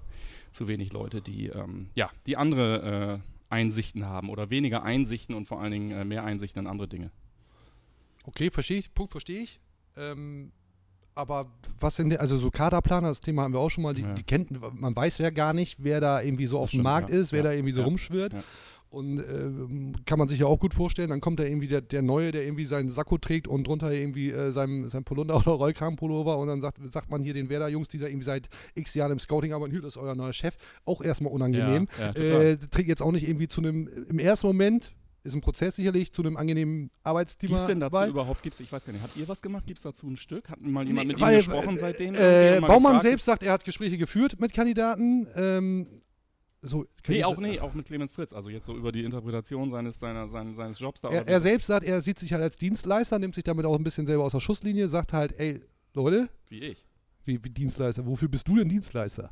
zu 0.51 0.67
wenig 0.67 0.93
Leute, 0.93 1.21
die, 1.21 1.49
ähm, 1.49 1.89
ja, 1.93 2.09
die 2.25 2.37
andere 2.37 3.21
äh, 3.21 3.53
Einsichten 3.53 4.07
haben 4.07 4.31
oder 4.31 4.49
weniger 4.49 4.81
Einsichten 4.81 5.35
und 5.35 5.45
vor 5.45 5.61
allen 5.61 5.73
Dingen 5.73 5.91
äh, 5.91 6.05
mehr 6.05 6.23
Einsichten 6.23 6.59
in 6.59 6.67
andere 6.67 6.87
Dinge. 6.87 7.11
Okay, 8.23 8.49
verstehe 8.49 8.79
ich. 8.79 8.91
Punkt 8.95 9.11
verstehe 9.11 9.43
ich. 9.43 9.59
Ähm, 9.95 10.51
aber 11.17 11.47
was 11.79 11.95
denn, 11.95 12.09
der- 12.09 12.21
also 12.21 12.37
so 12.37 12.49
Kaderplaner, 12.51 13.09
das 13.09 13.21
Thema 13.21 13.43
haben 13.43 13.53
wir 13.53 13.59
auch 13.59 13.69
schon 13.69 13.83
mal, 13.83 13.93
die, 13.93 14.01
Ja. 14.03 14.13
die 14.13 14.23
kennt, 14.23 14.49
man 14.79 14.95
weiß 14.95 15.17
ja 15.17 15.29
gar 15.29 15.53
nicht, 15.53 15.77
wer 15.83 15.99
da 15.99 16.21
irgendwie 16.21 16.47
so 16.47 16.59
auf 16.59 16.71
dem 16.71 16.83
Markt 16.83 17.09
ja. 17.09 17.15
ist, 17.19 17.31
wer 17.31 17.39
Ja. 17.39 17.43
da 17.45 17.51
irgendwie 17.53 17.73
so 17.73 17.83
rumschwirrt. 17.83 18.33
Und 18.89 19.19
ähm, 19.19 19.95
kann 20.05 20.17
man 20.17 20.29
sich 20.29 20.39
ja 20.39 20.45
auch 20.45 20.59
gut 20.59 20.73
vorstellen, 20.73 21.09
dann 21.09 21.19
kommt 21.19 21.41
da 21.41 21.43
irgendwie 21.43 21.67
der, 21.67 21.81
der 21.81 22.01
Neue, 22.01 22.31
der 22.31 22.45
irgendwie 22.45 22.63
seinen 22.63 22.89
Sakko 22.89 23.17
trägt 23.17 23.45
und 23.49 23.67
drunter 23.67 23.91
irgendwie 23.91 24.31
äh, 24.31 24.51
sein, 24.53 24.87
sein 24.87 25.03
Polunder 25.03 25.35
oder 25.45 25.51
Rollkragenpullover 25.51 26.37
und 26.37 26.47
dann 26.47 26.61
sagt, 26.61 26.77
sagt 26.93 27.11
man 27.11 27.21
hier 27.21 27.33
den 27.33 27.49
Werder-Jungs, 27.49 27.89
die 27.89 27.97
da 27.97 28.07
irgendwie 28.07 28.23
seit 28.23 28.47
x 28.75 28.93
Jahren 28.93 29.11
im 29.11 29.19
Scouting 29.19 29.51
arbeiten, 29.51 29.73
hier, 29.73 29.81
das 29.81 29.97
ist 29.97 30.01
euer 30.01 30.15
neuer 30.15 30.31
Chef, 30.31 30.55
auch 30.85 31.01
erstmal 31.01 31.33
unangenehm. 31.33 31.89
Äh, 32.15 32.55
trägt 32.71 32.87
jetzt 32.87 33.01
auch 33.01 33.11
nicht 33.11 33.27
irgendwie 33.27 33.49
zu 33.49 33.59
einem, 33.61 33.89
im 34.09 34.19
ersten 34.19 34.47
Moment, 34.47 34.93
ist 35.27 35.35
ein 35.35 35.41
Prozess 35.41 35.75
sicherlich, 35.75 36.11
zu 36.11 36.23
einem 36.23 36.37
angenehmen 36.37 36.89
Arbeitsklima. 37.03 37.51
Gibt 37.57 37.61
es 37.61 37.67
denn 37.67 37.79
dazu 37.79 38.03
überhaupt, 38.05 38.41
gibt's, 38.41 38.59
ich 38.59 38.71
weiß 38.71 38.85
gar 38.85 38.93
nicht, 38.93 39.03
habt 39.03 39.15
ihr 39.17 39.27
was 39.27 39.41
gemacht? 39.41 39.65
Gibt 39.67 39.77
es 39.77 39.83
dazu 39.83 40.07
ein 40.07 40.17
Stück? 40.17 40.49
Hat 40.49 40.59
mal 40.61 40.85
jemand 40.87 41.07
Nee, 41.07 41.13
mit 41.13 41.21
weil, 41.21 41.35
ihm 41.35 41.37
gesprochen 41.37 41.75
äh, 41.75 41.79
seitdem? 41.79 42.15
Äh, 42.15 42.59
Baumann 42.61 42.81
gefragt? 42.93 43.01
selbst 43.03 43.25
sagt, 43.25 43.43
er 43.43 43.51
hat 43.53 43.63
Gespräche 43.65 43.97
geführt 43.97 44.39
mit 44.39 44.53
Kandidaten. 44.53 45.27
Ähm, 45.35 45.87
So, 46.61 46.85
Nee, 47.07 47.23
auch, 47.23 47.37
nee, 47.37 47.59
auch 47.59 47.73
mit 47.75 47.85
Clemens 47.85 48.13
Fritz. 48.13 48.33
Also 48.33 48.49
jetzt 48.49 48.65
so 48.65 48.75
über 48.75 48.91
die 48.91 49.03
Interpretation 49.03 49.69
seines, 49.71 49.99
seiner, 49.99 50.27
seines, 50.27 50.55
seines 50.57 50.79
Jobs 50.79 51.01
da. 51.01 51.09
Er, 51.09 51.27
er 51.27 51.39
selbst 51.39 51.67
sagt, 51.67 51.85
er 51.85 52.01
sieht 52.01 52.17
sich 52.19 52.33
halt 52.33 52.41
als 52.41 52.55
Dienstleister, 52.55 53.19
nimmt 53.19 53.35
sich 53.35 53.43
damit 53.43 53.65
auch 53.65 53.75
ein 53.77 53.83
bisschen 53.83 54.07
selber 54.07 54.23
aus 54.23 54.31
der 54.31 54.39
Schusslinie, 54.39 54.87
sagt 54.89 55.13
halt, 55.13 55.39
ey, 55.39 55.61
Leute, 55.93 56.29
Wie 56.49 56.59
ich. 56.59 56.85
wie, 57.25 57.43
wie 57.43 57.49
Dienstleister, 57.49 58.05
wofür 58.05 58.27
bist 58.27 58.47
du 58.47 58.55
denn 58.57 58.67
Dienstleister? 58.69 59.31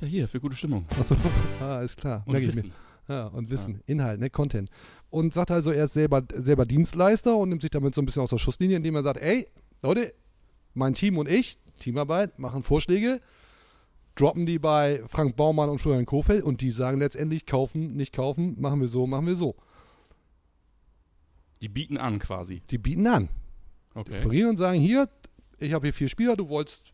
Ja, 0.00 0.06
hier, 0.06 0.28
für 0.28 0.40
gute 0.40 0.56
Stimmung. 0.56 0.84
Achso, 0.98 1.16
ah, 1.60 1.80
ist 1.80 1.96
klar. 1.96 2.22
Und 2.26 2.32
merk 2.32 2.46
ich 2.46 2.54
mir. 2.54 2.70
Ja, 3.08 3.26
und 3.28 3.50
Wissen, 3.50 3.82
Inhalt, 3.86 4.18
ne, 4.20 4.30
Content. 4.30 4.68
Und 5.10 5.32
sagt 5.32 5.50
also, 5.50 5.70
er 5.70 5.84
ist 5.84 5.94
selber, 5.94 6.24
selber 6.34 6.66
Dienstleister 6.66 7.36
und 7.36 7.50
nimmt 7.50 7.62
sich 7.62 7.70
damit 7.70 7.94
so 7.94 8.02
ein 8.02 8.06
bisschen 8.06 8.22
aus 8.22 8.30
der 8.30 8.38
Schusslinie, 8.38 8.76
indem 8.76 8.96
er 8.96 9.02
sagt, 9.02 9.20
ey, 9.20 9.46
Leute, 9.82 10.12
mein 10.74 10.94
Team 10.94 11.16
und 11.18 11.28
ich, 11.28 11.58
Teamarbeit, 11.78 12.38
machen 12.38 12.62
Vorschläge, 12.62 13.20
droppen 14.16 14.46
die 14.46 14.58
bei 14.58 15.02
Frank 15.06 15.36
Baumann 15.36 15.68
und 15.68 15.78
Florian 15.78 16.06
Kofeld 16.06 16.42
und 16.42 16.60
die 16.60 16.70
sagen 16.70 16.98
letztendlich, 16.98 17.46
kaufen, 17.46 17.94
nicht 17.96 18.12
kaufen, 18.12 18.56
machen 18.60 18.80
wir 18.80 18.88
so, 18.88 19.06
machen 19.06 19.26
wir 19.26 19.36
so. 19.36 19.54
Die 21.62 21.68
bieten 21.68 21.96
an 21.96 22.18
quasi. 22.18 22.60
Die 22.70 22.78
bieten 22.78 23.06
an. 23.06 23.28
Okay. 23.94 24.16
Offerieren 24.16 24.50
und 24.50 24.56
sagen, 24.56 24.78
hier, 24.80 25.08
ich 25.58 25.72
habe 25.72 25.86
hier 25.86 25.94
vier 25.94 26.08
Spieler, 26.08 26.36
du 26.36 26.48
wolltest 26.48 26.92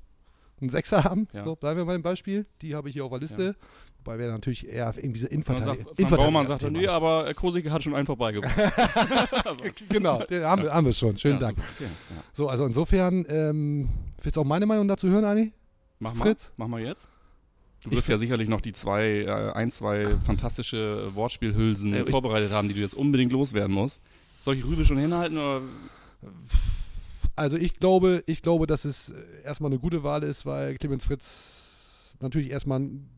einen 0.60 0.70
Sechser 0.70 1.02
haben, 1.04 1.26
Ja. 1.32 1.44
so, 1.44 1.56
bleiben 1.56 1.78
wir 1.78 1.84
bei 1.86 1.94
dem 1.94 2.02
Beispiel, 2.02 2.46
die 2.60 2.74
habe 2.74 2.88
ich 2.88 2.94
hier 2.94 3.04
auf 3.04 3.10
der 3.10 3.20
Liste. 3.20 3.56
Wobei 4.04 4.18
wir 4.18 4.32
natürlich 4.32 4.66
eher 4.66 4.92
irgendwie 4.96 5.20
dann 5.20 5.20
sagt, 5.20 5.32
Innenverteidiger. 5.32 5.84
Frank 6.08 6.10
Baumann 6.22 6.46
sagt, 6.48 6.62
Innenverteidiger- 6.64 6.70
nee, 6.80 6.86
aber 6.88 7.28
äh, 7.28 7.34
Kosicke 7.34 7.70
hat 7.70 7.82
schon 7.84 7.94
einen 7.94 8.06
vorbeigebracht. 8.06 8.52
Genau, 9.88 10.18
den 10.24 10.42
haben 10.44 10.62
wir, 10.64 10.72
haben 10.74 10.86
wir 10.86 10.92
schon. 10.92 11.16
Schönen 11.16 11.34
Ja, 11.34 11.40
Dank. 11.40 11.58
Okay, 11.76 11.84
ja. 12.10 12.16
So, 12.32 12.48
also 12.48 12.64
insofern, 12.66 13.24
ähm, 13.28 13.88
willst 14.20 14.36
du 14.36 14.40
auch 14.40 14.44
meine 14.44 14.66
Meinung 14.66 14.88
dazu 14.88 15.08
hören, 15.08 15.24
Ani? 15.24 15.52
Mach 16.00 16.14
Fritz? 16.16 16.52
mal, 16.56 16.64
mach 16.64 16.68
mal 16.68 16.82
jetzt. 16.82 17.08
Du 17.84 17.90
wirst 17.92 18.08
ja 18.08 18.16
sicherlich 18.18 18.48
noch 18.48 18.60
die 18.60 18.72
zwei, 18.72 19.22
äh, 19.22 19.52
ein, 19.52 19.70
zwei 19.70 20.06
fantastische 20.24 21.14
Wortspielhülsen 21.14 21.92
Äh, 21.94 22.04
vorbereitet 22.06 22.50
haben, 22.52 22.66
die 22.68 22.74
du 22.74 22.80
jetzt 22.80 22.94
unbedingt 22.94 23.30
loswerden 23.32 23.72
musst. 23.74 24.00
Soll 24.40 24.56
ich 24.56 24.64
Rübe 24.64 24.84
schon 24.84 24.98
hinhalten 24.98 25.38
oder? 25.38 25.62
Also 27.36 27.56
ich 27.56 27.74
glaube, 27.74 28.22
ich 28.26 28.42
glaube, 28.42 28.66
dass 28.66 28.84
es 28.84 29.10
äh, 29.10 29.14
erstmal 29.44 29.70
eine 29.70 29.78
gute 29.80 30.02
Wahl 30.02 30.22
ist, 30.22 30.44
weil 30.46 30.76
Clemens 30.76 31.04
Fritz 31.04 32.16
natürlich 32.20 32.50
erstmal 32.50 32.80
ein 32.80 33.08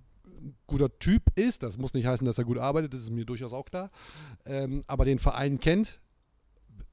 guter 0.66 0.98
Typ 0.98 1.22
ist. 1.37 1.62
Das 1.62 1.78
muss 1.78 1.94
nicht 1.94 2.07
heißen, 2.07 2.26
dass 2.26 2.38
er 2.38 2.44
gut 2.44 2.59
arbeitet, 2.59 2.94
das 2.94 3.00
ist 3.00 3.11
mir 3.11 3.24
durchaus 3.24 3.52
auch 3.52 3.64
klar. 3.64 3.90
Ähm, 4.44 4.85
aber 4.87 5.04
den 5.04 5.18
Verein 5.18 5.59
kennt, 5.59 6.00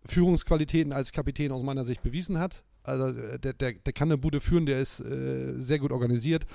Führungsqualitäten 0.06 0.94
als 0.94 1.12
Kapitän 1.12 1.52
aus 1.52 1.64
meiner 1.64 1.84
Sicht 1.84 2.02
bewiesen 2.02 2.40
hat. 2.40 2.64
Also 2.84 3.08
äh, 3.08 3.40
der, 3.40 3.54
der, 3.54 3.74
der 3.74 3.94
kann 3.94 4.10
eine 4.10 4.18
Bude 4.18 4.40
führen, 4.40 4.66
der 4.66 4.80
ist 4.80 5.00
äh, 5.00 5.54
sehr 5.58 5.80
gut 5.80 5.92
organisiert. 5.92 6.46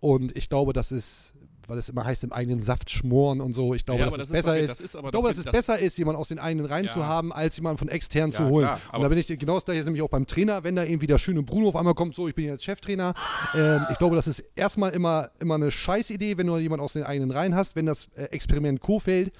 Und 0.00 0.36
ich 0.36 0.48
glaube, 0.48 0.72
das 0.72 0.92
ist, 0.92 1.34
weil 1.68 1.78
es 1.78 1.88
immer 1.88 2.04
heißt, 2.04 2.24
im 2.24 2.32
eigenen 2.32 2.62
Saft 2.62 2.90
schmoren 2.90 3.40
und 3.40 3.52
so, 3.52 3.74
ich 3.74 3.84
glaube, 3.84 4.00
Ja, 4.00 4.06
dass 4.06 4.14
es 4.14 4.18
das 4.20 4.26
ist 4.28 4.32
besser 4.32 4.58
ist. 4.58 4.80
ist 4.80 4.96
aber 4.96 5.08
ich 5.08 5.12
glaube, 5.12 5.28
dass 5.28 5.38
es 5.38 5.44
das- 5.44 5.52
besser 5.52 5.78
ist, 5.78 5.96
jemanden 5.98 6.20
aus 6.20 6.28
den 6.28 6.38
eigenen 6.38 6.66
Reihen 6.66 6.86
Ja. 6.86 6.90
zu 6.92 7.06
haben, 7.06 7.32
als 7.32 7.56
jemanden 7.56 7.78
von 7.78 7.88
extern 7.88 8.30
Ja, 8.30 8.36
zu 8.36 8.44
holen. 8.48 8.66
klar, 8.66 8.80
und 8.92 9.02
da 9.02 9.08
bin 9.08 9.18
ich 9.18 9.26
genau 9.26 9.54
das 9.54 9.64
gleiche 9.64 9.80
ist 9.80 9.86
nämlich 9.86 10.02
auch 10.02 10.08
beim 10.08 10.26
Trainer, 10.26 10.64
wenn 10.64 10.76
da 10.76 10.84
irgendwie 10.84 11.06
der 11.06 11.18
schöne 11.18 11.42
Bruno 11.42 11.68
auf 11.68 11.76
einmal 11.76 11.94
kommt, 11.94 12.14
so, 12.14 12.28
ich 12.28 12.34
bin 12.34 12.46
jetzt 12.46 12.64
Cheftrainer. 12.64 13.14
Ähm, 13.54 13.86
ich 13.90 13.98
glaube, 13.98 14.16
das 14.16 14.26
ist 14.26 14.42
erstmal 14.56 14.90
immer, 14.92 15.30
immer 15.40 15.54
eine 15.56 15.70
Scheißidee, 15.70 16.36
wenn 16.38 16.46
du 16.46 16.56
jemanden 16.58 16.84
aus 16.84 16.92
den 16.94 17.04
eigenen 17.04 17.30
Reihen 17.30 17.54
hast. 17.54 17.76
Wenn 17.76 17.86
das 17.86 18.08
äh, 18.16 18.24
Experiment 18.24 18.80
Kofeld, 18.80 19.32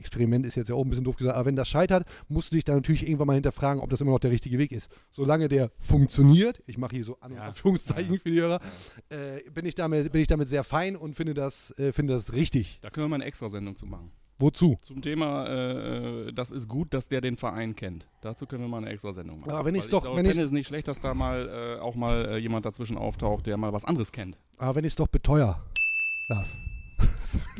Experiment 0.00 0.44
ist 0.46 0.56
jetzt 0.56 0.68
ja 0.68 0.74
auch 0.74 0.82
ein 0.84 0.88
bisschen 0.90 1.04
doof 1.04 1.16
gesagt, 1.16 1.36
aber 1.36 1.46
wenn 1.46 1.54
das 1.56 1.68
scheitert, 1.68 2.06
musst 2.28 2.50
du 2.50 2.56
dich 2.56 2.64
dann 2.64 2.76
natürlich 2.76 3.04
irgendwann 3.04 3.28
mal 3.28 3.34
hinterfragen, 3.34 3.80
ob 3.82 3.90
das 3.90 4.00
immer 4.00 4.10
noch 4.12 4.18
der 4.18 4.30
richtige 4.32 4.58
Weg 4.58 4.72
ist. 4.72 4.90
Solange 5.10 5.46
der 5.48 5.70
funktioniert, 5.78 6.62
ich 6.66 6.78
mache 6.78 6.96
hier 6.96 7.04
so 7.04 7.18
An- 7.20 7.32
und. 7.32 7.38
Anführungszeichen 7.38 8.18
für 8.18 8.30
die 8.30 8.40
Hörer, 8.40 8.60
äh, 9.10 9.48
bin, 9.50 9.66
ich 9.66 9.74
damit, 9.74 10.10
bin 10.10 10.20
ich 10.22 10.26
damit 10.26 10.48
sehr 10.48 10.64
fein 10.64 10.96
und 10.96 11.14
finde 11.14 11.34
das, 11.34 11.72
äh, 11.78 11.92
finde 11.92 12.14
das 12.14 12.32
richtig. 12.32 12.78
Da 12.80 12.90
können 12.90 13.04
wir 13.04 13.08
mal 13.10 13.16
eine 13.16 13.26
Extrasendung 13.26 13.76
zu 13.76 13.86
machen. 13.86 14.10
Wozu? 14.38 14.78
Zum 14.80 15.02
Thema, 15.02 15.46
äh, 15.48 16.32
das 16.32 16.50
ist 16.50 16.66
gut, 16.66 16.94
dass 16.94 17.08
der 17.08 17.20
den 17.20 17.36
Verein 17.36 17.76
kennt. 17.76 18.06
Dazu 18.22 18.46
können 18.46 18.62
wir 18.62 18.68
mal 18.68 18.78
eine 18.78 18.88
Extrasendung 18.88 19.40
machen. 19.40 19.50
Aber 19.50 19.66
wenn 19.66 19.74
Weil 19.74 19.82
doch- 19.82 19.98
ich 19.98 20.02
glaube, 20.04 20.16
wenn 20.16 20.24
ich's- 20.24 20.38
es 20.38 20.50
nicht 20.52 20.66
schlecht, 20.66 20.88
dass 20.88 21.00
da 21.02 21.12
mal 21.12 21.76
äh, 21.76 21.80
auch 21.80 21.94
mal 21.94 22.24
äh, 22.24 22.36
jemand 22.38 22.64
dazwischen 22.64 22.96
auftaucht, 22.96 23.46
der 23.46 23.58
mal 23.58 23.74
was 23.74 23.84
anderes 23.84 24.12
kennt. 24.12 24.38
Aber 24.56 24.76
wenn 24.76 24.84
ich 24.84 24.92
es 24.92 24.96
doch 24.96 25.08
beteuer, 25.08 25.62
Lars. 26.28 26.56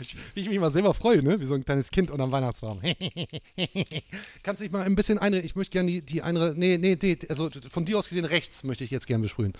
Ich, 0.00 0.16
ich 0.34 0.48
mich 0.48 0.58
mal 0.58 0.70
selber 0.70 0.92
freue, 0.94 1.22
ne? 1.22 1.40
Wie 1.40 1.46
so 1.46 1.54
ein 1.54 1.64
kleines 1.64 1.90
Kind 1.90 2.10
unterm 2.10 2.32
Weihnachtsbaum. 2.32 2.80
Kannst 4.42 4.60
du 4.60 4.64
dich 4.64 4.72
mal 4.72 4.82
ein 4.82 4.96
bisschen 4.96 5.18
einreden? 5.18 5.46
Ich 5.46 5.54
möchte 5.54 5.72
gerne 5.72 5.90
die, 5.90 6.02
die 6.02 6.22
eine. 6.22 6.54
Nee, 6.54 6.78
nee, 6.78 6.98
nee, 7.00 7.18
also 7.28 7.48
von 7.70 7.84
dir 7.84 7.98
aus 7.98 8.08
gesehen 8.08 8.24
rechts 8.24 8.64
möchte 8.64 8.84
ich 8.84 8.90
jetzt 8.90 9.06
gerne 9.06 9.22
besprühen. 9.22 9.52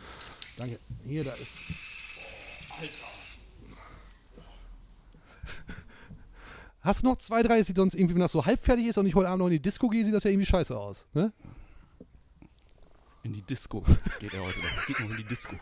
Danke. 0.56 0.78
Hier, 1.06 1.24
da 1.24 1.32
ist. 1.32 1.48
Hast 6.80 7.02
du 7.02 7.06
noch 7.06 7.16
zwei, 7.16 7.42
drei, 7.42 7.62
sieht 7.62 7.76
sonst 7.76 7.94
irgendwie, 7.94 8.14
wenn 8.14 8.20
das 8.20 8.32
so 8.32 8.44
halbfertig 8.44 8.86
ist 8.88 8.98
und 8.98 9.06
ich 9.06 9.14
heute 9.14 9.28
Abend 9.28 9.38
noch 9.38 9.46
in 9.46 9.52
die 9.52 9.62
Disco 9.62 9.88
gehe, 9.88 10.04
sieht 10.04 10.12
das 10.12 10.24
ja 10.24 10.30
irgendwie 10.30 10.46
scheiße 10.46 10.76
aus. 10.76 11.06
Ne? 11.14 11.32
In 13.22 13.32
die 13.32 13.40
Disco 13.40 13.82
geht 14.20 14.34
er 14.34 14.42
heute 14.42 14.58
noch. 14.60 14.86
Geht 14.86 15.00
noch 15.00 15.10
in 15.10 15.16
die 15.16 15.24
Disco. 15.24 15.56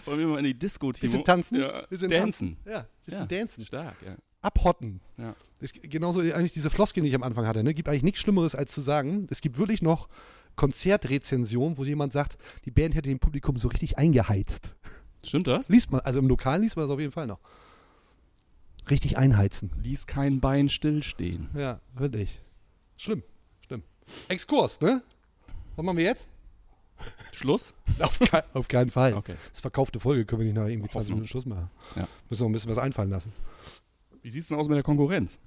Wollen 0.07 0.19
wir 0.19 0.27
mal 0.29 0.38
in 0.38 0.45
die 0.45 0.59
Disco, 0.59 0.92
Timo? 0.92 1.03
Bisschen 1.11 1.25
tanzen? 1.25 1.59
Ja, 1.61 1.83
Bisschen 1.87 2.09
dancen. 2.11 2.57
Ja, 2.64 2.87
bisschen 3.05 3.21
Ja, 3.23 3.27
dancen. 3.38 3.66
Stark, 3.66 3.97
ja. 4.05 4.16
Abhotten. 4.40 5.01
ja. 5.19 5.35
Es, 5.59 5.73
genauso 5.73 6.21
eigentlich 6.21 6.53
diese 6.53 6.69
Floskel, 6.71 7.03
die 7.03 7.09
ich 7.09 7.14
am 7.14 7.23
Anfang 7.23 7.47
hatte. 7.47 7.64
Ne? 7.64 7.73
Gibt 7.75 7.88
eigentlich 7.88 8.03
nichts 8.03 8.21
Schlimmeres, 8.21 8.55
als 8.55 8.73
zu 8.73 8.81
sagen, 8.83 9.27
es 9.31 9.40
gibt 9.40 9.57
wirklich 9.59 9.81
noch 9.83 10.09
Konzertrezensionen, 10.55 11.79
wo 11.79 11.85
jemand 11.85 12.12
sagt, 12.12 12.37
die 12.66 12.71
Band 12.71 12.95
hätte 12.95 13.09
dem 13.09 13.19
Publikum 13.19 13.57
so 13.59 13.69
richtig 13.69 13.97
eingeheizt. 13.99 14.75
Stimmt 15.25 15.47
das? 15.47 15.69
Liest 15.69 15.90
man, 15.90 16.01
also 16.03 16.19
im 16.19 16.29
Lokal 16.29 16.61
liest 16.61 16.77
man 16.77 16.85
das 16.87 16.92
auf 16.92 17.01
jeden 17.01 17.12
Fall 17.12 17.27
noch. 17.27 17.40
Richtig 18.90 19.16
einheizen. 19.19 19.73
Ließ 19.83 20.07
kein 20.07 20.40
Bein 20.40 20.69
stillstehen. 20.69 21.49
Ja, 21.57 21.81
wirklich. 21.95 22.38
Schlimm, 22.97 23.23
schlimm. 23.66 23.83
Exkurs, 24.29 24.81
ne? 24.81 25.03
Was 25.75 25.85
machen 25.85 25.97
wir 25.99 26.05
jetzt? 26.05 26.29
Schluss? 27.37 27.75
Auf, 28.01 28.18
kei- 28.18 28.42
auf 28.55 28.68
keinen 28.68 28.90
Fall. 28.90 29.14
Okay. 29.14 29.35
Das 29.49 29.53
ist 29.59 29.61
verkaufte 29.61 30.01
Folge, 30.01 30.25
können 30.25 30.40
wir 30.40 30.46
nicht 30.46 30.57
nach 30.57 30.66
irgendwie 30.66 30.88
20 30.88 30.94
Hoffnung. 30.96 31.14
Minuten 31.16 31.29
Schluss 31.29 31.46
machen. 31.46 31.70
Ja. 31.94 32.09
Müssen 32.31 32.42
wir 32.42 32.49
ein 32.49 32.53
bisschen 32.53 32.70
was 32.70 32.79
einfallen 32.79 33.11
lassen. 33.11 33.33
Wie 34.22 34.31
sieht's 34.31 34.49
denn 34.49 34.59
aus 34.59 34.68
mit 34.68 34.77
der 34.77 34.83
Konkurrenz? 34.83 35.38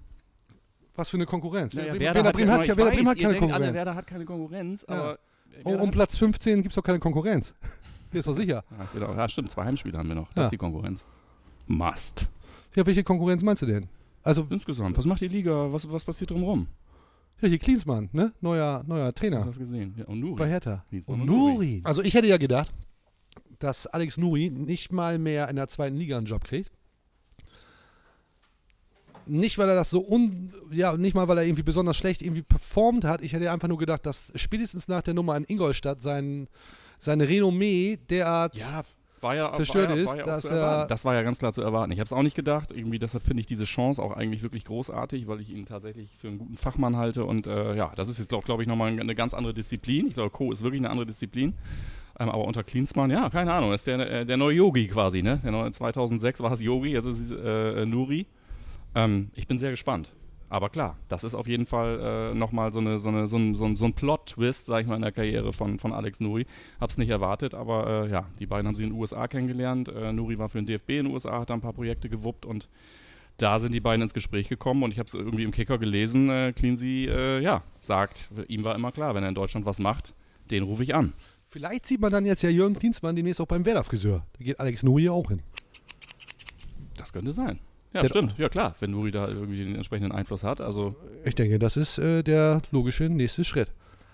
Was 0.96 1.10
für 1.10 1.18
eine 1.18 1.26
Konkurrenz? 1.26 1.74
Naja, 1.74 1.94
Werder, 1.94 2.00
Werder 2.00 2.16
Werder 2.24 2.32
Bremen 2.34 2.52
hat, 2.52 2.60
ja, 2.60 2.66
ja, 2.66 2.72
ich 2.72 2.78
Werder 2.78 2.86
weiß, 2.90 2.96
Bremen 2.96 3.08
hat 3.10 3.18
keine 3.18 3.34
denkt 3.34 3.42
alle, 3.44 3.50
Konkurrenz. 3.52 3.74
Werder 3.76 3.96
hat 3.96 4.08
keine 4.08 4.26
Konkurrenz, 4.26 4.86
Ja. 4.88 4.96
aber 4.96 5.20
Oh, 5.64 5.70
um 5.78 5.92
Platz 5.92 6.18
15 6.18 6.62
gibt 6.62 6.72
es 6.72 6.76
doch 6.76 6.84
keine 6.84 7.00
Konkurrenz. 7.00 7.54
Hier 8.12 8.20
ist 8.20 8.28
doch 8.28 8.34
sicher. 8.36 8.64
Ja, 8.72 8.88
genau. 8.94 9.14
ja, 9.16 9.28
stimmt, 9.30 9.52
zwei 9.52 9.66
Heimspiele 9.66 9.98
haben 9.98 10.08
wir 10.10 10.16
noch. 10.16 10.28
Das 10.30 10.36
Ja. 10.36 10.44
ist 10.44 10.52
die 10.52 10.58
Konkurrenz. 10.58 11.04
Must. 11.68 12.28
Ja, 12.76 12.86
welche 12.86 13.04
Konkurrenz 13.04 13.42
meinst 13.44 13.62
du 13.62 13.66
denn? 13.66 13.88
Also, 14.24 14.46
Insgesamt, 14.50 14.98
was 14.98 15.06
macht 15.06 15.22
die 15.22 15.28
Liga? 15.28 15.72
Was, 15.72 15.90
was 15.92 16.04
passiert 16.04 16.30
drumherum? 16.32 16.68
Ja, 17.42 17.48
hier 17.48 17.60
Klinsmann, 17.60 18.10
ne? 18.12 18.34
Neuer, 18.42 18.84
neuer 18.88 19.08
Hast 19.08 19.18
Trainer 19.18 19.40
du 19.42 19.46
das 19.48 19.60
gesehen? 19.60 19.96
Ja, 19.98 20.06
und 20.06 20.20
Nuri. 20.20 20.36
bei 20.40 20.48
Hertha. 20.50 20.84
Klinsmann 20.90 21.22
und 21.22 21.28
Nuri. 21.28 21.54
Nuri. 21.54 21.82
Also, 21.84 22.02
ich 22.02 22.14
hätte 22.14 22.28
ja 22.28 22.38
gedacht, 22.38 22.72
dass 23.60 23.88
Alex 23.88 24.18
Nuri 24.18 24.50
nicht 24.50 24.92
mal 24.92 25.18
mehr 25.20 25.50
in 25.50 25.56
der 25.56 25.68
zweiten 25.68 25.98
Liga 25.98 26.18
einen 26.18 26.26
Job 26.28 26.44
kriegt. 26.44 26.72
Nicht, 29.26 29.58
weil 29.60 29.70
er 29.70 29.76
das 29.76 29.92
so 29.92 30.04
un, 30.08 30.52
ja, 30.72 30.98
nicht 30.98 31.14
mal, 31.14 31.28
weil 31.28 31.38
er 31.38 31.44
irgendwie 31.44 31.62
besonders 31.62 31.98
schlecht 31.98 32.22
irgendwie 32.24 32.42
performt 32.42 33.04
hat. 33.04 33.22
Ich 33.22 33.34
hätte 33.34 33.52
einfach 33.52 33.68
nur 33.68 33.78
gedacht, 33.78 34.06
dass 34.06 34.32
spätestens 34.36 34.88
nach 34.88 35.04
der 35.04 35.14
Nummer 35.14 35.38
in 35.38 35.44
Ingolstadt 35.44 36.02
sein, 36.02 36.48
seine 36.98 37.30
Renommee 37.30 37.98
derart 38.10 38.56
Ja, 38.56 38.84
war 39.22 39.36
ja, 39.36 39.52
Zerstört 39.54 39.90
war 39.90 39.96
ja, 39.98 40.02
ist, 40.04 40.08
war 40.10 40.18
ja 40.18 40.24
auch 40.24 40.28
dass 40.28 40.42
zu 40.44 40.50
er- 40.50 40.56
erwarten. 40.58 40.90
Das 40.90 41.06
war 41.06 41.14
ja 41.16 41.22
ganz 41.24 41.40
klar 41.40 41.54
zu 41.54 41.62
erwarten. 41.62 41.92
Ich 41.92 42.00
habe 42.00 42.06
es 42.06 42.14
auch 42.14 42.24
nicht 42.24 42.36
gedacht. 42.36 42.72
Irgendwie 42.72 43.00
deshalb 43.00 43.24
finde 43.24 43.42
ich 43.42 43.48
diese 43.48 43.66
Chance 43.66 44.02
auch 44.02 44.12
eigentlich 44.16 44.44
wirklich 44.44 44.66
großartig, 44.66 45.28
weil 45.28 45.40
ich 45.42 45.50
ihn 45.50 45.66
tatsächlich 45.66 46.16
für 46.18 46.28
einen 46.28 46.38
guten 46.40 46.58
Fachmann 46.58 46.96
halte. 46.98 47.26
Und 47.26 47.48
äh, 47.48 47.76
ja, 47.76 47.92
das 47.96 48.08
ist 48.10 48.18
jetzt, 48.20 48.30
glaube 48.30 48.46
glaub 48.46 48.62
ich, 48.62 48.68
nochmal 48.68 48.90
eine 49.00 49.16
ganz 49.16 49.34
andere 49.34 49.54
Disziplin. 49.54 50.08
Ich 50.08 50.14
glaube, 50.16 50.30
Co. 50.30 50.52
ist 50.52 50.64
wirklich 50.64 50.82
eine 50.82 50.90
andere 50.90 51.06
Disziplin. 51.06 51.54
Ähm, 52.20 52.30
aber 52.30 52.44
unter 52.46 52.64
Klinsmann, 52.64 53.10
ja, 53.12 53.30
keine 53.30 53.54
Ahnung, 53.54 53.72
ist 53.74 53.88
der, 53.88 54.00
äh, 54.00 54.26
der 54.26 54.36
neue 54.38 54.56
Yogi 54.58 54.88
quasi, 54.88 55.22
ne? 55.22 55.40
Der 55.44 55.52
neue 55.52 55.72
2006 55.72 56.42
war 56.42 56.52
es 56.52 56.62
Yogi, 56.62 56.90
jetzt 56.90 57.06
ist 57.06 57.20
es 57.20 57.32
äh, 57.32 57.86
Nuri. 57.86 58.26
Ähm, 58.96 59.30
ich 59.36 59.48
bin 59.48 59.58
sehr 59.58 59.72
gespannt. 59.72 60.12
Aber 60.50 60.70
klar, 60.70 60.98
das 61.08 61.24
ist 61.24 61.36
auf 61.36 61.48
jeden 61.48 61.68
Fall 61.68 62.32
äh, 62.32 62.36
nochmal 62.36 62.74
so, 62.74 62.80
eine, 62.80 62.98
so, 62.98 63.10
eine, 63.10 63.28
so 63.28 63.38
ein, 63.38 63.56
so 63.56 63.66
ein, 63.66 63.76
so 63.76 63.86
ein 63.86 63.94
Plot-Twist, 63.94 64.66
sag 64.66 64.82
ich 64.82 64.88
mal, 64.88 64.96
in 64.96 65.04
der 65.04 65.12
Karriere 65.12 65.54
von, 65.54 65.78
von 65.78 65.94
Alex 65.94 66.20
Nuri. 66.20 66.48
Hab's 66.82 66.98
nicht 66.98 67.10
erwartet, 67.10 67.54
aber 67.54 68.06
äh, 68.06 68.12
ja, 68.12 68.26
die 68.40 68.48
beiden 68.48 68.68
haben 68.68 68.76
sich 68.76 68.86
in 68.86 68.92
den 68.92 69.00
USA 69.00 69.28
kennengelernt. 69.28 69.90
Äh, 69.90 70.12
Nuri 70.12 70.40
war 70.40 70.50
für 70.50 70.58
den 70.58 70.66
DFB 70.66 70.90
in 70.90 71.06
den 71.06 71.14
USA, 71.14 71.42
hat 71.42 71.52
da 71.52 71.54
ein 71.54 71.62
paar 71.62 71.74
Projekte 71.74 72.10
gewuppt 72.10 72.46
und 72.46 72.68
da 73.38 73.60
sind 73.60 73.74
die 73.74 73.80
beiden 73.80 74.02
ins 74.02 74.14
Gespräch 74.14 74.50
gekommen 74.50 74.84
und 74.84 74.92
ich 74.92 75.00
habe 75.00 75.08
es 75.08 75.14
irgendwie 75.14 75.44
im 75.44 75.52
Kicker 75.52 75.78
gelesen. 75.78 76.30
Äh, 76.30 76.52
Cleansey, 76.54 77.06
äh, 77.06 77.40
ja, 77.42 77.64
sagt, 77.80 78.30
ihm 78.48 78.64
war 78.64 78.76
immer 78.76 78.92
klar, 78.92 79.14
wenn 79.14 79.24
er 79.24 79.30
in 79.30 79.36
Deutschland 79.36 79.66
was 79.68 79.80
macht, 79.80 80.14
den 80.50 80.64
rufe 80.64 80.84
ich 80.84 80.96
an. 80.96 81.14
Vielleicht 81.48 81.86
sieht 81.86 82.02
man 82.02 82.12
dann 82.12 82.26
jetzt 82.26 82.42
ja 82.42 82.50
Jürgen 82.50 82.76
Klinsmann 82.76 83.16
demnächst 83.16 83.40
auch 83.40 83.48
beim 83.48 83.66
Werder-Friseur. 83.66 84.26
Da 84.38 84.44
geht 84.44 84.60
Alex 84.60 84.84
Nuri 84.84 85.10
auch 85.10 85.30
hin. 85.30 85.42
Das 86.98 87.14
könnte 87.14 87.32
sein. 87.34 87.60
Ja, 87.94 88.02
Der- 88.02 88.10
stimmt. 88.10 88.36
Ja, 88.38 88.50
klar, 88.50 88.76
wenn 88.80 88.92
Nuri 88.92 89.12
da 89.12 89.28
irgendwie 89.28 89.64
den 89.66 89.76
entsprechenden 89.76 90.12
Einfluss 90.12 90.44
hat. 90.44 90.62
Also, 90.62 90.96
Ich 91.26 91.36
denke, 91.36 91.58
das 91.60 91.76
ist 91.78 91.98
äh, 91.98 92.22
der 92.24 92.62
logische 92.72 93.06
nächste 93.10 93.44
Schritt. 93.44 93.70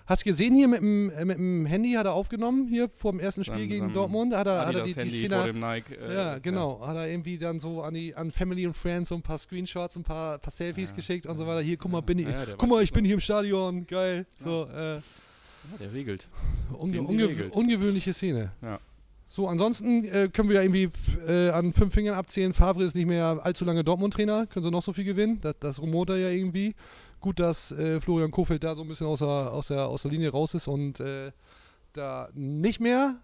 Hast 0.06 0.24
du 0.24 0.30
gesehen 0.30 0.54
hier 0.54 0.68
mit 0.68 0.78
dem, 0.80 1.10
äh, 1.10 1.24
mit 1.24 1.36
dem 1.36 1.66
Handy, 1.66 1.92
hat 1.94 2.06
er 2.06 2.12
aufgenommen, 2.14 2.68
hier 2.68 2.88
vor 2.88 3.10
dem 3.10 3.18
ersten 3.20 3.42
Spiel 3.44 3.58
Sein- 3.58 3.68
gegen 3.68 3.86
sein 3.86 3.94
Dortmund? 3.94 4.34
Hat 4.34 4.46
er, 4.46 4.64
hat 4.66 4.74
er 4.74 4.84
die, 4.84 4.94
die 4.94 5.10
Szene. 5.10 5.36
vor 5.36 5.46
dem 5.46 5.58
Nike. 5.60 5.94
äh, 5.96 6.14
ja, 6.14 6.38
genau. 6.38 6.86
Hat 6.86 6.94
er 6.96 7.08
irgendwie 7.08 7.36
dann 7.38 7.58
so 7.58 7.82
an, 7.82 7.92
die, 7.92 8.14
an 8.14 8.30
Family 8.30 8.66
und 8.68 8.76
Friends 8.76 9.08
so 9.08 9.16
ein 9.16 9.22
paar 9.22 9.36
Screenshots, 9.36 9.96
ein 9.96 10.04
paar, 10.04 10.38
paar 10.38 10.52
Selfies 10.52 10.94
geschickt 10.94 11.26
und 11.26 11.36
so 11.36 11.46
weiter. 11.46 11.60
Hier, 11.60 11.76
guck 11.76 11.90
mal, 11.90 12.02
bin 12.02 12.20
ich, 12.20 12.28
Ja, 12.28 12.44
guck 12.56 12.68
mal, 12.70 12.82
ich 12.84 12.92
bin 12.92 13.04
hier 13.04 13.14
im 13.14 13.20
Stadion, 13.20 13.84
geil. 13.86 14.26
So, 14.42 14.68
äh, 14.72 14.94
Ja, 14.94 15.02
der 15.80 15.92
regelt. 15.92 16.28
unge 16.78 17.02
unge 17.02 17.28
regelt. 17.28 17.52
ungewöhnliche 17.52 18.12
Szene. 18.14 18.52
Ja. 18.62 18.78
So, 19.36 19.48
ansonsten 19.48 20.06
äh, 20.06 20.30
können 20.32 20.48
wir 20.48 20.56
ja 20.56 20.62
irgendwie 20.62 20.88
äh, 21.28 21.50
an 21.50 21.74
fünf 21.74 21.92
Fingern 21.92 22.14
abzählen. 22.14 22.54
Favre 22.54 22.84
ist 22.84 22.96
nicht 22.96 23.04
mehr 23.04 23.38
allzu 23.42 23.66
lange 23.66 23.84
Dortmund-Trainer. 23.84 24.46
Können 24.46 24.64
sie 24.64 24.70
noch 24.70 24.82
so 24.82 24.94
viel 24.94 25.04
gewinnen? 25.04 25.42
Das, 25.42 25.56
das 25.60 25.82
rumort 25.82 26.08
er 26.08 26.16
ja 26.16 26.30
irgendwie. 26.30 26.74
Gut, 27.20 27.38
dass 27.38 27.70
äh, 27.70 28.00
Florian 28.00 28.30
Kofeld 28.30 28.64
da 28.64 28.74
so 28.74 28.80
ein 28.80 28.88
bisschen 28.88 29.06
aus 29.06 29.18
der, 29.18 29.28
aus 29.28 29.68
der, 29.68 29.88
aus 29.88 30.00
der 30.00 30.10
Linie 30.10 30.30
raus 30.30 30.54
ist 30.54 30.68
und 30.68 31.00
äh, 31.00 31.32
da 31.92 32.30
nicht 32.32 32.80
mehr 32.80 33.16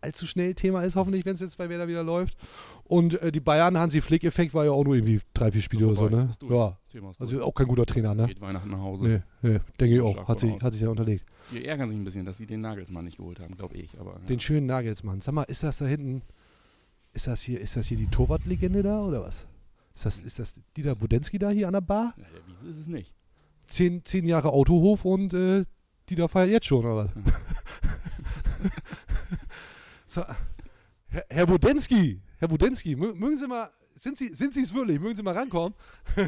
allzu 0.00 0.26
schnell 0.26 0.54
Thema 0.54 0.82
ist, 0.82 0.96
hoffentlich, 0.96 1.24
wenn 1.24 1.34
es 1.34 1.42
jetzt 1.42 1.58
bei 1.58 1.68
Werder 1.68 1.86
wieder 1.86 2.02
läuft. 2.02 2.36
Und 2.82 3.22
äh, 3.22 3.30
die 3.30 3.38
Bayern, 3.38 3.78
Hansi 3.78 4.00
Flick-Effekt 4.00 4.52
war 4.52 4.64
ja 4.64 4.72
auch 4.72 4.82
nur 4.82 4.96
irgendwie 4.96 5.20
drei, 5.32 5.52
vier 5.52 5.62
Spiele 5.62 5.86
oder 5.86 5.94
so, 5.94 6.08
vorbei. 6.08 6.24
ne? 6.24 6.30
Ja, 6.50 6.76
also 7.20 7.40
auch 7.44 7.54
kein 7.54 7.68
guter 7.68 7.86
Trainer, 7.86 8.16
ne? 8.16 8.26
Geht 8.26 8.40
Weihnachten 8.40 8.70
nach 8.70 8.80
Hause. 8.80 9.04
Nee, 9.04 9.20
nee 9.42 9.60
denke 9.78 9.94
ich 9.94 10.00
auch. 10.00 10.26
Hat 10.26 10.40
sich, 10.40 10.50
voraus. 10.50 10.64
hat 10.64 10.72
sich 10.72 10.82
ja 10.82 10.88
unterlegt. 10.88 11.24
Die 11.52 11.64
ärgern 11.64 11.88
sich 11.88 11.96
ein 11.96 12.04
bisschen, 12.04 12.24
dass 12.26 12.36
sie 12.38 12.46
den 12.46 12.60
Nagelsmann 12.60 13.04
nicht 13.04 13.16
geholt 13.18 13.40
haben, 13.40 13.56
glaube 13.56 13.76
ich. 13.76 13.98
Aber, 13.98 14.12
ja. 14.14 14.18
Den 14.28 14.40
schönen 14.40 14.66
Nagelsmann. 14.66 15.20
Sag 15.20 15.32
mal, 15.34 15.44
ist 15.44 15.62
das 15.62 15.78
da 15.78 15.86
hinten, 15.86 16.22
ist 17.14 17.26
das 17.26 17.40
hier, 17.42 17.60
ist 17.60 17.76
das 17.76 17.86
hier 17.86 17.96
die 17.96 18.08
Torwartlegende 18.08 18.82
da 18.82 19.00
oder 19.02 19.22
was? 19.22 19.46
Ist 19.94 20.04
das, 20.06 20.20
ist 20.20 20.38
das 20.38 20.54
Dieter 20.76 20.94
Budensky 20.94 21.38
da 21.38 21.50
hier 21.50 21.66
an 21.66 21.72
der 21.72 21.80
Bar? 21.80 22.14
Ja, 22.16 22.24
der 22.24 22.46
Wiese 22.46 22.68
ist 22.68 22.78
es 22.78 22.86
nicht. 22.86 23.14
Zehn, 23.66 24.04
zehn 24.04 24.26
Jahre 24.26 24.50
Autohof 24.52 25.04
und 25.04 25.32
äh, 25.34 25.64
Dieter 26.08 26.28
feiert 26.28 26.50
jetzt 26.50 26.66
schon, 26.66 26.84
oder 26.84 26.96
was? 26.96 27.10
so, 30.06 30.24
Herr, 31.08 31.24
Herr 31.28 31.46
Budensky, 31.46 32.20
Herr 32.38 32.48
Budensky, 32.48 32.94
mö- 32.94 33.14
mögen 33.14 33.36
Sie 33.38 33.46
mal, 33.46 33.70
sind 33.98 34.16
Sie, 34.18 34.32
sind 34.34 34.54
Sie 34.54 34.62
es 34.62 34.72
wirklich? 34.72 35.00
Mögen 35.00 35.16
Sie 35.16 35.22
mal 35.22 35.34
rankommen? 35.34 35.74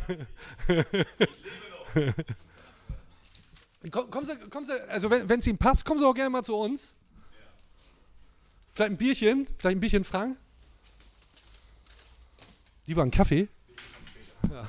Komm, 3.91 4.11
kommen 4.11 4.27
Sie, 4.27 4.37
kommen 4.51 4.67
Sie, 4.67 4.89
also 4.91 5.11
wenn 5.11 5.41
es 5.41 5.47
Ihnen 5.47 5.59
passt, 5.59 5.85
kommen 5.85 6.01
Sie 6.01 6.07
auch 6.07 6.15
gerne 6.15 6.31
mal 6.31 6.45
zu 6.45 6.55
uns. 6.55 6.95
Vielleicht 8.73 8.93
ein 8.93 8.97
Bierchen, 8.99 9.47
vielleicht 9.57 9.77
ein 9.77 9.81
Bierchen 9.81 10.05
Frank. 10.05 10.37
Lieber 12.87 13.03
einen 13.03 13.11
Kaffee. 13.11 13.49
Ja. 14.51 14.69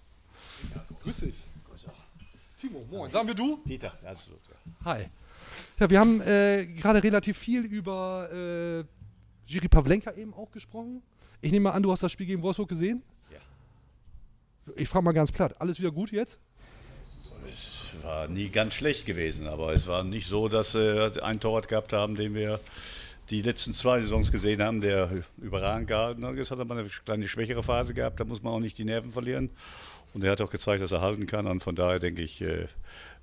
Grüß 1.02 1.20
dich. 1.20 1.42
Timo, 2.56 2.84
moin. 2.90 3.10
Sagen 3.10 3.26
wir 3.26 3.34
du? 3.34 3.60
Dieter, 3.64 3.92
absolut. 4.04 4.40
Hi. 4.84 5.06
Ja, 5.78 5.88
wir 5.88 5.98
haben 5.98 6.20
äh, 6.20 6.66
gerade 6.66 7.02
relativ 7.02 7.38
viel 7.38 7.64
über 7.64 8.28
äh, 8.30 8.84
Jiri 9.46 9.68
Pavlenka 9.68 10.12
eben 10.12 10.34
auch 10.34 10.50
gesprochen. 10.50 11.02
Ich 11.40 11.52
nehme 11.52 11.64
mal 11.64 11.70
an, 11.70 11.82
du 11.82 11.90
hast 11.90 12.02
das 12.02 12.12
Spiel 12.12 12.26
gegen 12.26 12.42
Wolfsburg 12.42 12.68
gesehen? 12.68 13.02
Ja. 13.32 13.38
Ich 14.76 14.88
frage 14.88 15.04
mal 15.04 15.12
ganz 15.12 15.32
platt. 15.32 15.58
Alles 15.58 15.78
wieder 15.78 15.90
gut 15.90 16.10
jetzt? 16.10 16.38
War 18.02 18.28
nie 18.28 18.48
ganz 18.48 18.74
schlecht 18.74 19.06
gewesen, 19.06 19.46
aber 19.46 19.72
es 19.72 19.86
war 19.86 20.04
nicht 20.04 20.28
so, 20.28 20.48
dass 20.48 20.74
wir 20.74 21.22
einen 21.22 21.40
Torwart 21.40 21.68
gehabt 21.68 21.92
haben, 21.92 22.14
den 22.14 22.34
wir 22.34 22.60
die 23.30 23.42
letzten 23.42 23.74
zwei 23.74 24.00
Saisons 24.00 24.32
gesehen 24.32 24.60
haben, 24.60 24.80
der 24.80 25.10
überragend 25.38 25.88
gehalten 25.88 26.24
hat. 26.24 26.34
Jetzt 26.34 26.50
hat 26.50 26.58
er 26.58 26.64
mal 26.64 26.78
eine 26.78 26.88
kleine 26.88 27.28
schwächere 27.28 27.62
Phase 27.62 27.94
gehabt, 27.94 28.18
da 28.18 28.24
muss 28.24 28.42
man 28.42 28.52
auch 28.52 28.60
nicht 28.60 28.76
die 28.78 28.84
Nerven 28.84 29.12
verlieren. 29.12 29.50
Und 30.12 30.24
er 30.24 30.32
hat 30.32 30.40
auch 30.40 30.50
gezeigt, 30.50 30.82
dass 30.82 30.90
er 30.90 31.00
halten 31.00 31.26
kann. 31.26 31.46
Und 31.46 31.62
von 31.62 31.76
daher 31.76 32.00
denke 32.00 32.22
ich, 32.22 32.40
äh, 32.42 32.66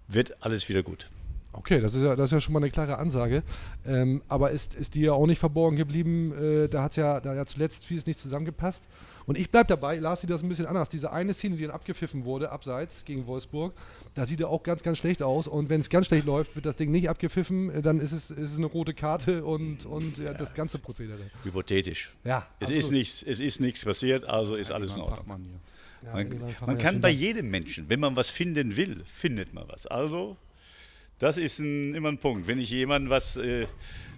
wird 0.08 0.38
alles 0.42 0.70
wieder 0.70 0.84
gut. 0.84 1.10
Okay, 1.52 1.82
das 1.82 1.96
ist 1.96 2.04
ja, 2.04 2.16
das 2.16 2.28
ist 2.28 2.32
ja 2.32 2.40
schon 2.40 2.54
mal 2.54 2.60
eine 2.60 2.70
klare 2.70 2.98
Ansage. 2.98 3.44
Ähm, 3.86 4.22
aber 4.28 4.52
ist, 4.52 4.76
ist 4.76 4.96
dir 4.96 5.08
ja 5.08 5.14
auch 5.14 5.26
nicht 5.26 5.40
verborgen 5.40 5.76
geblieben, 5.76 6.32
äh, 6.32 6.68
da 6.68 6.84
hat 6.84 6.96
ja, 6.96 7.20
da 7.20 7.34
ja 7.34 7.46
zuletzt 7.46 7.84
vieles 7.84 8.06
nicht 8.06 8.20
zusammengepasst. 8.20 8.84
Und 9.28 9.38
ich 9.38 9.52
bleibe 9.52 9.68
dabei, 9.68 9.98
Lars 9.98 10.22
sieht 10.22 10.30
das 10.30 10.42
ein 10.42 10.48
bisschen 10.48 10.66
anders. 10.68 10.88
Diese 10.88 11.12
eine 11.12 11.34
Szene, 11.34 11.58
die 11.58 11.64
dann 11.64 11.72
abgepfiffen 11.72 12.24
wurde, 12.24 12.50
abseits 12.50 13.04
gegen 13.04 13.28
Wolfsburg, 13.28 13.74
da 14.16 14.26
sieht 14.26 14.40
er 14.40 14.48
auch 14.50 14.64
ganz, 14.64 14.84
ganz 14.84 14.98
schlecht 15.00 15.22
aus. 15.22 15.48
Und 15.50 15.70
wenn 15.70 15.82
es 15.82 15.90
ganz 15.90 16.08
schlecht 16.08 16.26
läuft, 16.26 16.56
wird 16.56 16.66
das 16.66 16.78
Ding 16.78 16.92
nicht 16.92 17.10
abgepfiffen, 17.10 17.70
äh, 17.70 17.82
dann 17.82 18.00
ist 18.00 18.14
es, 18.14 18.32
ist 18.32 18.52
es 18.54 18.58
eine 18.58 18.68
rote 18.68 18.94
Karte 18.94 19.44
und, 19.44 19.86
und 19.86 20.18
ja, 20.18 20.34
das 20.34 20.54
ganze 20.54 20.80
Prozedere. 20.80 21.20
Hypothetisch. 21.44 22.14
Ja, 22.24 22.48
Es 22.60 22.70
absolut. 22.70 22.84
ist, 22.84 22.92
nichts, 22.92 23.24
es 23.24 23.40
ist 23.42 23.60
nichts 23.60 23.84
passiert, 23.84 24.24
also 24.24 24.56
ist 24.56 24.72
alles 24.72 24.94
in 24.94 25.02
Ordnung. 25.02 25.60
Ja, 26.04 26.14
Man, 26.14 26.30
man 26.66 26.78
ja, 26.78 26.82
kann 26.82 27.02
bei 27.02 27.10
jedem 27.10 27.50
Menschen, 27.50 27.90
wenn 27.90 28.00
man 28.00 28.16
was 28.16 28.30
finden 28.30 28.78
will, 28.78 29.04
findet 29.06 29.54
man 29.54 29.68
was. 29.68 29.88
Also, 29.88 30.38
das 31.20 31.38
ist 31.38 31.60
ein, 31.60 31.96
immer 31.96 32.10
ein 32.10 32.18
Punkt. 32.20 32.48
Wenn 32.48 32.60
ich 32.60 32.70
jemandem 32.70 33.10
was 33.10 33.36
äh, 33.36 33.68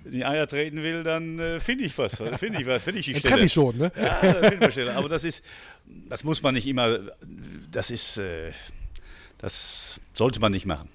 in 0.05 0.11
die 0.11 0.25
Eier 0.25 0.47
treten 0.47 0.81
will, 0.83 1.03
dann 1.03 1.39
äh, 1.39 1.59
finde 1.59 1.83
ich 1.85 1.97
was. 1.97 2.15
Finde 2.37 2.59
ich 2.61 2.67
was, 2.67 2.81
finde 2.83 2.99
ich 2.99 3.05
die 3.07 3.15
Stelle. 3.15 3.33
treffe 3.33 3.45
ich 3.45 3.53
schon, 3.53 3.77
ne? 3.77 3.91
Ja, 3.99 4.15
finden 4.15 4.61
wir 4.61 4.71
Stelle. 4.71 4.95
Aber 4.95 5.09
das 5.09 5.23
ist, 5.23 5.43
das 6.09 6.23
muss 6.23 6.41
man 6.41 6.53
nicht 6.53 6.67
immer, 6.67 6.99
das 7.71 7.91
ist, 7.91 8.17
äh, 8.17 8.51
das 9.37 9.99
sollte 10.13 10.39
man 10.39 10.51
nicht 10.51 10.65
machen. 10.65 10.89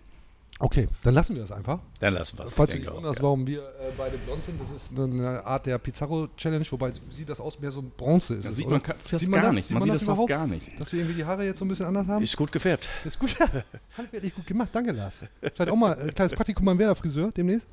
Okay, 0.61 0.87
dann 1.03 1.15
lassen 1.15 1.35
wir 1.35 1.43
das 1.43 1.51
einfach. 1.51 1.81
Dann 1.99 2.15
lassen 2.15 2.39
wir 2.39 2.45
es. 2.45 2.53
Falls 2.53 2.71
Ich 2.73 2.77
du 2.77 2.87
dich 2.87 2.95
wunderst, 2.97 3.19
ja. 3.19 3.23
warum 3.25 3.45
wir 3.45 3.59
äh, 3.61 3.91
beide 3.99 4.17
blond 4.19 4.45
sind, 4.45 4.59
das 4.61 4.71
ist 4.71 4.97
eine 4.97 5.45
Art 5.45 5.67
der 5.67 5.79
Pizarro-Challenge, 5.79 6.65
wobei 6.71 6.93
sieht 7.11 7.29
das 7.29 7.41
aus 7.41 7.59
mehr 7.59 7.73
so 7.73 7.83
Bronze 7.83 8.35
ist 8.37 8.47
Da 8.47 8.51
es, 8.51 8.57
sieht 8.57 8.69
man 8.69 8.81
Sieht 9.03 9.29
man 9.29 9.41
gar 9.41 9.49
das? 9.49 9.55
nicht. 9.57 9.67
Sieht 9.69 9.75
Man 9.75 9.81
man 9.81 9.89
sieht 9.89 9.95
das 9.95 10.01
das 10.01 10.07
fast 10.07 10.17
überhaupt? 10.17 10.29
gar 10.31 10.47
nicht. 10.47 10.81
Dass 10.81 10.93
wir 10.93 11.01
irgendwie 11.01 11.17
die 11.17 11.25
Haare 11.25 11.45
jetzt 11.45 11.59
so 11.59 11.65
ein 11.65 11.69
bisschen 11.69 11.87
anders 11.87 12.07
haben? 12.07 12.23
Ist 12.23 12.37
gut 12.37 12.53
gefärbt. 12.53 12.89
Das 13.03 13.15
ist 13.15 13.19
gut. 13.19 13.35
Handwerklich 13.99 14.33
gut 14.33 14.47
gemacht. 14.47 14.69
Danke, 14.73 14.93
Lars. 14.93 15.17
Vielleicht 15.41 15.71
auch 15.71 15.77
mal 15.77 15.99
ein 15.99 16.15
kleines 16.15 16.35
Praktikum 16.35 16.65
beim 16.67 16.79
Werder-Friseur 16.79 17.33
demnächst. 17.33 17.67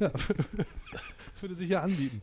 Ja. 0.00 0.10
Würde 1.40 1.56
sich 1.56 1.68
ja 1.68 1.80
anbieten. 1.80 2.22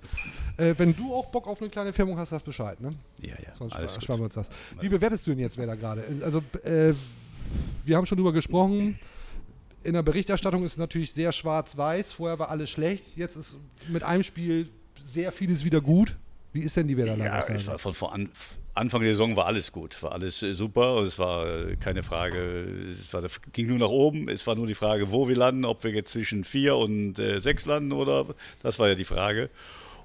Äh, 0.57 0.73
wenn 0.77 0.95
du 0.95 1.13
auch 1.13 1.27
Bock 1.27 1.45
auf 1.47 1.61
eine 1.61 1.69
kleine 1.69 1.93
Firmung 1.93 2.17
hast, 2.17 2.29
sagst 2.29 2.45
Bescheid, 2.45 2.79
ne? 2.81 2.91
Ja, 3.21 3.35
ja, 3.45 3.55
Sonst 3.57 3.75
alles 3.75 4.01
sparen 4.01 4.19
wir 4.19 4.25
uns 4.25 4.33
das. 4.33 4.49
Wie 4.79 4.89
bewertest 4.89 5.27
du 5.27 5.31
ihn 5.31 5.39
jetzt, 5.39 5.57
Werder 5.57 5.77
gerade? 5.77 6.03
Also, 6.23 6.39
äh, 6.63 6.93
wir 7.85 7.97
haben 7.97 8.05
schon 8.05 8.17
drüber 8.17 8.33
gesprochen. 8.33 8.97
In 9.83 9.93
der 9.93 10.01
Berichterstattung 10.01 10.63
ist 10.63 10.73
es 10.73 10.77
natürlich 10.77 11.11
sehr 11.11 11.31
schwarz-weiß. 11.31 12.13
Vorher 12.13 12.39
war 12.39 12.49
alles 12.49 12.69
schlecht. 12.69 13.15
Jetzt 13.15 13.35
ist 13.35 13.57
mit 13.89 14.03
einem 14.03 14.23
Spiel 14.23 14.69
sehr 15.03 15.31
vieles 15.31 15.65
wieder 15.65 15.81
gut. 15.81 16.17
Wie 16.53 16.61
ist 16.61 16.75
denn 16.77 16.87
die 16.87 16.97
Werder 16.97 17.17
Ja, 17.17 17.39
es 17.47 17.67
war 17.67 17.77
von, 17.77 17.93
von 17.93 18.29
Anfang 18.73 19.01
der 19.01 19.11
Saison 19.11 19.35
war 19.35 19.47
alles 19.47 19.71
gut, 19.71 20.01
war 20.01 20.13
alles 20.13 20.41
äh, 20.43 20.53
super. 20.53 21.01
Es 21.03 21.19
war 21.19 21.45
äh, 21.45 21.75
keine 21.75 22.03
Frage, 22.03 22.65
es 22.89 23.13
war, 23.13 23.23
ging 23.51 23.67
nur 23.67 23.79
nach 23.79 23.89
oben. 23.89 24.29
Es 24.29 24.47
war 24.47 24.55
nur 24.55 24.67
die 24.67 24.75
Frage, 24.75 25.11
wo 25.11 25.27
wir 25.27 25.35
landen, 25.35 25.65
ob 25.65 25.83
wir 25.83 25.91
jetzt 25.91 26.11
zwischen 26.11 26.43
vier 26.43 26.75
und 26.75 27.19
äh, 27.19 27.39
sechs 27.39 27.65
landen 27.65 27.91
oder 27.91 28.27
das 28.61 28.79
war 28.79 28.87
ja 28.87 28.95
die 28.95 29.05
Frage. 29.05 29.49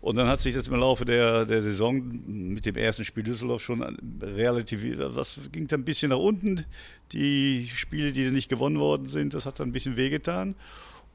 Und 0.01 0.17
dann 0.17 0.29
hat 0.29 0.41
sich 0.41 0.55
das 0.55 0.69
im 0.69 0.75
Laufe 0.75 1.05
der, 1.05 1.47
der 1.47 1.63
Saison 1.63 2.01
mit 2.27 2.67
dem 2.67 2.77
ersten 2.77 3.05
Spiel 3.05 3.25
Düsseldorf 3.25 3.63
schon 3.63 3.83
relativ, 4.21 4.85
das 5.15 5.41
ging 5.51 5.67
dann 5.69 5.81
ein 5.81 5.85
bisschen 5.85 6.11
nach 6.11 6.19
unten. 6.19 6.65
Die 7.13 7.69
Spiele, 7.75 8.13
die 8.13 8.31
nicht 8.31 8.49
gewonnen 8.49 8.79
worden 8.79 9.09
sind, 9.09 9.35
das 9.35 9.47
hat 9.47 9.59
dann 9.59 9.71
ein 9.71 9.73
bisschen 9.73 9.97
wehgetan. 9.97 10.55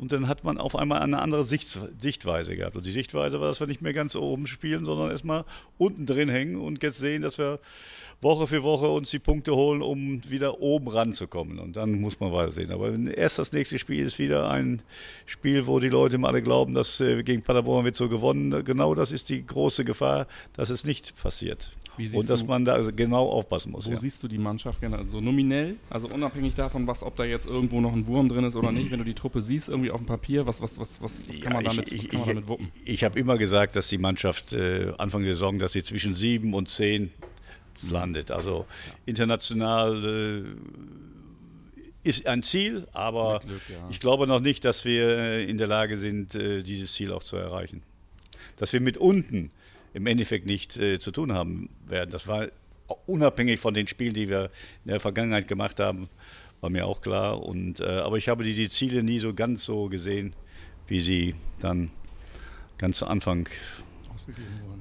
Und 0.02 0.12
dann 0.12 0.28
hat 0.28 0.44
man 0.44 0.58
auf 0.58 0.76
einmal 0.76 1.00
eine 1.04 1.22
andere 1.22 1.44
Sicht, 1.44 1.78
Sichtweise 2.00 2.56
gehabt. 2.56 2.76
Und 2.76 2.88
die 2.88 2.92
Sichtweise 2.92 3.40
war, 3.40 3.48
dass 3.48 3.60
wir 3.60 3.68
nicht 3.68 3.84
mehr 3.84 3.94
ganz 3.94 4.16
oben 4.16 4.48
spielen, 4.48 4.84
sondern 4.84 5.12
erstmal 5.12 5.46
unten 5.78 6.08
drin 6.08 6.28
hängen 6.28 6.56
und 6.56 6.82
jetzt 6.82 6.98
sehen, 6.98 7.22
dass 7.22 7.38
wir 7.38 7.60
Woche 8.20 8.48
für 8.48 8.64
Woche 8.64 8.90
uns 8.90 9.12
die 9.12 9.20
Punkte 9.20 9.56
holen, 9.56 9.84
um 9.84 10.28
wieder 10.28 10.60
oben 10.60 10.88
ranzukommen. 10.88 11.60
Und 11.60 11.76
dann 11.76 12.02
muss 12.02 12.20
man 12.20 12.34
weitersehen. 12.34 12.72
Aber 12.72 12.92
erst 13.16 13.38
das 13.38 13.54
nächste 13.54 13.78
Spiel 13.78 14.04
ist 14.04 14.18
wieder 14.18 14.50
ein 14.50 14.82
Spiel, 15.28 15.68
wo 15.68 15.80
die 15.80 15.90
Leute 15.90 16.16
immer 16.16 16.30
alle 16.30 16.42
glauben, 16.42 16.74
dass 16.74 17.00
äh, 17.00 17.22
gegen 17.22 17.44
Paderborn 17.44 17.86
wird 17.86 17.96
so 17.96 18.10
gewonnen. 18.10 18.66
Genau 18.66 18.96
das 18.96 19.12
ist 19.12 19.30
die 19.30 19.46
große 19.46 19.86
Gefahr, 19.86 20.26
dass 20.54 20.72
es 20.72 20.84
nicht 20.84 21.16
passiert. 21.22 21.70
Und 22.14 22.30
dass 22.30 22.42
du- 22.42 22.46
man 22.46 22.66
da 22.66 22.74
also 22.74 22.92
genau 22.94 23.30
aufpassen 23.30 23.72
muss. 23.72 23.88
Wo 23.88 23.92
ja. 23.92 23.98
siehst 23.98 24.22
du 24.24 24.28
die 24.28 24.38
Mannschaft 24.38 24.82
generell? 24.82 25.08
So 25.08 25.22
nominell, 25.22 25.76
also 25.90 26.08
unabhängig 26.08 26.56
davon, 26.56 26.88
was, 26.88 27.04
ob 27.04 27.16
da 27.16 27.24
jetzt 27.24 27.48
irgendwo 27.48 27.82
noch 27.82 27.94
ein 27.94 28.08
Wurm 28.08 28.30
drin 28.30 28.44
ist 28.44 28.56
oder 28.56 28.72
nicht, 28.72 28.92
wenn 28.92 29.00
du 29.00 29.06
die 29.06 29.14
Truppe 29.14 29.42
siehst, 29.42 29.70
irgendwie 29.70 29.92
auf 29.92 30.00
dem 30.02 30.08
Papier, 30.08 30.46
was, 30.48 30.62
was, 30.62 30.80
was, 30.80 31.02
was, 31.02 31.28
was 31.28 31.40
kann 31.42 31.54
man 31.54 31.64
Ja, 31.64 31.72
damit, 31.72 31.92
was 31.92 32.10
kann 32.10 32.20
man 32.20 32.30
damit 32.30 32.48
wuppen? 32.48 32.70
Ich 32.86 33.04
habe 33.04 33.20
immer 33.20 33.38
gesagt, 33.38 33.76
dass 33.76 33.88
die 33.90 33.98
Mannschaft 33.98 34.54
äh, 34.54 34.94
Anfang 34.98 35.24
der 35.24 35.34
Saison, 35.34 35.60
dass 35.60 35.74
sie 35.74 35.84
zwischen 35.84 36.16
sieben 36.16 36.54
und 36.54 36.70
zehn 36.70 37.12
landet. 37.90 38.32
Also 38.32 38.66
international 39.06 40.44
äh, 40.46 42.08
ist 42.08 42.26
ein 42.28 42.44
Ziel, 42.44 42.88
aber 42.94 43.40
Glück, 43.46 43.62
ja. 43.70 43.88
ich 43.90 44.00
glaube 44.00 44.28
noch 44.28 44.40
nicht, 44.40 44.66
dass 44.66 44.86
wir 44.86 45.08
äh, 45.08 45.44
in 45.44 45.58
der 45.58 45.68
Lage 45.68 45.98
sind, 45.98 46.36
äh, 46.36 46.64
dieses 46.64 46.94
Ziel 46.94 47.12
auch 47.12 47.24
zu 47.24 47.36
erreichen. 47.38 47.84
Dass 48.58 48.74
wir 48.74 48.82
mit 48.82 48.98
unten 48.98 49.52
im 49.94 50.08
Endeffekt 50.08 50.46
nichts 50.46 50.78
äh, 50.78 51.00
zu 51.00 51.12
tun 51.12 51.34
haben 51.34 51.70
werden. 51.86 52.10
Das 52.12 52.28
war 52.28 52.48
unabhängig 53.06 53.60
von 53.60 53.74
den 53.74 53.88
Spielen, 53.88 54.14
die 54.14 54.30
wir 54.30 54.52
in 54.86 54.92
der 54.92 55.00
Vergangenheit 55.00 55.48
gemacht 55.48 55.80
haben, 55.80 56.10
war 56.62 56.70
mir 56.70 56.86
auch 56.86 57.02
klar. 57.02 57.42
Und, 57.44 57.80
äh, 57.80 57.86
aber 57.86 58.18
ich 58.18 58.30
habe 58.30 58.44
die, 58.44 58.54
die 58.54 58.70
Ziele 58.70 59.04
nie 59.04 59.20
so 59.20 59.34
ganz 59.34 59.64
so 59.64 59.90
gesehen, 59.90 60.34
wie 60.88 61.00
sie 61.00 61.36
dann 61.60 61.92
ganz 62.78 62.98
zu 62.98 63.08
Anfang 63.08 63.48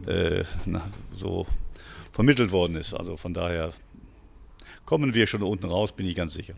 äh, 0.07 0.45
na, 0.67 0.83
so 1.15 1.47
vermittelt 2.13 2.53
worden 2.53 2.77
ist. 2.77 2.95
Also 2.95 3.17
von 3.17 3.35
daher 3.35 3.73
kommen 4.85 5.15
wir 5.15 5.27
schon 5.27 5.43
unten 5.43 5.67
raus, 5.67 5.93
bin 5.93 6.07
ich 6.07 6.15
ganz 6.17 6.35
sicher. 6.35 6.55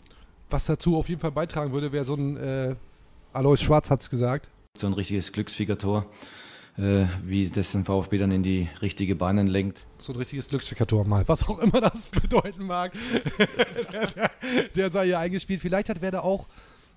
was 0.49 0.67
dazu 0.67 0.97
auf 0.97 1.09
jeden 1.09 1.21
Fall 1.21 1.33
beitragen 1.33 1.73
würde, 1.73 1.93
wäre 1.93 2.05
so 2.05 2.15
ein 2.15 2.37
äh, 2.37 2.75
Alois 3.33 3.59
Schwarz 3.59 3.91
hat 3.91 4.03
es 4.03 4.11
gesagt. 4.11 4.49
So 4.77 4.87
ein 4.87 4.93
richtiges 4.93 5.33
Glücksfiegertor, 5.33 6.03
äh, 6.03 6.07
wie 6.77 7.51
das 7.51 7.73
den 7.73 7.85
VfB 7.85 8.19
dann 8.19 8.33
in 8.33 8.43
die 8.43 8.69
richtige 8.81 9.15
Bahnen 9.15 9.47
lenkt. 9.47 9.85
So 9.99 10.13
ein 10.13 10.17
richtiges 10.17 10.49
Glücksfiegertor 10.49 11.05
mal, 11.05 11.27
was 11.29 11.47
auch 11.49 11.59
immer 11.59 11.81
das 11.81 12.07
bedeuten 12.09 12.65
mag. 12.65 12.93
der, 13.93 14.07
der, 14.07 14.31
der 14.75 14.91
sei 14.91 15.05
ja 15.07 15.19
eingespielt. 15.19 15.61
Vielleicht 15.61 15.89
hat 15.89 16.01
Werder 16.01 16.25
auch 16.25 16.49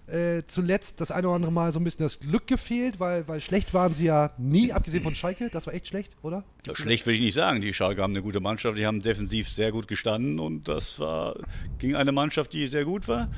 äh, 0.08 0.43
zuletzt 0.47 1.01
das 1.01 1.12
eine 1.12 1.28
oder 1.28 1.36
andere 1.36 1.51
Mal 1.51 1.72
so 1.72 1.80
ein 1.80 1.84
bisschen 1.84 2.06
das 2.06 2.20
Glück 2.20 2.47
gefehlt, 2.47 2.99
weil, 2.99 3.28
weil 3.28 3.41
schlecht 3.41 3.74
waren 3.74 3.93
sie 3.93 4.06
ja 4.06 4.32
nie, 4.38 4.72
abgesehen 4.72 5.03
von 5.03 5.16
Schalke. 5.16 5.49
Das 5.49 5.66
war 5.66 5.74
echt 5.74 5.88
schlecht, 5.88 6.16
oder? 6.22 6.43
Ja, 6.68 6.76
schlecht 6.76 7.06
will 7.08 7.16
ich 7.16 7.22
nicht 7.22 7.34
sagen. 7.34 7.62
Die 7.62 7.74
Schalke 7.74 8.01
haben 8.01 8.14
eine 8.14 8.22
gute 8.22 8.39
Mannschaft, 8.39 8.78
die 8.78 8.86
haben 8.86 9.01
defensiv 9.01 9.49
sehr 9.49 9.72
gut 9.72 9.88
gestanden 9.88 10.39
und 10.39 10.68
das 10.68 10.99
war 10.99 11.36
gegen 11.80 11.95
eine 11.95 12.12
Mannschaft, 12.12 12.53
die 12.53 12.68
sehr 12.68 12.86
gut 12.86 13.08
war. 13.08 13.30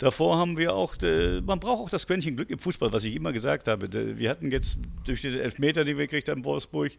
Davor 0.00 0.38
haben 0.38 0.56
wir 0.56 0.74
auch, 0.74 0.96
äh, 1.02 1.42
man 1.42 1.60
braucht 1.60 1.80
auch 1.82 1.90
das 1.90 2.06
Quäntchen 2.06 2.34
Glück 2.36 2.48
im 2.48 2.58
Fußball, 2.58 2.90
was 2.92 3.04
ich 3.04 3.14
immer 3.14 3.32
gesagt 3.32 3.68
habe. 3.68 4.18
Wir 4.18 4.30
hatten 4.30 4.50
jetzt 4.50 4.78
durch 5.04 5.20
den 5.20 5.38
Elfmeter, 5.38 5.84
den 5.84 5.98
wir 5.98 6.06
gekriegt 6.06 6.28
haben 6.28 6.38
in 6.38 6.44
Wolfsburg, 6.44 6.92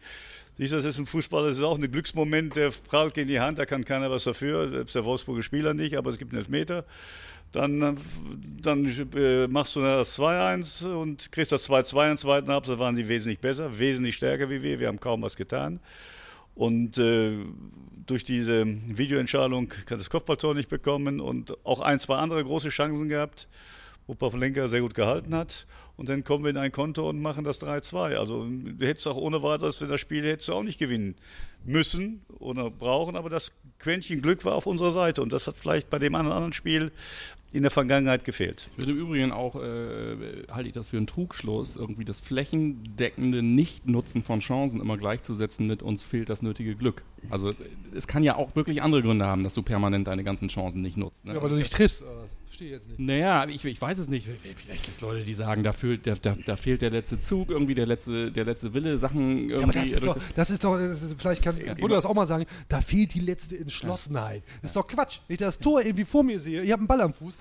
siehst 0.56 0.72
du, 0.72 0.76
das 0.76 0.84
ist 0.84 0.98
ein 0.98 1.06
Fußball, 1.06 1.44
das 1.48 1.56
ist 1.56 1.62
auch 1.64 1.76
ein 1.76 1.90
Glücksmoment, 1.90 2.54
der 2.54 2.70
prallt 2.70 3.14
gegen 3.14 3.28
die 3.28 3.40
Hand, 3.40 3.58
da 3.58 3.66
kann 3.66 3.84
keiner 3.84 4.10
was 4.10 4.22
dafür, 4.24 4.68
selbst 4.68 4.94
der 4.94 5.04
Wolfsburger 5.04 5.42
Spieler 5.42 5.74
nicht, 5.74 5.96
aber 5.96 6.10
es 6.10 6.18
gibt 6.18 6.32
einen 6.32 6.38
Elfmeter. 6.38 6.84
Dann, 7.52 7.98
dann 8.62 8.86
äh, 9.14 9.46
machst 9.46 9.76
du 9.76 9.82
das 9.82 10.18
2-1 10.18 10.86
und 10.86 11.30
kriegst 11.32 11.52
das 11.52 11.68
2-2 11.68 12.10
in 12.12 12.16
zweiten 12.16 12.48
Halbzeit, 12.50 12.78
waren 12.78 12.96
sie 12.96 13.08
wesentlich 13.08 13.40
besser, 13.40 13.78
wesentlich 13.78 14.16
stärker 14.16 14.48
wie 14.48 14.62
wir, 14.62 14.80
wir 14.80 14.88
haben 14.88 15.00
kaum 15.00 15.20
was 15.20 15.36
getan. 15.36 15.78
Und 16.54 16.98
äh, 16.98 17.32
durch 18.06 18.24
diese 18.24 18.66
Videoentscheidung 18.66 19.72
hat 19.88 19.98
das 19.98 20.10
Kopfballtor 20.10 20.54
nicht 20.54 20.68
bekommen 20.68 21.20
und 21.20 21.56
auch 21.64 21.80
ein, 21.80 22.00
zwei 22.00 22.16
andere 22.16 22.42
große 22.42 22.70
Chancen 22.70 23.08
gehabt, 23.08 23.48
wo 24.06 24.14
Pavlenka 24.14 24.68
sehr 24.68 24.80
gut 24.80 24.94
gehalten 24.94 25.34
hat. 25.34 25.66
Und 25.96 26.08
dann 26.08 26.24
kommen 26.24 26.44
wir 26.44 26.50
in 26.50 26.56
ein 26.56 26.72
Konto 26.72 27.08
und 27.08 27.20
machen 27.20 27.44
das 27.44 27.60
3-2. 27.62 28.16
Also 28.16 28.46
du 28.46 28.86
hättest 28.86 29.06
auch 29.08 29.16
ohne 29.16 29.42
weiteres 29.42 29.76
für 29.76 29.86
das 29.86 30.00
Spiel 30.00 30.24
hättest 30.24 30.48
du 30.48 30.54
auch 30.54 30.62
nicht 30.62 30.78
gewinnen 30.78 31.16
müssen 31.64 32.22
oder 32.38 32.70
brauchen, 32.70 33.14
aber 33.14 33.30
das 33.30 33.52
Quäntchen 33.78 34.22
Glück 34.22 34.44
war 34.44 34.54
auf 34.54 34.66
unserer 34.66 34.92
Seite 34.92 35.22
und 35.22 35.32
das 35.32 35.46
hat 35.46 35.56
vielleicht 35.58 35.90
bei 35.90 35.98
dem 35.98 36.14
anderen 36.14 36.52
Spiel 36.52 36.92
in 37.52 37.62
der 37.62 37.70
Vergangenheit 37.70 38.24
gefehlt. 38.24 38.68
Ich 38.72 38.78
würde 38.78 38.92
im 38.92 38.98
Übrigen 38.98 39.32
auch, 39.32 39.56
äh, 39.56 40.16
halte 40.50 40.68
ich 40.68 40.72
das 40.72 40.90
für 40.90 40.96
einen 40.96 41.06
Trugschluss, 41.06 41.76
irgendwie 41.76 42.04
das 42.04 42.20
flächendeckende 42.20 43.42
Nichtnutzen 43.42 44.22
von 44.22 44.40
Chancen 44.40 44.80
immer 44.80 44.96
gleichzusetzen 44.96 45.66
mit 45.66 45.82
uns 45.82 46.02
fehlt 46.02 46.28
das 46.28 46.42
nötige 46.42 46.74
Glück. 46.74 47.02
Also 47.30 47.52
es 47.94 48.06
kann 48.06 48.22
ja 48.22 48.36
auch 48.36 48.56
wirklich 48.56 48.82
andere 48.82 49.02
Gründe 49.02 49.26
haben, 49.26 49.44
dass 49.44 49.54
du 49.54 49.62
permanent 49.62 50.08
deine 50.08 50.24
ganzen 50.24 50.48
Chancen 50.48 50.82
nicht 50.82 50.96
nutzt. 50.96 51.24
Ne? 51.24 51.34
Ja, 51.34 51.42
weil 51.42 51.50
du 51.50 51.56
nicht 51.56 51.72
triffst. 51.72 52.02
Verstehe 52.52 52.72
jetzt 52.72 52.86
nicht. 52.86 53.00
Naja, 53.00 53.46
ich, 53.48 53.64
ich 53.64 53.80
weiß 53.80 53.96
es 53.96 54.08
nicht. 54.08 54.28
Vielleicht 54.28 54.82
gibt 54.82 54.88
es 54.88 55.00
Leute, 55.00 55.24
die 55.24 55.32
sagen, 55.32 55.62
da 55.62 55.72
fehlt, 55.72 56.06
da, 56.06 56.16
da, 56.20 56.36
da, 56.44 56.56
fehlt 56.58 56.82
der 56.82 56.90
letzte 56.90 57.18
Zug, 57.18 57.48
irgendwie 57.48 57.74
der 57.74 57.86
letzte, 57.86 58.30
der 58.30 58.44
letzte 58.44 58.74
Wille, 58.74 58.98
Sachen 58.98 59.48
irgendwie. 59.48 59.54
Ja, 59.54 59.62
aber 59.62 59.72
das 59.72 59.90
ist 59.90 60.04
doch, 60.04 60.18
das 60.34 60.50
ist 60.50 60.62
doch 60.62 60.76
das 60.76 61.02
ist, 61.02 61.18
vielleicht 61.18 61.42
kann 61.42 61.56
Bruder 61.80 61.94
das 61.94 62.04
auch 62.04 62.12
mal 62.12 62.26
sagen, 62.26 62.44
da 62.68 62.82
fehlt 62.82 63.14
die 63.14 63.20
letzte 63.20 63.58
Entschlossenheit. 63.58 64.42
Das 64.60 64.72
ist 64.72 64.76
doch 64.76 64.86
Quatsch. 64.86 65.20
Wenn 65.26 65.34
ich 65.34 65.38
das 65.38 65.58
Tor 65.58 65.80
irgendwie 65.80 66.04
vor 66.04 66.24
mir 66.24 66.38
sehe, 66.40 66.60
ich 66.62 66.70
habe 66.70 66.80
einen 66.80 66.88
Ball 66.88 67.00
am 67.00 67.14
Fuß, 67.14 67.32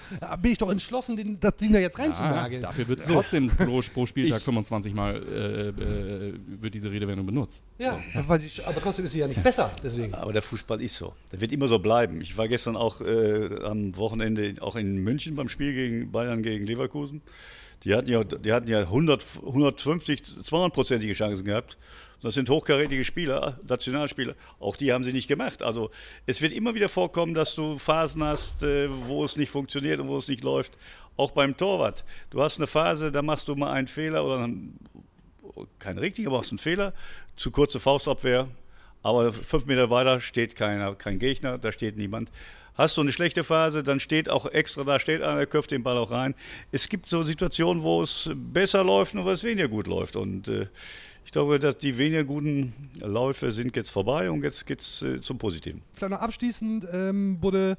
bin 0.42 0.54
ich 0.54 0.58
doch 0.58 0.72
entschlossen, 0.72 1.18
den, 1.18 1.38
das 1.42 1.58
Ding 1.58 1.74
da 1.74 1.80
jetzt 1.80 2.00
reinzunageln. 2.00 2.62
Ja, 2.62 2.70
dafür 2.70 2.88
wird 2.88 3.02
so. 3.02 3.16
trotzdem 3.16 3.50
pro, 3.50 3.82
pro 3.94 4.06
Spieltag 4.06 4.38
ich, 4.38 4.46
25 4.46 4.94
Mal 4.94 5.16
äh, 5.16 5.68
äh, 5.68 6.34
wird 6.62 6.74
diese 6.74 6.90
Redewendung 6.90 7.26
benutzt. 7.26 7.62
Ja, 7.78 8.00
so. 8.16 8.36
ich, 8.36 8.66
aber 8.66 8.80
trotzdem 8.80 9.04
ist 9.04 9.12
sie 9.12 9.20
ja 9.20 9.28
nicht 9.28 9.44
besser. 9.44 9.72
Deswegen. 9.84 10.14
Aber 10.14 10.32
der 10.32 10.42
Fußball 10.42 10.82
ist 10.82 10.96
so. 10.96 11.14
Der 11.34 11.42
wird 11.42 11.52
immer 11.52 11.68
so 11.68 11.80
bleiben. 11.80 12.22
Ich 12.22 12.38
war 12.38 12.48
gestern 12.48 12.78
auch 12.78 13.02
äh, 13.02 13.60
am 13.66 13.94
Wochenende 13.98 14.56
auch 14.62 14.78
in 14.78 15.01
München 15.04 15.36
beim 15.36 15.50
Spiel 15.50 15.74
gegen 15.74 16.12
Bayern 16.12 16.44
gegen 16.44 16.66
Leverkusen. 16.66 17.22
Die 17.84 17.96
hatten 17.96 18.10
ja, 18.10 18.24
die 18.24 18.54
hatten 18.54 18.68
ja 18.68 18.80
100, 18.80 19.24
150, 19.44 20.22
200-prozentige 20.22 21.14
Chancen 21.14 21.46
gehabt. 21.46 21.78
Das 22.22 22.36
sind 22.36 22.50
hochkarätige 22.50 23.04
Spieler, 23.04 23.58
Nationalspieler. 23.68 24.36
Auch 24.60 24.76
die 24.76 24.94
haben 24.94 25.04
sie 25.04 25.12
nicht 25.12 25.28
gemacht. 25.28 25.64
Also 25.64 25.90
es 26.28 26.42
wird 26.42 26.54
immer 26.54 26.76
wieder 26.76 26.88
vorkommen, 26.88 27.34
dass 27.34 27.56
du 27.56 27.80
Phasen 27.80 28.24
hast, 28.24 28.62
äh, 28.62 28.90
wo 29.08 29.24
es 29.24 29.36
nicht 29.36 29.50
funktioniert 29.50 30.00
und 30.00 30.08
wo 30.08 30.18
es 30.18 30.28
nicht 30.28 30.44
läuft. 30.44 30.78
Auch 31.18 31.32
beim 31.32 31.58
Torwart. 31.58 32.06
Du 32.30 32.42
hast 32.42 32.58
eine 32.58 32.68
Phase, 32.68 33.12
da 33.12 33.24
machst 33.24 33.48
du 33.48 33.56
mal 33.56 33.72
einen 33.72 33.88
Fehler 33.88 34.24
oder 34.24 34.44
einen, 34.44 34.78
kein 35.80 35.98
richtiger, 35.98 36.30
aber 36.30 36.38
machst 36.38 36.52
einen 36.52 36.60
Fehler. 36.60 36.94
Zu 37.36 37.50
kurze 37.50 37.80
Faustabwehr. 37.80 38.48
Aber 39.04 39.32
fünf 39.32 39.66
Meter 39.66 39.90
weiter 39.90 40.20
steht 40.20 40.56
keiner, 40.56 40.94
kein 40.94 41.18
Gegner, 41.18 41.58
da 41.58 41.72
steht 41.72 41.98
niemand. 41.98 42.32
Hast 42.76 42.98
du 42.98 43.02
eine 43.02 43.12
schlechte 43.12 43.44
Phase, 43.44 43.84
dann 43.84 44.00
steht 44.00 44.30
auch 44.30 44.46
extra 44.46 44.84
da, 44.84 45.00
steht 45.00 45.22
einer, 45.22 45.46
köpft 45.46 45.72
den 45.72 45.84
Ball 45.84 45.98
auch 45.98 46.12
rein. 46.12 46.36
Es 46.72 46.90
gibt 46.90 47.10
so 47.10 47.22
Situationen, 47.24 47.84
wo 47.84 48.02
es 48.02 48.32
besser 48.34 48.84
läuft 48.84 49.16
und 49.16 49.26
wo 49.26 49.30
es 49.30 49.44
weniger 49.44 49.68
gut 49.68 49.88
läuft. 49.88 50.16
Und 50.16 50.48
äh, 50.48 50.68
ich 51.26 51.32
glaube, 51.32 51.60
dass 51.60 51.78
die 51.78 51.98
weniger 51.98 52.24
guten 52.24 52.74
Läufe 53.02 53.52
sind 53.52 53.76
jetzt 53.76 53.90
vorbei 53.90 54.32
und 54.32 54.44
jetzt 54.44 54.66
geht 54.66 54.82
es 54.82 55.02
äh, 55.02 55.22
zum 55.22 55.38
Positiven. 55.38 55.82
Vielleicht 55.94 56.12
noch 56.12 56.20
abschließend, 56.20 56.88
ähm, 56.94 57.40
Budde, 57.40 57.78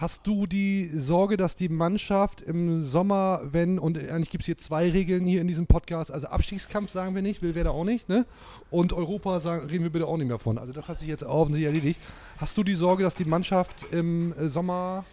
hast 0.00 0.26
du 0.26 0.46
die 0.46 0.90
Sorge, 0.94 1.36
dass 1.36 1.56
die 1.56 1.68
Mannschaft 1.68 2.40
im 2.40 2.82
Sommer, 2.82 3.42
wenn, 3.44 3.78
und 3.78 3.98
eigentlich 3.98 4.30
gibt 4.30 4.42
es 4.42 4.46
hier 4.46 4.56
zwei 4.56 4.90
Regeln 4.90 5.26
hier 5.26 5.42
in 5.42 5.46
diesem 5.46 5.66
Podcast, 5.66 6.10
also 6.10 6.26
Abstiegskampf 6.28 6.90
sagen 6.90 7.14
wir 7.14 7.22
nicht, 7.22 7.42
will 7.42 7.54
wer 7.54 7.64
da 7.64 7.70
auch 7.70 7.84
nicht, 7.84 8.08
ne? 8.08 8.24
Und 8.70 8.92
Europa 8.92 9.40
sagen, 9.40 9.68
reden 9.68 9.84
wir 9.84 9.90
bitte 9.90 10.06
auch 10.06 10.16
nicht 10.16 10.28
mehr 10.28 10.38
von. 10.38 10.56
Also 10.56 10.72
das 10.72 10.88
hat 10.88 11.00
sich 11.00 11.08
jetzt 11.08 11.22
offensichtlich 11.22 11.74
erledigt. 11.74 12.00
Hast 12.40 12.56
du 12.56 12.64
die 12.64 12.74
Sorge, 12.74 13.02
dass 13.02 13.14
die 13.14 13.24
Mannschaft 13.24 13.92
im 13.92 14.34
Sommer 14.48 15.04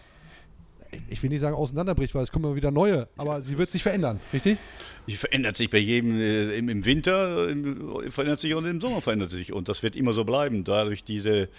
ich 1.10 1.22
will 1.22 1.30
nicht 1.30 1.42
sagen 1.42 1.56
auseinanderbricht, 1.56 2.16
weil 2.16 2.24
es 2.24 2.32
kommen 2.32 2.46
immer 2.46 2.56
wieder 2.56 2.72
neue, 2.72 3.08
aber 3.18 3.42
sie 3.42 3.58
wird 3.58 3.70
sich 3.70 3.84
verändern, 3.84 4.20
richtig? 4.32 4.58
Sie 5.06 5.16
verändert 5.16 5.58
sich 5.58 5.70
bei 5.70 5.78
jedem 5.78 6.20
äh, 6.20 6.58
im, 6.58 6.70
im, 6.70 6.86
Winter, 6.86 7.50
im, 7.50 8.10
verändert 8.10 8.40
sich 8.40 8.54
und 8.54 8.66
im 8.66 8.82
Sommer 8.82 9.02
verändert 9.02 9.30
sich 9.30 9.54
und 9.54 9.70
das 9.70 9.84
wird 9.84 9.96
immer 9.96 10.14
so 10.14 10.24
bleiben. 10.24 10.64
Dadurch 10.64 11.04
diese 11.04 11.50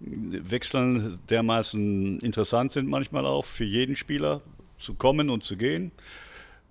Wechseln 0.00 1.18
dermaßen 1.28 2.20
interessant 2.20 2.72
sind 2.72 2.88
manchmal 2.88 3.26
auch 3.26 3.44
für 3.44 3.64
jeden 3.64 3.96
Spieler 3.96 4.42
zu 4.78 4.94
kommen 4.94 5.30
und 5.30 5.44
zu 5.44 5.56
gehen, 5.56 5.92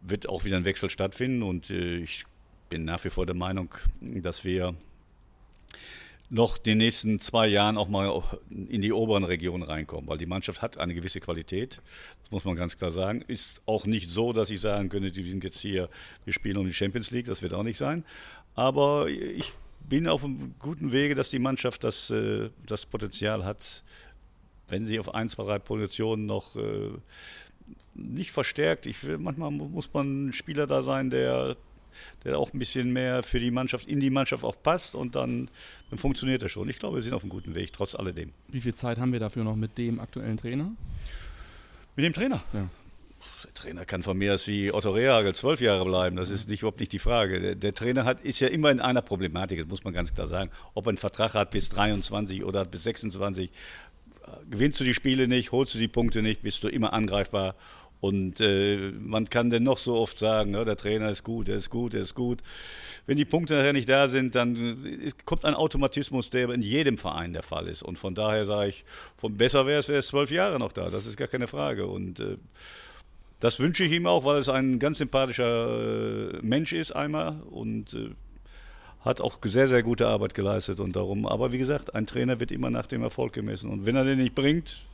wird 0.02 0.30
auch 0.30 0.46
wieder 0.46 0.58
ein 0.58 0.66
Wechsel 0.66 0.90
stattfinden 0.90 1.44
und 1.44 1.70
äh, 1.70 1.98
ich 1.98 2.26
bin 2.70 2.86
nach 2.86 3.04
wie 3.04 3.10
vor 3.10 3.26
der 3.26 3.36
Meinung, 3.36 3.74
dass 4.02 4.44
wir 4.44 4.76
noch 6.30 6.58
den 6.58 6.80
nächsten 6.80 7.20
zwei 7.20 7.48
Jahren 7.48 7.78
auch 7.78 7.88
mal 7.88 8.22
in 8.50 8.82
die 8.82 8.92
oberen 8.92 9.24
Regionen 9.24 9.64
reinkommen, 9.64 10.10
weil 10.10 10.18
die 10.18 10.26
Mannschaft 10.26 10.62
hat 10.62 10.78
eine 10.78 10.94
gewisse 10.94 11.22
Qualität, 11.22 11.82
das 12.22 12.32
muss 12.32 12.44
man 12.44 12.56
ganz 12.56 12.78
klar 12.78 12.92
sagen. 12.92 13.24
Ist 13.28 13.62
auch 13.66 13.86
nicht 13.86 14.10
so, 14.10 14.34
dass 14.34 14.50
ich 14.50 14.60
sagen 14.60 14.90
könnte, 14.90 15.12
die 15.12 15.30
sind 15.30 15.44
jetzt 15.44 15.60
hier, 15.60 15.90
wir 16.26 16.34
spielen 16.34 16.58
um 16.58 16.66
die 16.66 16.74
Champions 16.74 17.12
League, 17.12 17.28
das 17.28 17.42
wird 17.42 17.54
auch 17.54 17.64
nicht 17.64 17.78
sein. 17.78 18.04
Aber 18.56 19.08
ich 19.10 19.54
bin 19.88 20.08
auf 20.08 20.24
einem 20.24 20.56
guten 20.60 20.92
Wege, 20.92 21.16
dass 21.16 21.30
die 21.30 21.40
Mannschaft 21.40 21.84
das, 21.84 22.10
äh, 22.10 22.50
das 22.66 22.86
Potenzial 22.86 23.46
hat, 23.46 23.84
wenn 24.68 24.86
sie 24.86 25.00
auf 25.00 25.14
ein, 25.14 25.30
zwei, 25.30 25.44
drei 25.44 25.60
Positionen 25.60 26.26
noch 26.26 26.58
äh, 26.58 26.90
nicht 27.94 28.32
verstärkt. 28.32 28.86
Ich, 28.86 28.98
manchmal 29.18 29.52
muss 29.52 29.94
man 29.94 30.28
ein 30.28 30.34
Spieler 30.34 30.68
da 30.68 30.84
sein, 30.84 31.10
der 31.10 31.56
der 32.24 32.38
auch 32.38 32.54
ein 32.54 32.60
bisschen 32.60 32.92
mehr 32.92 33.24
für 33.24 33.40
die 33.40 33.52
Mannschaft, 33.52 33.88
in 33.88 34.00
die 34.00 34.10
Mannschaft 34.10 34.44
auch 34.44 34.56
passt 34.62 34.96
und 34.96 35.16
dann, 35.16 35.50
dann 35.90 36.00
funktioniert 36.00 36.44
er 36.44 36.50
schon. 36.50 36.70
Ich 36.70 36.80
glaube, 36.80 36.96
wir 36.96 37.02
sind 37.02 37.14
auf 37.14 37.24
einem 37.24 37.30
guten 37.30 37.56
Weg, 37.56 37.74
trotz 37.74 37.96
alledem. 37.96 38.32
Wie 38.48 38.62
viel 38.62 38.74
Zeit 38.74 38.98
haben 38.98 39.14
wir 39.14 39.20
dafür 39.20 39.44
noch 39.44 39.56
mit 39.56 39.78
dem 39.78 40.00
aktuellen 40.00 40.38
Trainer? 40.38 40.72
Mit 41.96 42.06
dem 42.06 42.14
Trainer? 42.14 42.42
Ja. 42.54 42.70
Der 43.44 43.54
Trainer 43.54 43.86
kann 43.86 44.04
von 44.04 44.18
mir 44.18 44.34
aus 44.34 44.48
wie 44.48 44.72
Otto 44.72 44.92
Rehagel 44.92 45.34
zwölf 45.34 45.62
Jahre 45.62 45.86
bleiben. 45.86 46.16
Das 46.16 46.30
ist 46.30 46.50
nicht, 46.50 46.62
überhaupt 46.62 46.80
nicht 46.80 46.92
die 46.92 47.00
Frage. 47.00 47.40
Der, 47.40 47.56
der, 47.56 47.74
Trainer 47.74 48.06
hat, 48.06 48.22
ist 48.22 48.40
ja 48.40 48.48
immer 48.48 48.72
in 48.72 48.80
einer 48.80 49.02
Problematik, 49.02 49.60
das 49.60 49.68
muss 49.68 49.84
man 49.84 49.94
ganz 49.94 50.14
klar 50.14 50.28
sagen. 50.28 50.52
Ob 50.74 50.86
er 50.86 50.90
einen 50.90 50.98
Vertrag 50.98 51.34
hat 51.34 51.52
bis 51.52 51.70
23 51.70 52.44
oder 52.44 52.66
bis 52.66 52.84
26, 52.84 53.52
gewinnst 54.50 54.80
du 54.80 54.84
die 54.84 54.94
Spiele 54.94 55.28
nicht, 55.28 55.52
holst 55.52 55.76
du 55.76 55.80
die 55.80 55.88
Punkte 55.88 56.22
nicht, 56.22 56.42
bist 56.42 56.64
du 56.64 56.68
immer 56.68 56.94
angreifbar. 56.94 57.56
Und 58.00 58.40
äh, 58.42 58.92
man 58.92 59.26
kann 59.26 59.50
denn 59.50 59.64
noch 59.64 59.80
so 59.80 59.96
oft 59.96 60.20
sagen, 60.20 60.54
ja, 60.54 60.64
der 60.64 60.78
Trainer 60.78 61.10
ist 61.10 61.24
gut, 61.24 61.50
er 61.50 61.56
ist 61.56 61.70
gut, 61.70 61.94
er 61.94 62.02
ist 62.02 62.14
gut. 62.14 62.44
Wenn 63.08 63.18
die 63.18 63.26
Punkte 63.26 63.56
nachher 63.56 63.74
nicht 63.74 63.90
da 63.90 64.08
sind, 64.08 64.36
dann 64.36 64.86
ist, 64.86 65.26
kommt 65.26 65.46
ein 65.46 65.56
Automatismus, 65.56 66.30
der 66.30 66.50
in 66.50 66.62
jedem 66.62 66.98
Verein 66.98 67.34
der 67.34 67.44
Fall 67.44 67.68
ist. 67.68 67.82
Und 67.82 67.98
von 67.98 68.14
daher 68.14 68.46
sage 68.46 68.70
ich, 68.70 68.86
von 69.18 69.36
besser 69.36 69.66
wäre 69.66 69.80
es, 69.80 69.88
wäre 69.88 70.00
es 70.00 70.08
zwölf 70.08 70.30
Jahre 70.30 70.60
noch 70.60 70.72
da. 70.72 70.90
Das 70.90 71.06
ist 71.08 71.18
gar 71.18 71.28
keine 71.28 71.48
Frage. 71.48 71.88
Und 71.88 72.20
äh, 72.20 72.38
das 73.40 73.60
wünsche 73.60 73.84
ich 73.84 73.92
ihm 73.92 74.06
auch, 74.06 74.26
weil 74.26 74.38
es 74.38 74.50
ein 74.50 74.78
ganz 74.78 75.00
sympathischer 75.00 76.34
äh, 76.34 76.40
Mensch 76.42 76.74
ist 76.74 76.92
einmal 76.92 77.42
und 77.50 77.94
äh, 77.94 78.10
hat 79.02 79.22
auch 79.22 79.40
sehr, 79.44 79.68
sehr 79.68 79.82
gute 79.82 80.08
Arbeit 80.08 80.36
geleistet 80.36 80.80
und 80.80 80.96
darum. 80.96 81.26
Aber 81.26 81.52
wie 81.52 81.58
gesagt, 81.58 81.96
ein 81.96 82.06
Trainer 82.06 82.40
wird 82.40 82.52
immer 82.52 82.70
nach 82.70 82.86
dem 82.86 83.02
Erfolg 83.02 83.34
gemessen. 83.34 83.72
Und 83.72 83.86
wenn 83.86 83.96
er 83.96 84.04
den 84.04 84.20
nicht 84.20 84.36
bringt, 84.36 84.86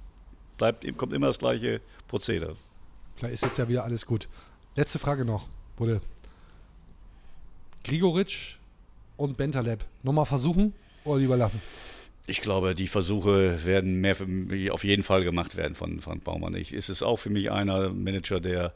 bleibt, 0.58 0.86
kommt 0.98 1.14
immer 1.14 1.28
das 1.28 1.40
gleiche 1.40 1.82
Prozedere. 2.08 2.56
Vielleicht 3.24 3.36
ist 3.42 3.44
jetzt 3.48 3.58
ja 3.58 3.70
wieder 3.70 3.86
alles 3.86 4.06
gut. 4.06 4.28
Letzte 4.76 5.00
Frage 5.00 5.24
noch, 5.24 5.48
wurde 5.78 6.02
Grigoritsch 7.86 8.58
und 9.16 9.38
Bentaleb 9.38 9.86
nochmal 10.04 10.26
versuchen 10.26 10.74
oder 11.06 11.20
lieber 11.20 11.38
lassen? 11.38 11.62
Ich 12.28 12.42
glaube, 12.42 12.76
die 12.76 12.88
Versuche 12.88 13.64
werden 13.64 14.02
mehr 14.02 14.18
auf 14.72 14.84
jeden 14.84 15.04
Fall 15.04 15.24
gemacht 15.24 15.56
werden 15.56 15.74
von 15.76 16.02
Frank 16.02 16.26
Baumann. 16.26 16.54
Ich, 16.56 16.74
ist 16.74 16.90
es 16.90 17.02
auch 17.02 17.16
für 17.16 17.30
mich 17.30 17.50
einer 17.50 17.92
Manager, 17.92 18.42
der 18.42 18.74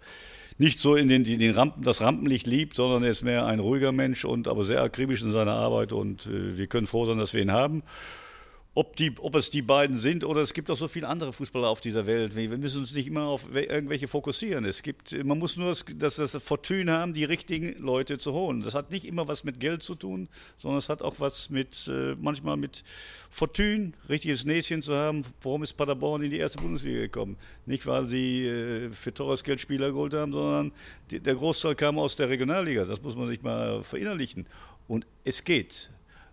nicht 0.57 0.79
so 0.79 0.95
in 0.95 1.09
den, 1.09 1.25
die- 1.25 1.37
den 1.37 1.51
Rampen, 1.53 1.83
das 1.83 1.99
Rampenlicht 1.99 2.47
liebt, 2.47 2.77
sondern 2.77 3.03
er 3.03 3.09
ist 3.11 3.23
mehr 3.23 3.45
ein 3.47 3.59
ruhiger 3.59 3.91
Mensch 3.91 4.23
und 4.23 4.47
aber 4.47 4.63
sehr 4.63 4.81
akribisch 4.81 5.21
in 5.23 5.31
seiner 5.33 5.53
Arbeit 5.53 5.91
und 5.91 6.25
äh, 6.25 6.55
wir 6.57 6.67
können 6.67 6.87
froh 6.87 7.05
sein, 7.05 7.17
dass 7.17 7.33
wir 7.33 7.41
ihn 7.41 7.51
haben. 7.51 7.83
Ob, 8.79 8.95
die, 8.95 9.11
ob 9.21 9.33
es 9.33 9.49
die 9.49 9.63
beiden 9.63 9.97
sind 9.97 10.23
oder 10.23 10.41
es 10.41 10.53
gibt 10.53 10.69
auch 10.69 10.77
so 10.77 10.87
viele 10.87 11.07
andere 11.07 11.33
Fußballer 11.33 11.67
auf 11.67 11.81
dieser 11.81 12.05
Welt. 12.05 12.35
Wir 12.35 12.47
müssen 12.59 12.81
uns 12.81 12.93
nicht 12.93 13.07
immer 13.07 13.23
auf 13.23 13.51
we- 13.51 13.63
irgendwelche 13.63 14.07
fokussieren. 14.07 14.65
Es 14.65 14.83
gibt, 14.83 15.13
man 15.25 15.39
muss 15.39 15.57
nur 15.57 15.69
das, 15.69 15.83
das, 15.95 16.17
das 16.17 16.43
Fortune 16.43 16.91
haben, 16.91 17.13
die 17.13 17.23
richtigen 17.23 17.81
Leute 17.81 18.19
zu 18.19 18.33
holen. 18.33 18.61
Das 18.61 18.75
hat 18.75 18.91
nicht 18.91 19.05
immer 19.05 19.27
was 19.27 19.43
mit 19.43 19.59
Geld 19.59 19.81
zu 19.81 19.95
tun, 19.95 20.29
sondern 20.57 20.77
es 20.77 20.89
hat 20.89 21.01
auch 21.01 21.15
was 21.17 21.49
mit, 21.49 21.87
äh, 21.87 22.13
manchmal 22.19 22.55
mit 22.55 22.83
Fortune, 23.31 23.93
richtiges 24.09 24.45
Näschen 24.45 24.83
zu 24.83 24.93
haben. 24.93 25.23
Warum 25.41 25.63
ist 25.63 25.73
Paderborn 25.73 26.21
in 26.21 26.29
die 26.29 26.37
erste 26.37 26.61
Bundesliga 26.61 26.99
gekommen? 26.99 27.35
Nicht, 27.65 27.87
weil 27.87 28.05
sie 28.05 28.45
äh, 28.45 28.91
für 28.91 29.11
teures 29.11 29.43
Geld 29.43 29.59
Spieler 29.59 29.89
geholt 29.89 30.13
haben, 30.13 30.33
sondern 30.33 30.71
der 31.09 31.33
Großteil 31.33 31.73
kam 31.73 31.97
aus 31.97 32.15
der 32.15 32.29
Regionalliga. 32.29 32.85
Das 32.85 33.01
muss 33.01 33.15
man 33.15 33.27
sich 33.27 33.41
mal 33.41 33.83
verinnerlichen. 33.83 34.45
Und 34.87 35.07
es 35.23 35.43
geht. 35.43 35.89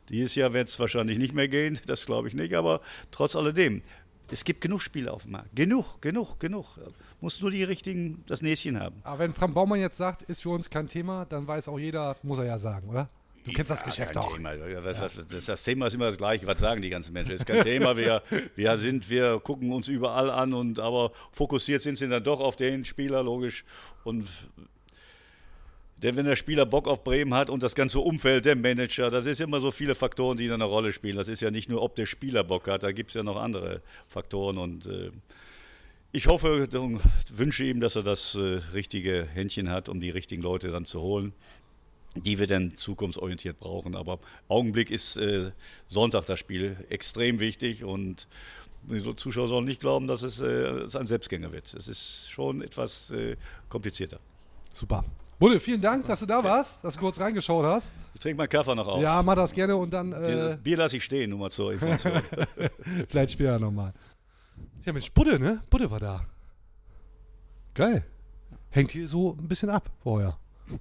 Dieses 0.09 0.35
Jahr 0.35 0.53
wird 0.53 0.69
es 0.69 0.79
wahrscheinlich 0.79 1.19
nicht 1.19 1.35
mehr 1.35 1.49
gehen, 1.49 1.79
das 1.87 2.07
glaube 2.07 2.29
ich 2.29 2.35
nicht, 2.35 2.55
aber 2.55 2.81
trotz 3.11 3.37
alledem, 3.37 3.83
es 4.31 4.45
gibt 4.45 4.61
genug 4.61 4.81
Spiele 4.83 5.13
auf 5.13 5.23
dem 5.23 5.33
Markt. 5.33 5.55
Genug, 5.55 6.01
genug, 6.01 6.41
genug. 6.41 6.79
Muss 7.21 7.41
nur 7.41 7.51
die 7.51 7.63
richtigen, 7.63 8.25
das 8.27 8.43
Näschen 8.43 8.81
haben. 8.81 8.97
Aber 9.03 9.19
wenn 9.21 9.35
Frank 9.35 9.55
Baumann 9.55 9.81
jetzt 9.81 9.97
sagt, 9.97 10.23
ist 10.23 10.43
für 10.43 10.51
uns 10.51 10.71
kein 10.71 10.89
Thema, 10.89 11.27
dann 11.27 11.47
weiß 11.47 11.69
auch 11.69 11.79
jeder, 11.79 12.17
muss 12.23 12.39
er 12.39 12.47
ja 12.47 12.59
sagen, 12.59 12.89
oder? 12.89 13.09
Du 13.45 13.53
kennst 13.53 13.71
das 13.71 13.81
Ja, 13.81 13.87
Geschäft 13.87 14.15
kein 14.15 14.23
auch. 14.23 14.35
Thema. 14.35 14.53
Was, 14.83 15.13
das, 15.29 15.45
das 15.45 15.63
Thema 15.63 15.87
ist 15.87 15.95
immer 15.95 16.07
das 16.07 16.17
gleiche. 16.17 16.47
Was 16.47 16.59
sagen 16.61 16.81
die 16.81 16.89
ganzen 16.89 17.13
Menschen? 17.13 17.33
Ist 17.33 17.45
kein 17.45 17.63
Thema. 17.63 17.95
Wir, 17.95 18.23
wir 18.57 18.79
sind, 18.79 19.11
wir 19.11 19.39
gucken 19.41 19.71
uns 19.71 19.89
überall 19.89 20.31
an 20.31 20.55
und 20.55 20.81
aber 20.81 21.13
fokussiert 21.31 21.83
sind 21.83 21.99
sie 21.99 22.09
dann 22.09 22.25
doch 22.25 22.41
auf 22.41 22.57
den 22.57 22.87
Spieler, 22.87 23.23
logisch. 23.23 23.67
Und 24.03 24.27
denn 25.97 26.17
wenn 26.17 26.27
der 26.27 26.37
Spieler 26.37 26.67
Bock 26.67 26.89
auf 26.89 27.05
Bremen 27.05 27.35
hat 27.35 27.51
und 27.51 27.63
das 27.63 27.75
ganze 27.75 28.01
Umfeld, 28.01 28.45
der 28.45 28.57
Manager, 28.57 29.11
das 29.11 29.27
ist 29.27 29.41
immer 29.41 29.61
so 29.61 29.71
viele 29.71 29.95
Faktoren, 29.95 30.37
die 30.37 30.51
eine 30.51 30.65
Rolle 30.65 30.93
spielen. 30.93 31.17
Das 31.17 31.29
ist 31.29 31.41
ja 31.41 31.51
nicht 31.51 31.69
nur, 31.69 31.83
ob 31.83 31.95
der 31.95 32.07
Spieler 32.07 32.45
Bock 32.45 32.69
hat, 32.69 32.83
da 32.83 32.93
gibt 32.93 33.11
es 33.11 33.15
ja 33.15 33.23
noch 33.23 33.37
andere 33.37 33.81
Faktoren 34.09 34.59
und 34.59 34.87
äh, 34.87 35.11
ich 36.13 36.27
hoffe 36.27 36.69
und 36.79 37.01
wünsche 37.33 37.65
ihm, 37.65 37.81
dass 37.81 37.97
er 37.97 38.03
das 38.03 38.35
äh, 38.35 38.61
richtige 38.73 39.27
Händchen 39.33 39.71
hat, 39.71 39.89
um 39.89 40.01
die 40.01 40.11
richtigen 40.11 40.43
Leute 40.43 40.71
dann 40.71 40.85
zu 40.85 41.01
holen 41.01 41.33
die 42.17 42.39
wir 42.39 42.47
dann 42.47 42.77
zukunftsorientiert 42.77 43.59
brauchen. 43.59 43.97
Aber 43.97 44.21
Augenblick 44.47 44.93
ist 44.93 45.17
äh, 45.17 45.51
Sonntag 45.89 46.27
das 46.27 46.39
Spiel 46.39 46.77
extrem 46.89 47.41
wichtig 47.41 47.83
und 47.83 48.29
die 48.85 49.17
Zuschauer 49.17 49.49
sollen 49.49 49.65
nicht 49.65 49.81
glauben, 49.81 50.07
dass 50.07 50.23
es, 50.23 50.41
ein 50.41 51.09
Selbstgänger 51.09 51.51
wird. 51.51 51.75
Es 51.75 51.89
ist 51.89 52.31
schon 52.31 52.63
etwas 52.63 53.13
komplizierter. 53.69 54.21
Super. 54.73 55.05
Bulle, 55.45 55.61
vielen 55.61 55.83
Dank, 55.83 56.07
dass 56.07 56.21
du 56.21 56.25
da 56.27 56.43
warst, 56.43 56.83
dass 56.83 56.95
du 56.95 57.01
kurz 57.01 57.21
reingeschaut 57.21 57.67
hast. 57.67 57.93
Ich 58.15 58.21
trinke 58.23 58.39
meinen 58.39 58.49
Kaffee 58.49 58.75
noch 58.75 58.89
auf. 58.89 59.03
Ja, 59.03 59.23
mach 59.23 59.35
das 59.35 59.53
gerne 59.53 59.77
und 59.77 59.91
dann. 59.93 60.11
Das 60.13 60.53
Äh, 60.55 60.57
Bier 60.57 60.79
lasse 60.79 60.97
ich 60.97 61.05
stehen, 61.05 61.29
nur 61.29 61.39
mal 61.39 61.51
zur 61.51 61.71
Information. 61.75 62.23
vielleicht 63.11 63.33
später 63.33 63.59
nochmal. 63.59 63.93
Ja, 64.87 64.95
Mensch, 64.95 65.13
Budde, 65.13 65.39
ne? 65.39 65.61
Budde 65.69 65.91
war 65.91 66.01
da. 66.01 66.25
Geil. 67.75 68.05
Hängt 68.71 68.93
hier 68.93 69.07
so 69.07 69.37
ein 69.39 69.47
bisschen 69.47 69.69
ab 69.69 69.91
vorher. 70.03 70.39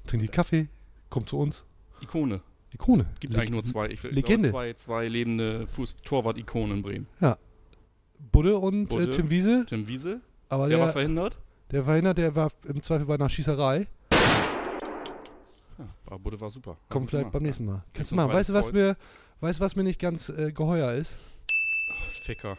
Trinkt 0.08 0.24
die 0.24 0.30
Kaffee, 0.30 0.70
kommt 1.10 1.28
zu 1.28 1.40
uns. 1.40 1.66
Ikone. 2.00 2.40
Ikone. 2.74 3.06
Gibt 3.20 3.34
Le- 3.34 3.40
eigentlich 3.40 3.52
nur 3.52 3.64
zwei. 3.66 3.90
Ich 3.90 4.00
glaube, 4.00 4.16
Legende. 4.16 4.50
zwei, 4.50 4.72
zwei 4.76 5.10
lebende 5.10 5.68
Fuß-Torwart-Ikonen 5.68 6.78
in 6.78 6.84
Bremen. 6.84 7.08
Ja. 7.20 7.38
Budde 8.32 8.58
und 8.58 8.88
Budde, 8.88 9.08
Äh, 9.08 9.12
Tim 9.12 9.30
Wiese. 9.30 9.66
Tim 9.68 9.90
Wiese. 9.90 10.22
Aber 10.48 10.70
der, 10.70 10.78
der, 10.78 10.86
war 10.86 10.94
verhindert. 10.94 11.38
der 11.72 11.84
verhindert, 11.84 12.18
der 12.18 12.34
war 12.34 12.50
im 12.66 12.82
Zweifel 12.82 13.06
bei 13.08 13.16
einer 13.16 13.28
Schießerei. 13.30 13.88
Budde 16.18 16.40
war 16.42 16.50
super. 16.50 16.78
Kommt 16.90 17.10
vielleicht 17.10 17.32
beim 17.32 17.44
nächsten 17.44 17.66
Mal. 17.66 17.84
Kannst 17.94 18.12
du 18.12 18.16
mal, 18.16 18.28
weißt 18.30 18.50
du, 18.50 18.54
was 18.54 18.72
mir, 18.72 18.98
weißt, 19.42 19.60
was 19.60 19.76
mir 19.76 19.84
nicht 19.84 20.00
ganz 20.00 20.30
äh, 20.30 20.52
geheuer 20.52 20.94
ist? 20.94 21.16
Ficker. 22.24 22.58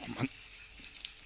oh 0.00 0.06
Mann. 0.18 0.28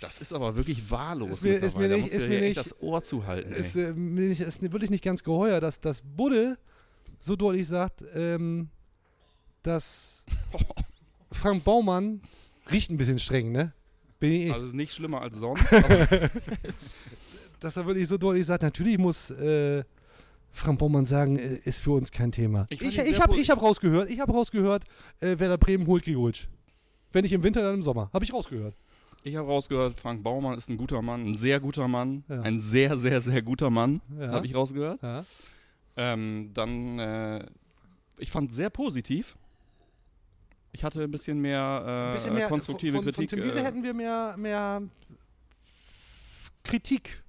Das 0.00 0.18
ist 0.20 0.32
aber 0.32 0.56
wirklich 0.56 0.90
wahllos. 0.90 1.30
Ist 1.30 1.42
mir- 1.42 1.56
ist 1.58 1.76
mir. 1.76 1.88
Da 1.88 1.96
nicht- 1.96 2.08
ist 2.12 2.28
mir 2.28 2.40
nicht- 2.40 2.56
das 2.56 2.80
Ohr 2.80 3.02
zuhalten. 3.02 3.52
ey. 3.52 3.60
Ist, 3.60 3.74
äh, 3.76 3.92
mir 3.92 4.28
nicht, 4.28 4.40
ist 4.40 4.60
wirklich 4.62 4.90
nicht 4.90 5.02
ganz 5.04 5.22
geheuer, 5.24 5.60
dass 5.60 5.80
das 5.80 6.02
Budde 6.02 6.58
so 7.20 7.34
deutlich 7.36 7.66
sagt, 7.66 8.02
ähm, 8.14 8.68
dass 9.62 10.24
Frank 11.32 11.64
Baumann 11.64 12.20
riecht 12.70 12.90
ein 12.90 12.96
bisschen 12.98 13.18
streng, 13.18 13.52
ne? 13.52 13.72
Bin 14.20 14.32
ich. 14.32 14.52
Also 14.52 14.66
ist 14.66 14.74
nicht 14.74 14.92
schlimmer 14.92 15.20
als 15.22 15.36
sonst. 15.36 15.64
dass 17.66 17.76
er 17.76 17.84
wirklich 17.84 18.06
so 18.06 18.16
deutlich 18.16 18.46
sagt, 18.46 18.62
natürlich 18.62 18.96
muss 18.96 19.30
äh, 19.30 19.82
Frank 20.52 20.78
Baumann 20.78 21.04
sagen, 21.04 21.36
äh, 21.36 21.56
ist 21.64 21.80
für 21.80 21.92
uns 21.92 22.12
kein 22.12 22.30
Thema. 22.30 22.66
Ich 22.70 22.80
Ich, 22.80 22.96
ich, 22.96 23.20
habe 23.20 23.36
hab 23.36 23.62
rausgehört, 23.62 24.08
ich 24.08 24.20
habe 24.20 24.32
rausgehört, 24.32 24.84
äh, 25.20 25.38
Werder 25.38 25.58
Bremen 25.58 25.86
holt 25.86 26.04
Grigoric. 26.04 26.48
Wenn 27.12 27.22
nicht 27.22 27.32
im 27.32 27.42
Winter, 27.42 27.62
dann 27.62 27.74
im 27.74 27.82
Sommer. 27.82 28.08
Habe 28.12 28.24
ich 28.24 28.32
rausgehört. 28.32 28.74
ich 29.24 29.34
habe 29.34 29.48
rausgehört, 29.48 29.94
Frank 29.94 30.22
Baumann 30.22 30.56
ist 30.56 30.70
ein 30.70 30.76
guter 30.76 31.02
Mann, 31.02 31.26
ein 31.26 31.34
sehr 31.34 31.58
guter 31.58 31.88
Mann. 31.88 32.22
Ja. 32.28 32.40
Ein 32.42 32.60
sehr, 32.60 32.96
sehr, 32.96 33.20
sehr 33.20 33.42
guter 33.42 33.68
Mann. 33.68 34.00
Ja. 34.16 34.28
habe 34.28 34.46
ich 34.46 34.54
rausgehört. 34.54 35.02
Ja. 35.02 35.24
Ähm, 35.96 36.50
dann, 36.54 36.98
äh, 37.00 37.46
ich 38.18 38.30
fand 38.30 38.52
sehr 38.52 38.70
positiv. 38.70 39.36
Ich 40.70 40.84
hatte 40.84 41.02
ein 41.02 41.10
bisschen 41.10 41.40
mehr, 41.40 42.10
äh, 42.10 42.14
bisschen 42.14 42.34
mehr 42.34 42.48
konstruktive 42.48 42.98
von, 42.98 43.04
von, 43.04 43.12
Kritik. 43.12 43.30
Von 43.30 43.38
Tim 43.40 43.48
Wiese 43.48 43.58
äh, 43.58 43.64
hätten 43.64 43.82
wir 43.82 43.94
mehr, 43.94 44.36
mehr 44.36 44.82
Kritik 46.62 47.24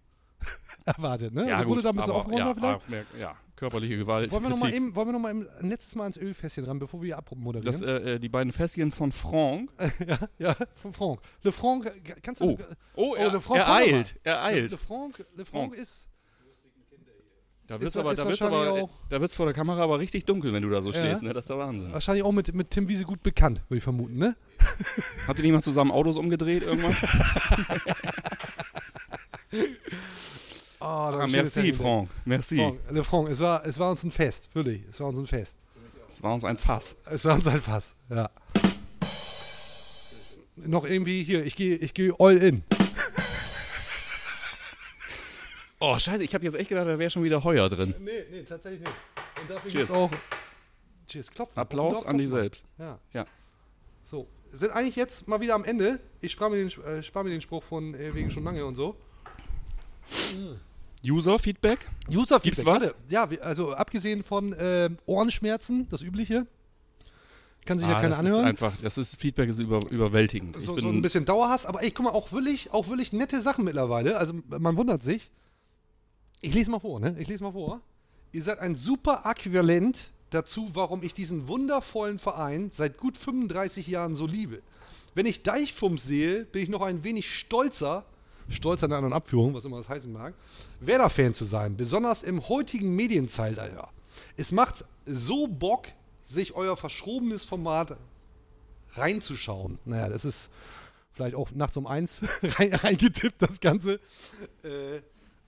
erwartet, 0.87 1.33
ne? 1.33 1.47
ja, 1.47 1.57
also 1.57 1.69
gut, 1.69 1.85
da 1.85 1.89
ein 1.89 1.95
bisschen 1.95 2.11
aufgeräumt 2.11 2.39
ja, 2.39 2.53
vielleicht. 2.53 2.75
auch 2.75 2.87
mehr, 2.87 3.05
ja, 3.19 3.35
körperliche 3.55 3.97
Gewalt. 3.97 4.31
Wollen 4.31 4.43
wir 4.43 4.49
noch 4.49 4.57
mal 4.57 4.65
Kritik. 4.69 4.81
eben, 4.81 4.95
wollen 4.95 5.07
wir 5.07 5.13
noch 5.13 5.19
mal 5.19 5.31
eben, 5.31 5.47
ein 5.59 5.69
letztes 5.69 5.95
Mal 5.95 6.03
ans 6.03 6.17
Ölfässchen 6.17 6.63
ran, 6.63 6.79
bevor 6.79 7.01
wir 7.01 7.07
hier 7.07 7.17
abmoderieren? 7.17 7.65
Das, 7.65 7.81
äh, 7.81 8.15
äh, 8.15 8.19
die 8.19 8.29
beiden 8.29 8.53
Fässchen 8.53 8.91
von 8.91 9.11
Franck. 9.11 9.69
ja, 10.07 10.19
ja, 10.37 10.55
von 10.75 10.93
Franck. 10.93 11.19
Le 11.43 11.51
Franck, 11.51 11.85
äh, 11.87 12.15
kannst 12.21 12.41
du... 12.41 12.57
Oh, 12.95 13.11
oh, 13.11 13.15
er, 13.15 13.31
Le 13.31 13.41
Franck, 13.41 13.59
er 13.59 13.73
eilt, 13.73 14.19
er 14.23 14.43
eilt. 14.43 14.71
Le, 14.71 14.77
Franck, 14.77 15.25
Le 15.35 15.45
Franck 15.45 15.71
Franck. 15.73 15.81
ist... 15.81 16.07
Da 17.67 17.81
wird's 17.81 17.95
ist- 17.95 17.99
aber, 17.99 18.15
da 18.15 18.25
wird's 18.25 18.41
aber, 18.41 18.89
da 19.09 19.19
wird's 19.19 19.35
vor 19.35 19.45
der 19.45 19.53
Kamera 19.53 19.83
aber 19.83 19.99
richtig 19.99 20.23
dunkel, 20.23 20.53
wenn 20.53 20.63
du 20.63 20.69
da 20.69 20.81
so 20.81 20.91
Ja. 20.91 20.99
stehst, 20.99 21.21
ne? 21.21 21.33
Das 21.33 21.43
ist 21.43 21.49
der 21.49 21.57
Wahnsinn. 21.57 21.91
Wahrscheinlich 21.91 22.23
auch 22.23 22.31
mit, 22.31 22.55
mit 22.55 22.71
Tim 22.71 22.87
Wiese 22.87 23.03
gut 23.03 23.21
bekannt, 23.23 23.61
würde 23.67 23.79
ich 23.79 23.83
vermuten, 23.83 24.17
ne? 24.17 24.37
Habt 25.27 25.39
ihr 25.39 25.43
nicht 25.43 25.51
mal 25.51 25.61
zusammen 25.61 25.91
Autos 25.91 26.15
umgedreht 26.15 26.63
irgendwann? 26.63 26.95
Oh, 30.79 30.85
ah, 30.85 31.27
merci, 31.27 31.73
Franck. 31.73 32.09
Merci. 32.25 32.57
Franck, 32.57 32.79
Le 32.91 33.03
Franck, 33.03 33.29
es 33.29 33.39
war, 33.39 33.65
es 33.65 33.79
war 33.79 33.89
uns 33.89 34.03
ein 34.03 34.11
Fest, 34.11 34.49
wirklich. 34.53 34.83
Es 34.89 34.99
war 34.99 35.07
uns 35.07 35.17
ein 35.17 35.25
Fest. 35.25 35.55
Es 36.07 36.21
war 36.21 36.33
uns 36.33 36.43
ein 36.43 36.57
Fass. 36.57 36.95
Es 37.05 37.25
war 37.25 37.35
uns 37.35 37.47
ein 37.47 37.61
Fass, 37.61 37.95
ja. 38.09 38.29
Noch 40.55 40.85
irgendwie 40.85 41.23
hier, 41.23 41.45
ich 41.45 41.55
gehe 41.55 41.75
ich 41.75 41.93
geh 41.93 42.11
all 42.17 42.37
in. 42.37 42.63
Oh, 45.79 45.99
scheiße, 45.99 46.23
ich 46.23 46.33
habe 46.33 46.43
jetzt 46.43 46.55
echt 46.55 46.69
gedacht, 46.69 46.87
da 46.87 46.97
wäre 46.97 47.11
schon 47.11 47.23
wieder 47.23 47.43
Heuer 47.43 47.69
drin. 47.69 47.93
Nee, 47.99 48.11
nee, 48.31 48.41
tatsächlich 48.41 48.79
nicht. 48.79 48.93
Und 49.39 49.47
dafür 49.47 49.71
Cheers. 49.71 49.91
auch. 49.91 50.09
Cheers, 51.05 51.29
klopfen. 51.29 51.59
Applaus 51.59 52.03
an 52.03 52.17
dich 52.17 52.31
Dorf, 52.31 52.39
selbst. 52.39 52.65
Ja. 52.79 52.97
Ja. 53.13 53.27
So, 54.03 54.27
sind 54.51 54.71
eigentlich 54.71 54.95
jetzt 54.95 55.27
mal 55.27 55.39
wieder 55.39 55.53
am 55.53 55.63
Ende. 55.63 55.99
Ich 56.19 56.31
spare 56.31 56.49
mir, 56.49 56.67
den, 56.67 56.83
äh, 56.83 57.03
spar 57.03 57.23
mir 57.23 57.29
den 57.29 57.41
Spruch 57.41 57.61
von 57.61 57.93
äh, 57.93 58.15
wegen 58.15 58.31
schon 58.31 58.43
lange 58.43 58.65
und 58.65 58.73
so. 58.73 58.95
User-Feedback? 61.05 61.87
User 62.11 62.39
Gibt's 62.39 62.65
was? 62.65 62.93
Ja, 63.09 63.27
also 63.41 63.73
abgesehen 63.73 64.23
von 64.23 64.55
ähm, 64.59 64.97
Ohrenschmerzen, 65.05 65.87
das 65.89 66.01
übliche. 66.01 66.47
Kann 67.65 67.79
sich 67.79 67.87
ja 67.87 67.97
Ah, 67.97 68.01
keiner 68.01 68.15
das 68.15 68.19
ist 68.19 68.25
anhören. 68.25 68.45
einfach, 68.45 68.73
das 68.81 68.97
ist, 68.97 69.19
Feedback 69.19 69.49
ist 69.49 69.59
über, 69.59 69.79
überwältigend. 69.91 70.55
So, 70.61 70.79
so 70.79 70.87
ein 70.87 71.01
bisschen 71.01 71.25
Dauerhass, 71.25 71.65
aber 71.65 71.83
ey, 71.83 71.91
guck 71.91 72.05
mal, 72.05 72.11
auch 72.11 72.31
wirklich, 72.31 72.71
auch 72.71 72.87
wirklich 72.87 73.11
nette 73.13 73.41
Sachen 73.41 73.65
mittlerweile. 73.65 74.17
Also 74.17 74.33
man 74.47 74.77
wundert 74.77 75.03
sich. 75.03 75.29
Ich 76.41 76.53
lese 76.53 76.71
mal 76.71 76.79
vor, 76.79 76.99
ne? 76.99 77.15
Ich 77.19 77.27
lese 77.27 77.43
mal 77.43 77.51
vor. 77.51 77.81
Ihr 78.31 78.41
seid 78.43 78.59
ein 78.59 78.75
super 78.75 79.23
Äquivalent 79.25 80.11
dazu, 80.29 80.69
warum 80.73 81.03
ich 81.03 81.13
diesen 81.13 81.47
wundervollen 81.47 82.19
Verein 82.19 82.69
seit 82.73 82.97
gut 82.97 83.17
35 83.17 83.87
Jahren 83.87 84.15
so 84.15 84.27
liebe. 84.27 84.61
Wenn 85.13 85.25
ich 85.25 85.43
Deichfums 85.43 86.03
sehe, 86.03 86.45
bin 86.45 86.61
ich 86.63 86.69
noch 86.69 86.81
ein 86.81 87.03
wenig 87.03 87.33
stolzer, 87.33 88.05
stolzer 88.49 88.85
in 88.85 88.91
einer 88.91 88.97
anderen 88.97 89.13
Abführung, 89.13 89.53
was 89.53 89.65
immer 89.65 89.77
das 89.77 89.89
heißen 89.89 90.11
mag, 90.11 90.33
Werder-Fan 90.79 91.33
zu 91.33 91.45
sein, 91.45 91.75
besonders 91.75 92.23
im 92.23 92.47
heutigen 92.47 92.95
Medienzeitalter. 92.95 93.89
Es 94.35 94.51
macht 94.51 94.85
so 95.05 95.47
Bock, 95.47 95.87
sich 96.23 96.55
euer 96.55 96.75
verschrobenes 96.75 97.45
Format 97.45 97.97
reinzuschauen. 98.93 99.79
Naja, 99.85 100.09
das 100.09 100.25
ist 100.25 100.49
vielleicht 101.13 101.35
auch 101.35 101.51
nachts 101.51 101.77
um 101.77 101.87
eins 101.87 102.21
rein, 102.43 102.73
reingetippt, 102.73 103.41
das 103.41 103.59
Ganze. 103.59 103.99
Äh, 104.63 105.01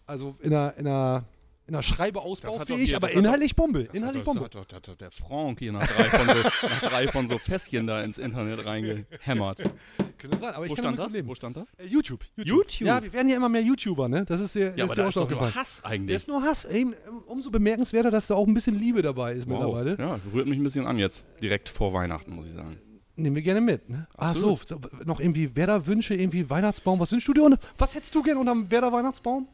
also 0.06 0.36
in 0.40 0.54
einer, 0.54 0.78
in 0.78 0.88
einer 0.88 1.26
in 1.70 1.74
der 1.74 1.82
Schreibe 1.84 2.22
ausbaufähig, 2.22 2.96
aber 2.96 3.08
das 3.08 3.16
inhaltlich 3.16 3.56
Bombe. 3.56 3.86
Das 3.86 3.94
Inhaltlich 3.96 4.22
hat, 4.22 4.28
doch- 4.28 4.34
Bombe. 4.34 4.46
hat, 4.46 4.56
doch- 4.56 4.76
hat 4.76 4.88
doch 4.88 4.96
der 4.96 5.12
Frank 5.12 5.60
hier 5.60 5.72
nach 5.72 5.88
drei, 5.88 6.10
von 6.10 6.28
so, 6.28 6.44
nach 6.68 6.82
drei 6.82 7.08
von 7.08 7.28
so 7.28 7.38
Fässchen 7.38 7.88
da 7.88 8.02
ins 8.04 8.18
Internet 8.18 8.66
reingehämmert. 8.66 9.62
Könnte 10.18 10.38
sein, 10.38 10.54
aber 10.54 10.66
ich 10.66 10.72
Wo 10.72 10.76
kann 10.76 10.84
stand 10.84 11.00
das? 11.00 11.14
leben. 11.14 11.28
Wo 11.30 11.36
stand 11.36 11.56
das? 11.58 11.68
Äh, 11.78 11.86
YouTube, 11.88 12.26
YouTube? 12.36 12.88
Ja, 12.88 13.02
wir 13.02 13.14
werden 13.14 13.30
ja 13.30 13.38
immer 13.38 13.48
mehr 13.50 13.62
YouTuber, 13.62 14.10
ne? 14.10 14.26
Das 14.26 14.42
ist 14.42 14.54
dir, 14.56 14.74
Ja, 14.76 14.86
das 14.88 14.92
aber 14.92 14.92
ist 14.92 14.92
dir 14.92 14.96
da 14.96 15.04
auch 15.04 15.08
ist 15.10 15.18
doch 15.18 15.30
nur. 15.30 15.56
Hass 15.56 15.84
eigentlich. 15.86 16.08
Der 16.08 16.16
ist 16.18 16.28
nur 16.28 16.42
Hass. 16.42 16.66
Ey, 16.66 16.88
umso 17.28 17.50
bemerkenswerter, 17.52 18.12
dass 18.12 18.28
da 18.28 18.36
auch 18.36 18.48
ein 18.48 18.54
bisschen 18.54 18.78
Liebe 18.78 19.02
dabei 19.02 19.34
ist 19.34 19.48
mittlerweile. 19.48 19.96
Ja, 19.98 20.20
rührt 20.34 20.48
mich 20.48 20.58
ein 20.60 20.64
bisschen 20.64 20.86
an 20.88 20.98
jetzt. 20.98 21.26
Direkt 21.42 21.70
vor 21.70 21.94
Weihnachten, 21.94 22.36
muss 22.36 22.48
ich 22.48 22.54
sagen. 22.54 22.78
Nehmen 23.16 23.36
wir 23.36 23.44
gerne 23.44 23.62
mit. 23.62 23.90
Ne? 23.90 24.08
Ach 24.18 24.34
so, 24.34 24.58
noch 25.06 25.20
irgendwie 25.20 25.54
Werder-Wünsche, 25.56 26.16
irgendwie 26.16 26.50
Weihnachtsbaum. 26.50 27.00
Was 27.02 27.12
wünschst 27.12 27.28
du 27.28 27.34
dir? 27.34 27.58
Was 27.78 27.94
hättest 27.94 28.16
du 28.16 28.24
gern 28.24 28.38
unterm 28.38 28.72
Werder-Weihnachtsbaum? 28.72 29.48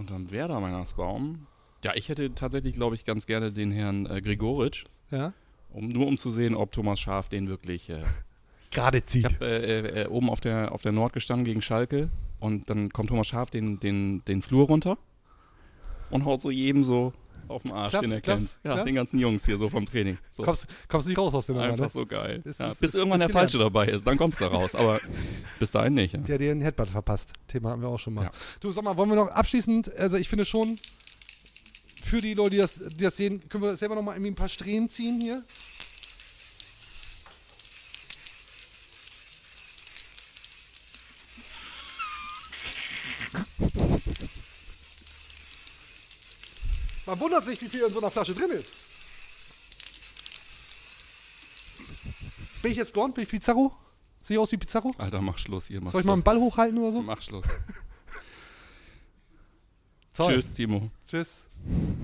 Unterm 0.00 0.30
Werder 0.30 0.60
Weihnachtsbaum. 0.62 1.46
Ja, 1.84 1.92
ich 1.94 2.08
hätte 2.08 2.34
tatsächlich, 2.34 2.74
glaube 2.74 2.94
ich, 2.94 3.04
ganz 3.04 3.26
gerne 3.26 3.52
den 3.52 3.70
Herrn 3.70 4.06
äh, 4.06 4.20
Gregoritsch. 4.20 4.84
Ja. 5.10 5.32
Um, 5.72 5.88
nur 5.88 6.06
um 6.06 6.18
zu 6.18 6.30
sehen, 6.30 6.54
ob 6.54 6.72
Thomas 6.72 6.98
Schaf 6.98 7.28
den 7.28 7.48
wirklich 7.48 7.88
äh, 7.90 8.02
Gerade 8.70 9.04
zieht. 9.04 9.26
Ich 9.26 9.34
habe 9.34 9.44
äh, 9.44 10.02
äh, 10.02 10.06
oben 10.08 10.30
auf 10.30 10.40
der, 10.40 10.72
auf 10.72 10.82
der 10.82 10.92
Nord 10.92 11.12
gestanden 11.12 11.44
gegen 11.44 11.60
Schalke 11.60 12.08
und 12.38 12.70
dann 12.70 12.90
kommt 12.90 13.10
Thomas 13.10 13.26
Schaf 13.26 13.50
den, 13.50 13.78
den, 13.80 14.24
den 14.26 14.42
Flur 14.42 14.66
runter 14.66 14.96
und 16.10 16.24
haut 16.24 16.40
so 16.40 16.50
jedem 16.50 16.82
so 16.84 17.12
auf 17.48 17.62
den 17.62 17.72
Arsch, 17.72 17.90
Klaps, 17.90 18.02
den 18.04 18.12
er 18.12 18.20
klaps, 18.20 18.40
kennt. 18.62 18.76
Ja, 18.76 18.84
den 18.84 18.94
ganzen 18.94 19.18
Jungs 19.18 19.44
hier 19.44 19.58
so 19.58 19.68
vom 19.68 19.84
Training. 19.86 20.18
So. 20.30 20.42
Kommst, 20.42 20.66
kommst 20.88 21.08
nicht 21.08 21.18
raus 21.18 21.34
aus 21.34 21.48
Nummer, 21.48 21.62
Einfach 21.62 21.84
ne? 21.84 21.88
so 21.90 22.06
geil. 22.06 22.42
Ist- 22.44 22.60
ja, 22.60 22.68
ist- 22.70 22.80
bis 22.80 22.90
ist- 22.90 22.94
irgendwann 22.98 23.20
der 23.20 23.28
Falsche 23.28 23.58
dabei 23.58 23.86
ist, 23.88 24.06
dann 24.06 24.16
kommst 24.18 24.40
du 24.40 24.44
raus. 24.46 24.74
Aber 24.74 25.00
bis 25.58 25.70
dahin 25.72 25.94
nicht. 25.94 26.14
Ja. 26.14 26.20
Der 26.20 26.38
dir 26.38 26.50
einen 26.52 26.60
Headbutt 26.62 26.88
verpasst. 26.88 27.32
Thema 27.48 27.70
hatten 27.70 27.82
wir 27.82 27.88
auch 27.88 27.98
schon 27.98 28.14
mal. 28.14 28.24
Ja. 28.24 28.30
Du, 28.60 28.70
sag 28.70 28.84
mal, 28.84 28.96
wollen 28.96 29.08
wir 29.10 29.16
noch 29.16 29.28
abschließend, 29.28 29.94
also 29.96 30.16
ich 30.16 30.28
finde 30.28 30.46
schon, 30.46 30.78
für 32.04 32.20
die 32.20 32.34
Leute, 32.34 32.50
die 32.50 32.56
das, 32.62 32.74
die 32.76 33.04
das 33.04 33.16
sehen, 33.16 33.48
können 33.48 33.62
wir 33.64 33.74
selber 33.74 33.94
noch 33.94 34.02
mal 34.02 34.12
irgendwie 34.14 34.32
ein 34.32 34.36
paar 34.36 34.48
Strähnen 34.48 34.90
ziehen 34.90 35.20
hier. 35.20 35.42
Man 47.10 47.18
wundert 47.18 47.44
sich, 47.44 47.60
wie 47.60 47.68
viel 47.68 47.82
in 47.82 47.90
so 47.90 47.98
einer 47.98 48.08
Flasche 48.08 48.32
drin 48.32 48.52
ist. 48.52 48.68
Bin 52.62 52.70
ich 52.70 52.78
jetzt 52.78 52.92
blond? 52.92 53.16
Bin 53.16 53.24
ich 53.24 53.28
Pizarro? 53.28 53.72
Sehe 54.22 54.36
ich 54.36 54.38
aus 54.38 54.52
wie 54.52 54.56
Pizarro? 54.56 54.94
Alter, 54.96 55.20
mach 55.20 55.36
Schluss 55.36 55.66
hier. 55.66 55.80
Mach 55.80 55.90
Soll 55.90 56.02
ich 56.02 56.06
mal 56.06 56.12
einen. 56.12 56.22
Ball 56.22 56.38
hochhalten 56.38 56.78
oder 56.78 56.92
so? 56.92 57.02
Mach 57.02 57.20
Schluss. 57.20 57.44
Toll. 60.14 60.34
Tschüss, 60.34 60.52
Timo. 60.52 60.88
Tschüss. 61.04 61.48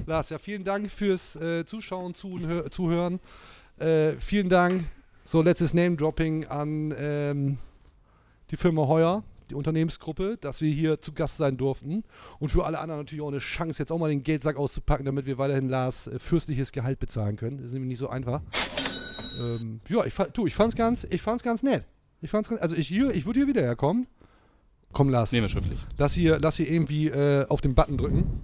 Lars, 0.06 0.30
ja, 0.30 0.40
vielen 0.40 0.64
Dank 0.64 0.90
fürs 0.90 1.36
äh, 1.36 1.64
Zuschauen, 1.64 2.14
Zuhö 2.14 2.68
Zuhören. 2.70 3.20
Äh, 3.78 4.18
vielen 4.18 4.48
Dank, 4.48 4.86
so 5.24 5.40
letztes 5.40 5.72
Name-Dropping 5.72 6.46
an 6.46 6.92
ähm, 6.98 7.58
die 8.50 8.56
Firma 8.56 8.88
Heuer, 8.88 9.22
die 9.50 9.54
Unternehmensgruppe, 9.54 10.36
dass 10.40 10.60
wir 10.60 10.70
hier 10.70 11.00
zu 11.00 11.12
Gast 11.12 11.36
sein 11.36 11.56
durften. 11.56 12.04
Und 12.38 12.50
für 12.50 12.64
alle 12.64 12.78
anderen 12.78 13.00
natürlich 13.00 13.22
auch 13.22 13.28
eine 13.28 13.38
Chance, 13.38 13.82
jetzt 13.82 13.90
auch 13.92 13.98
mal 13.98 14.10
den 14.10 14.22
Geldsack 14.22 14.56
auszupacken, 14.56 15.04
damit 15.06 15.26
wir 15.26 15.38
weiterhin 15.38 15.68
Lars 15.68 16.06
äh, 16.06 16.18
fürstliches 16.18 16.72
Gehalt 16.72 16.98
bezahlen 16.98 17.36
können. 17.36 17.58
Das 17.58 17.66
ist 17.66 17.72
nämlich 17.72 17.88
nicht 17.88 17.98
so 17.98 18.08
einfach. 18.08 18.42
Ähm, 19.38 19.80
ja, 19.88 20.04
ich, 20.04 20.14
du, 20.32 20.46
ich 20.46 20.54
fand's 20.54 20.76
ganz, 20.76 21.06
ich 21.08 21.22
fand's 21.22 21.42
ganz 21.42 21.62
nett. 21.62 21.84
Ich 22.22 22.30
fand's 22.30 22.48
ganz, 22.48 22.60
also 22.62 22.74
ich 22.74 22.88
hier, 22.88 23.10
ich 23.14 23.26
würde 23.26 23.40
hier 23.40 23.48
wieder 23.48 23.62
herkommen. 23.62 24.06
Komm, 24.92 25.10
Lars. 25.10 25.32
Nehmen 25.32 25.44
wir 25.44 25.48
schriftlich. 25.48 25.78
Lass 25.98 26.14
hier, 26.14 26.38
lass 26.40 26.56
hier 26.56 26.70
irgendwie 26.70 27.08
äh, 27.08 27.46
auf 27.48 27.60
den 27.60 27.74
Button 27.74 27.98
drücken. 27.98 28.40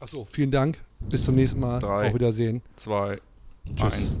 Achso, 0.00 0.26
vielen 0.32 0.50
Dank. 0.50 0.78
Bis 1.08 1.24
zum 1.24 1.34
nächsten 1.34 1.60
Mal. 1.60 1.78
Drei. 1.78 2.08
Auf 2.08 2.14
Wiedersehen. 2.14 2.62
Zwei, 2.76 3.20
Tschüss. 3.76 3.82
eins. 3.94 4.20